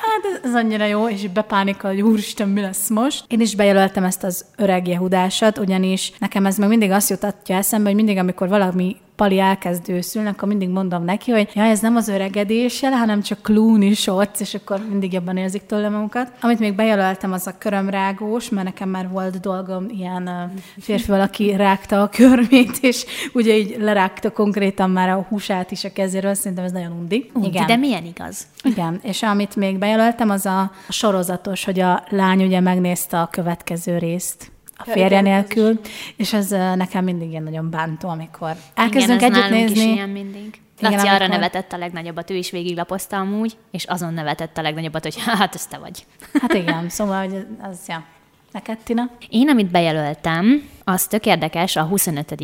Hát 0.00 0.32
ez, 0.34 0.48
ez 0.50 0.54
annyira 0.54 0.84
jó, 0.84 1.08
és 1.08 1.28
bepánikol, 1.28 1.90
hogy 1.90 2.02
úristen, 2.02 2.48
mi 2.48 2.60
lesz 2.60 2.88
most. 2.88 3.24
Én 3.28 3.40
is 3.40 3.54
bejelöltem 3.54 4.04
ezt 4.04 4.24
az 4.24 4.44
öreg 4.56 4.88
jehudásat, 4.88 5.58
ugyanis 5.58 6.12
nekem 6.18 6.46
ez 6.46 6.56
meg 6.56 6.68
mindig 6.68 6.90
azt 6.90 7.10
jutatja 7.10 7.56
eszembe, 7.56 7.86
hogy 7.86 7.96
mindig, 7.96 8.16
amikor 8.16 8.48
valami 8.48 8.96
Pali 9.18 9.38
elkezd 9.38 9.88
őszülni, 9.88 10.28
akkor 10.28 10.48
mindig 10.48 10.68
mondom 10.68 11.04
neki, 11.04 11.30
hogy 11.30 11.48
ja, 11.54 11.62
ez 11.62 11.80
nem 11.80 11.96
az 11.96 12.08
öregedéssel, 12.08 12.92
hanem 12.92 13.22
csak 13.22 13.38
Clooney 13.42 13.94
shots, 13.94 14.40
és 14.40 14.54
akkor 14.54 14.80
mindig 14.88 15.12
jobban 15.12 15.36
érzik 15.36 15.66
tőle 15.66 15.88
magukat. 15.88 16.32
Amit 16.40 16.58
még 16.58 16.74
bejelöltem, 16.74 17.32
az 17.32 17.46
a 17.46 17.58
körömrágós, 17.58 18.48
mert 18.48 18.66
nekem 18.66 18.88
már 18.88 19.08
volt 19.08 19.40
dolgom 19.40 19.86
ilyen 19.88 20.52
férfi 20.80 21.10
valaki 21.10 21.56
rágta 21.56 22.02
a 22.02 22.08
körmét, 22.08 22.78
és 22.80 23.04
ugye 23.32 23.56
így 23.56 23.76
lerágta 23.78 24.30
konkrétan 24.30 24.90
már 24.90 25.08
a 25.08 25.26
húsát 25.28 25.70
is 25.70 25.84
a 25.84 25.92
kezéről, 25.92 26.34
szerintem 26.34 26.64
ez 26.64 26.72
nagyon 26.72 26.92
undi. 26.92 27.30
undi 27.34 27.46
Igen. 27.46 27.66
De 27.66 27.76
milyen 27.76 28.04
igaz? 28.04 28.46
Igen, 28.62 29.00
és 29.02 29.22
amit 29.22 29.56
még 29.56 29.78
bejelöltem, 29.78 30.30
az 30.30 30.46
a 30.46 30.70
sorozatos, 30.88 31.64
hogy 31.64 31.80
a 31.80 32.04
lány 32.08 32.44
ugye 32.44 32.60
megnézte 32.60 33.20
a 33.20 33.26
következő 33.26 33.98
részt 33.98 34.50
a 34.78 34.90
férje 34.90 35.20
nélkül, 35.20 35.80
és 36.16 36.32
ez 36.32 36.50
nekem 36.50 37.04
mindig 37.04 37.30
ilyen 37.30 37.42
nagyon 37.42 37.70
bántó, 37.70 38.08
amikor 38.08 38.56
elkezdünk 38.74 39.20
Igen, 39.20 39.34
együtt 39.34 39.50
nézni. 39.50 39.88
Is 39.88 39.94
ilyen 39.94 40.08
mindig. 40.08 40.60
Laci 40.80 40.94
Igen, 40.94 41.06
arra 41.06 41.24
amikor... 41.24 41.28
nevetett 41.28 41.72
a 41.72 41.76
legnagyobbat, 41.76 42.30
ő 42.30 42.34
is 42.34 42.50
végiglapozta 42.50 43.16
amúgy, 43.16 43.56
és 43.70 43.84
azon 43.84 44.14
nevetett 44.14 44.58
a 44.58 44.62
legnagyobbat, 44.62 45.02
hogy 45.02 45.16
hát 45.38 45.54
ez 45.54 45.66
te 45.66 45.78
vagy. 45.78 46.06
Hát 46.40 46.54
igen, 46.54 46.88
szóval 46.88 47.28
hogy 47.28 47.46
az, 47.70 47.78
ja. 47.88 48.04
Neked, 48.52 48.78
Tina? 48.78 49.10
Én, 49.28 49.48
amit 49.48 49.70
bejelöltem, 49.70 50.68
az 50.88 51.06
tök 51.06 51.26
érdekes, 51.26 51.76
a 51.76 51.82
25 51.82 52.34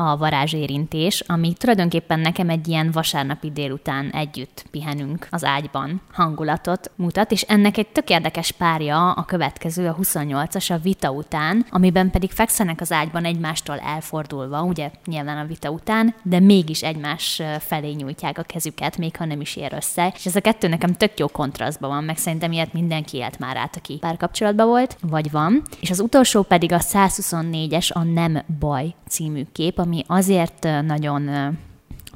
a 0.00 0.16
varázsérintés, 0.16 1.24
ami 1.26 1.52
tulajdonképpen 1.52 2.20
nekem 2.20 2.48
egy 2.48 2.68
ilyen 2.68 2.90
vasárnapi 2.92 3.50
délután 3.50 4.10
együtt 4.10 4.64
pihenünk 4.70 5.26
az 5.30 5.44
ágyban 5.44 6.00
hangulatot 6.12 6.90
mutat, 6.96 7.32
és 7.32 7.42
ennek 7.42 7.76
egy 7.76 7.86
tök 7.86 8.10
érdekes 8.10 8.50
párja 8.50 9.12
a 9.12 9.24
következő, 9.24 9.88
a 9.88 9.96
28-as, 10.02 10.72
a 10.72 10.78
vita 10.82 11.10
után, 11.10 11.66
amiben 11.70 12.10
pedig 12.10 12.30
fekszenek 12.30 12.80
az 12.80 12.92
ágyban 12.92 13.24
egymástól 13.24 13.78
elfordulva, 13.78 14.62
ugye 14.62 14.90
nyilván 15.06 15.38
a 15.38 15.46
vita 15.46 15.70
után, 15.70 16.14
de 16.22 16.40
mégis 16.40 16.82
egymás 16.82 17.42
felé 17.58 17.90
nyújtják 17.90 18.38
a 18.38 18.42
kezüket, 18.42 18.96
még 18.96 19.16
ha 19.16 19.24
nem 19.24 19.40
is 19.40 19.56
ér 19.56 19.72
össze. 19.72 20.12
És 20.16 20.26
ez 20.26 20.36
a 20.36 20.40
kettő 20.40 20.68
nekem 20.68 20.92
tök 20.92 21.18
jó 21.18 21.26
kontrasztban 21.26 21.90
van, 21.90 22.04
meg 22.04 22.16
szerintem 22.16 22.52
ilyet 22.52 22.72
mindenki 22.72 23.16
élt 23.16 23.38
már 23.38 23.56
át, 23.56 23.76
aki 23.76 23.96
párkapcsolatban 24.00 24.66
volt, 24.66 24.96
vagy 25.00 25.30
van. 25.30 25.62
És 25.80 25.90
az 25.90 26.00
utolsó 26.00 26.42
pedig 26.42 26.72
a 26.72 26.78
124-es, 26.78 27.89
a 27.90 28.02
Nem 28.02 28.42
baj 28.58 28.94
című 29.08 29.42
kép, 29.52 29.78
ami 29.78 30.04
azért 30.06 30.68
nagyon 30.82 31.28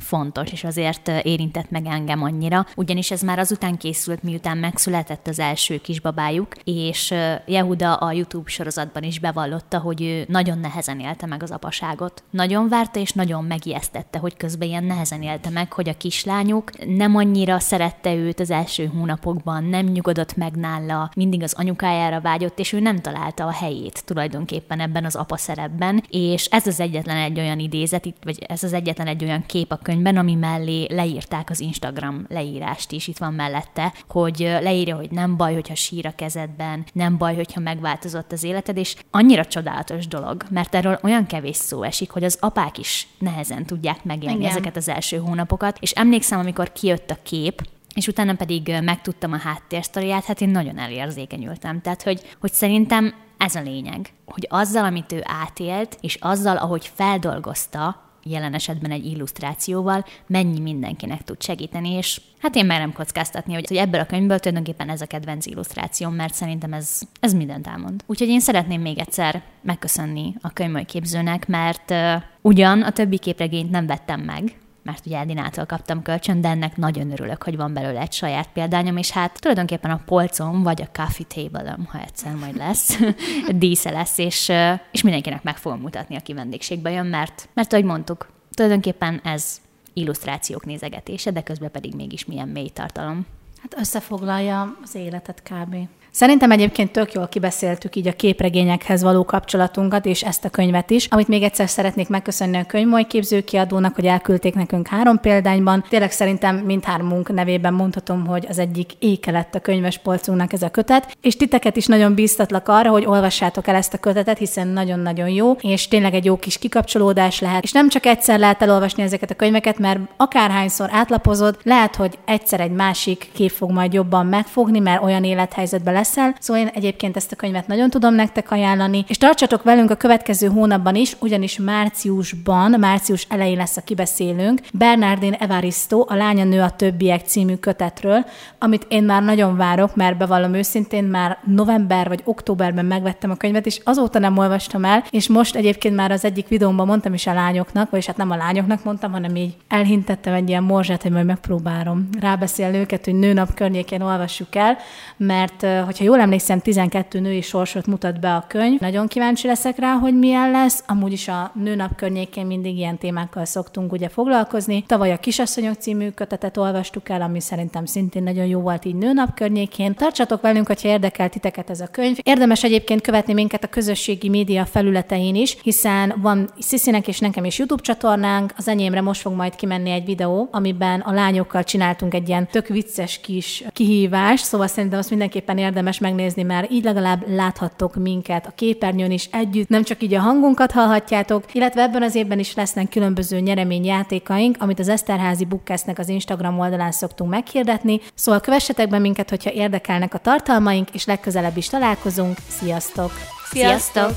fontos, 0.04 0.52
és 0.52 0.64
azért 0.64 1.08
érintett 1.22 1.70
meg 1.70 1.86
engem 1.86 2.22
annyira, 2.22 2.66
ugyanis 2.76 3.10
ez 3.10 3.22
már 3.22 3.38
azután 3.38 3.76
készült, 3.76 4.22
miután 4.22 4.58
megszületett 4.58 5.26
az 5.26 5.38
első 5.38 5.78
kisbabájuk, 5.80 6.54
és 6.64 7.14
Jehuda 7.46 7.94
a 7.94 8.12
YouTube 8.12 8.50
sorozatban 8.50 9.02
is 9.02 9.18
bevallotta, 9.18 9.78
hogy 9.78 10.02
ő 10.02 10.24
nagyon 10.28 10.58
nehezen 10.58 11.00
élte 11.00 11.26
meg 11.26 11.42
az 11.42 11.50
apaságot. 11.50 12.22
Nagyon 12.30 12.68
várta, 12.68 13.00
és 13.00 13.12
nagyon 13.12 13.44
megijesztette, 13.44 14.18
hogy 14.18 14.36
közben 14.36 14.68
ilyen 14.68 14.84
nehezen 14.84 15.22
élte 15.22 15.50
meg, 15.50 15.72
hogy 15.72 15.88
a 15.88 15.96
kislányuk 15.96 16.86
nem 16.86 17.16
annyira 17.16 17.58
szerette 17.58 18.14
őt 18.14 18.40
az 18.40 18.50
első 18.50 18.86
hónapokban, 18.86 19.64
nem 19.64 19.86
nyugodott 19.86 20.36
meg 20.36 20.56
nála, 20.56 21.10
mindig 21.16 21.42
az 21.42 21.54
anyukájára 21.56 22.20
vágyott, 22.20 22.58
és 22.58 22.72
ő 22.72 22.80
nem 22.80 23.00
találta 23.00 23.46
a 23.46 23.52
helyét 23.52 24.04
tulajdonképpen 24.04 24.80
ebben 24.80 25.04
az 25.04 25.16
apa 25.16 25.36
szerepben, 25.36 26.04
és 26.08 26.46
ez 26.46 26.66
az 26.66 26.80
egyetlen 26.80 27.16
egy 27.16 27.38
olyan 27.38 27.58
idézet, 27.58 28.14
vagy 28.22 28.38
ez 28.48 28.62
az 28.62 28.72
egyetlen 28.72 29.06
egy 29.06 29.24
olyan 29.24 29.46
kép 29.46 29.72
a 29.72 29.76
könyvben, 29.94 30.16
ami 30.16 30.34
mellé 30.34 30.86
leírták 30.90 31.50
az 31.50 31.60
Instagram 31.60 32.24
leírást 32.28 32.92
is, 32.92 33.08
itt 33.08 33.18
van 33.18 33.34
mellette, 33.34 33.92
hogy 34.08 34.38
leírja, 34.38 34.96
hogy 34.96 35.10
nem 35.10 35.36
baj, 35.36 35.54
hogyha 35.54 35.74
sír 35.74 36.06
a 36.06 36.14
kezedben, 36.14 36.84
nem 36.92 37.16
baj, 37.16 37.34
hogyha 37.34 37.60
megváltozott 37.60 38.32
az 38.32 38.42
életed, 38.42 38.76
és 38.76 38.96
annyira 39.10 39.44
csodálatos 39.44 40.06
dolog, 40.06 40.44
mert 40.50 40.74
erről 40.74 40.98
olyan 41.02 41.26
kevés 41.26 41.56
szó 41.56 41.82
esik, 41.82 42.10
hogy 42.10 42.24
az 42.24 42.38
apák 42.40 42.78
is 42.78 43.06
nehezen 43.18 43.66
tudják 43.66 44.04
megélni 44.04 44.38
Igen. 44.38 44.50
ezeket 44.50 44.76
az 44.76 44.88
első 44.88 45.16
hónapokat, 45.16 45.78
és 45.80 45.90
emlékszem, 45.90 46.38
amikor 46.38 46.72
kijött 46.72 47.10
a 47.10 47.18
kép, 47.22 47.62
és 47.94 48.06
utána 48.06 48.34
pedig 48.34 48.74
megtudtam 48.82 49.32
a 49.32 49.38
háttérsztoriát, 49.38 50.24
hát 50.24 50.40
én 50.40 50.48
nagyon 50.48 50.78
elérzékenyültem. 50.78 51.80
Tehát, 51.80 52.02
hogy, 52.02 52.36
hogy 52.40 52.52
szerintem 52.52 53.14
ez 53.38 53.54
a 53.54 53.60
lényeg, 53.60 54.12
hogy 54.24 54.46
azzal, 54.50 54.84
amit 54.84 55.12
ő 55.12 55.20
átélt, 55.24 55.98
és 56.00 56.14
azzal, 56.20 56.56
ahogy 56.56 56.90
feldolgozta, 56.94 58.03
jelen 58.24 58.54
esetben 58.54 58.90
egy 58.90 59.06
illusztrációval 59.06 60.04
mennyi 60.26 60.60
mindenkinek 60.60 61.22
tud 61.22 61.42
segíteni, 61.42 61.90
és 61.90 62.20
hát 62.40 62.54
én 62.54 62.66
merem 62.66 62.92
kockáztatni, 62.92 63.54
hogy, 63.54 63.68
hogy 63.68 63.76
ebből 63.76 64.00
a 64.00 64.06
könyvből 64.06 64.38
tulajdonképpen 64.38 64.88
ez 64.88 65.00
a 65.00 65.06
kedvenc 65.06 65.46
illusztrációm, 65.46 66.14
mert 66.14 66.34
szerintem 66.34 66.72
ez, 66.72 67.00
ez 67.20 67.34
mindent 67.34 67.66
elmond. 67.66 68.02
Úgyhogy 68.06 68.28
én 68.28 68.40
szeretném 68.40 68.80
még 68.80 68.98
egyszer 68.98 69.42
megköszönni 69.60 70.34
a 70.40 70.52
könyvmajképzőnek, 70.52 71.48
mert 71.48 71.90
uh, 71.90 72.22
ugyan 72.40 72.82
a 72.82 72.90
többi 72.90 73.18
képregényt 73.18 73.70
nem 73.70 73.86
vettem 73.86 74.20
meg, 74.20 74.56
mert 74.84 75.06
ugye 75.06 75.18
Edinától 75.18 75.64
kaptam 75.64 76.02
kölcsön, 76.02 76.40
de 76.40 76.48
ennek 76.48 76.76
nagyon 76.76 77.10
örülök, 77.10 77.42
hogy 77.42 77.56
van 77.56 77.72
belőle 77.72 78.00
egy 78.00 78.12
saját 78.12 78.48
példányom, 78.52 78.96
és 78.96 79.10
hát 79.10 79.40
tulajdonképpen 79.40 79.90
a 79.90 80.02
polcom, 80.06 80.62
vagy 80.62 80.82
a 80.82 80.88
coffee 80.92 81.26
table 81.34 81.76
ha 81.88 82.00
egyszer 82.00 82.34
majd 82.34 82.56
lesz, 82.56 82.98
dísze 83.64 83.90
lesz, 83.90 84.18
és, 84.18 84.52
és 84.90 85.02
mindenkinek 85.02 85.42
meg 85.42 85.56
fogom 85.56 85.80
mutatni, 85.80 86.16
aki 86.16 86.32
vendégségbe 86.32 86.90
jön, 86.90 87.06
mert, 87.06 87.48
mert 87.54 87.72
ahogy 87.72 87.84
mondtuk, 87.84 88.28
tulajdonképpen 88.50 89.20
ez 89.24 89.60
illusztrációk 89.92 90.64
nézegetése, 90.64 91.30
de 91.30 91.42
közben 91.42 91.70
pedig 91.70 91.94
mégis 91.94 92.24
milyen 92.24 92.48
mély 92.48 92.68
tartalom. 92.68 93.26
Hát 93.62 93.78
összefoglalja 93.78 94.76
az 94.82 94.94
életet 94.94 95.42
kb. 95.42 95.76
Szerintem 96.14 96.50
egyébként 96.50 96.92
tök 96.92 97.12
jól 97.12 97.28
kibeszéltük 97.28 97.96
így 97.96 98.06
a 98.06 98.12
képregényekhez 98.12 99.02
való 99.02 99.24
kapcsolatunkat, 99.24 100.06
és 100.06 100.22
ezt 100.22 100.44
a 100.44 100.48
könyvet 100.48 100.90
is, 100.90 101.06
amit 101.06 101.28
még 101.28 101.42
egyszer 101.42 101.68
szeretnék 101.68 102.08
megköszönni 102.08 102.56
a 102.56 102.64
könyvmoly 102.64 103.04
képzőkiadónak, 103.04 103.94
hogy 103.94 104.06
elküldték 104.06 104.54
nekünk 104.54 104.86
három 104.86 105.20
példányban. 105.20 105.84
Tényleg 105.88 106.10
szerintem 106.10 106.56
mindhármunk 106.56 107.32
nevében 107.32 107.74
mondhatom, 107.74 108.26
hogy 108.26 108.46
az 108.48 108.58
egyik 108.58 108.92
éke 108.98 109.30
lett 109.30 109.54
a 109.54 109.60
könyves 109.60 109.98
polcunknak 109.98 110.52
ez 110.52 110.62
a 110.62 110.68
kötet, 110.68 111.16
és 111.20 111.36
titeket 111.36 111.76
is 111.76 111.86
nagyon 111.86 112.14
bíztatlak 112.14 112.68
arra, 112.68 112.90
hogy 112.90 113.04
olvassátok 113.06 113.66
el 113.66 113.74
ezt 113.74 113.94
a 113.94 113.98
kötetet, 113.98 114.38
hiszen 114.38 114.68
nagyon-nagyon 114.68 115.28
jó, 115.28 115.52
és 115.52 115.88
tényleg 115.88 116.14
egy 116.14 116.24
jó 116.24 116.36
kis 116.36 116.58
kikapcsolódás 116.58 117.40
lehet. 117.40 117.62
És 117.62 117.72
nem 117.72 117.88
csak 117.88 118.06
egyszer 118.06 118.38
lehet 118.38 118.62
elolvasni 118.62 119.02
ezeket 119.02 119.30
a 119.30 119.34
könyveket, 119.34 119.78
mert 119.78 119.98
akárhányszor 120.16 120.88
átlapozod, 120.92 121.58
lehet, 121.62 121.96
hogy 121.96 122.18
egyszer 122.24 122.60
egy 122.60 122.72
másik 122.72 123.30
kép 123.32 123.50
fog 123.50 123.70
majd 123.70 123.92
jobban 123.92 124.26
megfogni, 124.26 124.78
mert 124.78 125.02
olyan 125.02 125.24
élethelyzetben 125.24 126.02
leszel. 126.04 126.34
Szóval 126.40 126.62
én 126.62 126.70
egyébként 126.74 127.16
ezt 127.16 127.32
a 127.32 127.36
könyvet 127.36 127.66
nagyon 127.66 127.90
tudom 127.90 128.14
nektek 128.14 128.50
ajánlani, 128.50 129.04
és 129.08 129.18
tartsatok 129.18 129.62
velünk 129.62 129.90
a 129.90 129.94
következő 129.94 130.46
hónapban 130.46 130.94
is, 130.94 131.16
ugyanis 131.20 131.58
márciusban, 131.58 132.74
március 132.78 133.26
elején 133.28 133.56
lesz 133.56 133.76
a 133.76 133.80
kibeszélünk 133.80 134.60
Bernardin 134.72 135.32
Evaristo, 135.32 136.04
a 136.08 136.14
Lánya 136.14 136.44
nő 136.44 136.60
a 136.60 136.70
többiek 136.70 137.20
című 137.26 137.54
kötetről, 137.54 138.24
amit 138.58 138.86
én 138.88 139.02
már 139.02 139.22
nagyon 139.22 139.56
várok, 139.56 139.96
mert 139.96 140.16
bevallom 140.16 140.54
őszintén, 140.54 141.04
már 141.04 141.38
november 141.44 142.08
vagy 142.08 142.20
októberben 142.24 142.84
megvettem 142.84 143.30
a 143.30 143.36
könyvet, 143.36 143.66
és 143.66 143.80
azóta 143.84 144.18
nem 144.18 144.38
olvastam 144.38 144.84
el, 144.84 145.04
és 145.10 145.28
most 145.28 145.56
egyébként 145.56 145.96
már 145.96 146.10
az 146.10 146.24
egyik 146.24 146.48
videómban 146.48 146.86
mondtam 146.86 147.14
is 147.14 147.26
a 147.26 147.34
lányoknak, 147.34 147.90
vagyis 147.90 148.06
hát 148.06 148.16
nem 148.16 148.30
a 148.30 148.36
lányoknak 148.36 148.84
mondtam, 148.84 149.12
hanem 149.12 149.36
így 149.36 149.56
elhintettem 149.68 150.34
egy 150.34 150.48
ilyen 150.48 150.62
morzsát, 150.62 151.02
hogy 151.02 151.10
majd 151.10 151.26
megpróbálom 151.26 152.08
rábeszélni 152.20 152.78
őket, 152.78 153.04
hogy 153.04 153.14
nőnap 153.14 153.54
környékén 153.54 154.00
olvassuk 154.00 154.54
el, 154.54 154.76
mert 155.16 155.66
hogy 155.84 155.93
hogyha 155.96 156.12
jól 156.12 156.22
emlékszem, 156.22 156.60
12 156.60 157.20
női 157.20 157.40
sorsot 157.40 157.86
mutat 157.86 158.20
be 158.20 158.34
a 158.34 158.44
könyv. 158.48 158.80
Nagyon 158.80 159.06
kíváncsi 159.06 159.46
leszek 159.46 159.78
rá, 159.78 159.92
hogy 159.92 160.18
milyen 160.18 160.50
lesz. 160.50 160.84
Amúgy 160.86 161.12
is 161.12 161.28
a 161.28 161.52
nőnap 161.54 161.96
környékén 161.96 162.46
mindig 162.46 162.76
ilyen 162.76 162.98
témákkal 162.98 163.44
szoktunk 163.44 163.92
ugye 163.92 164.08
foglalkozni. 164.08 164.84
Tavaly 164.86 165.12
a 165.12 165.16
Kisasszonyok 165.16 165.74
című 165.74 166.10
kötetet 166.10 166.56
olvastuk 166.56 167.08
el, 167.08 167.22
ami 167.22 167.40
szerintem 167.40 167.84
szintén 167.84 168.22
nagyon 168.22 168.46
jó 168.46 168.60
volt 168.60 168.84
így 168.84 168.94
nőnap 168.94 169.34
környékén. 169.34 169.94
Tartsatok 169.94 170.40
velünk, 170.40 170.66
hogyha 170.66 170.88
érdekel 170.88 171.28
titeket 171.28 171.70
ez 171.70 171.80
a 171.80 171.86
könyv. 171.86 172.16
Érdemes 172.22 172.64
egyébként 172.64 173.00
követni 173.00 173.32
minket 173.32 173.64
a 173.64 173.68
közösségi 173.68 174.28
média 174.28 174.64
felületein 174.64 175.34
is, 175.34 175.56
hiszen 175.62 176.14
van 176.22 176.48
Sziszinek 176.58 177.08
és 177.08 177.18
nekem 177.18 177.44
is 177.44 177.58
YouTube 177.58 177.82
csatornánk. 177.82 178.52
Az 178.56 178.68
enyémre 178.68 179.00
most 179.00 179.20
fog 179.20 179.34
majd 179.34 179.54
kimenni 179.54 179.90
egy 179.90 180.04
videó, 180.04 180.48
amiben 180.50 181.00
a 181.00 181.12
lányokkal 181.12 181.64
csináltunk 181.64 182.14
egy 182.14 182.28
ilyen 182.28 182.48
tök 182.50 182.68
vicces 182.68 183.20
kis 183.20 183.64
kihívást, 183.72 184.44
szóval 184.44 184.66
szerintem 184.66 184.98
azt 184.98 185.10
mindenképpen 185.10 185.58
érdemes 185.58 185.82
megnézni, 185.98 186.42
mert 186.42 186.70
így 186.70 186.84
legalább 186.84 187.28
láthattok 187.28 187.94
minket 187.94 188.46
a 188.46 188.52
képernyőn 188.54 189.10
is 189.10 189.28
együtt, 189.32 189.68
nem 189.68 189.82
csak 189.82 190.02
így 190.02 190.14
a 190.14 190.20
hangunkat 190.20 190.72
hallhatjátok, 190.72 191.44
illetve 191.52 191.82
ebben 191.82 192.02
az 192.02 192.14
évben 192.14 192.38
is 192.38 192.54
lesznek 192.54 192.88
különböző 192.88 193.38
nyereményjátékaink, 193.38 194.56
amit 194.58 194.78
az 194.78 194.88
Eszterházi 194.88 195.44
Bookcastnek 195.44 195.98
az 195.98 196.08
Instagram 196.08 196.58
oldalán 196.58 196.92
szoktunk 196.92 197.30
meghirdetni. 197.30 198.00
Szóval 198.14 198.40
kövessetek 198.40 198.88
be 198.88 198.98
minket, 198.98 199.30
hogyha 199.30 199.50
érdekelnek 199.50 200.14
a 200.14 200.18
tartalmaink, 200.18 200.90
és 200.90 201.04
legközelebb 201.04 201.56
is 201.56 201.68
találkozunk. 201.68 202.36
Sziasztok! 202.48 203.10
Sziasztok! 203.50 204.12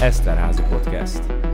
Eszterházi 0.00 0.62
Podcast. 0.70 1.45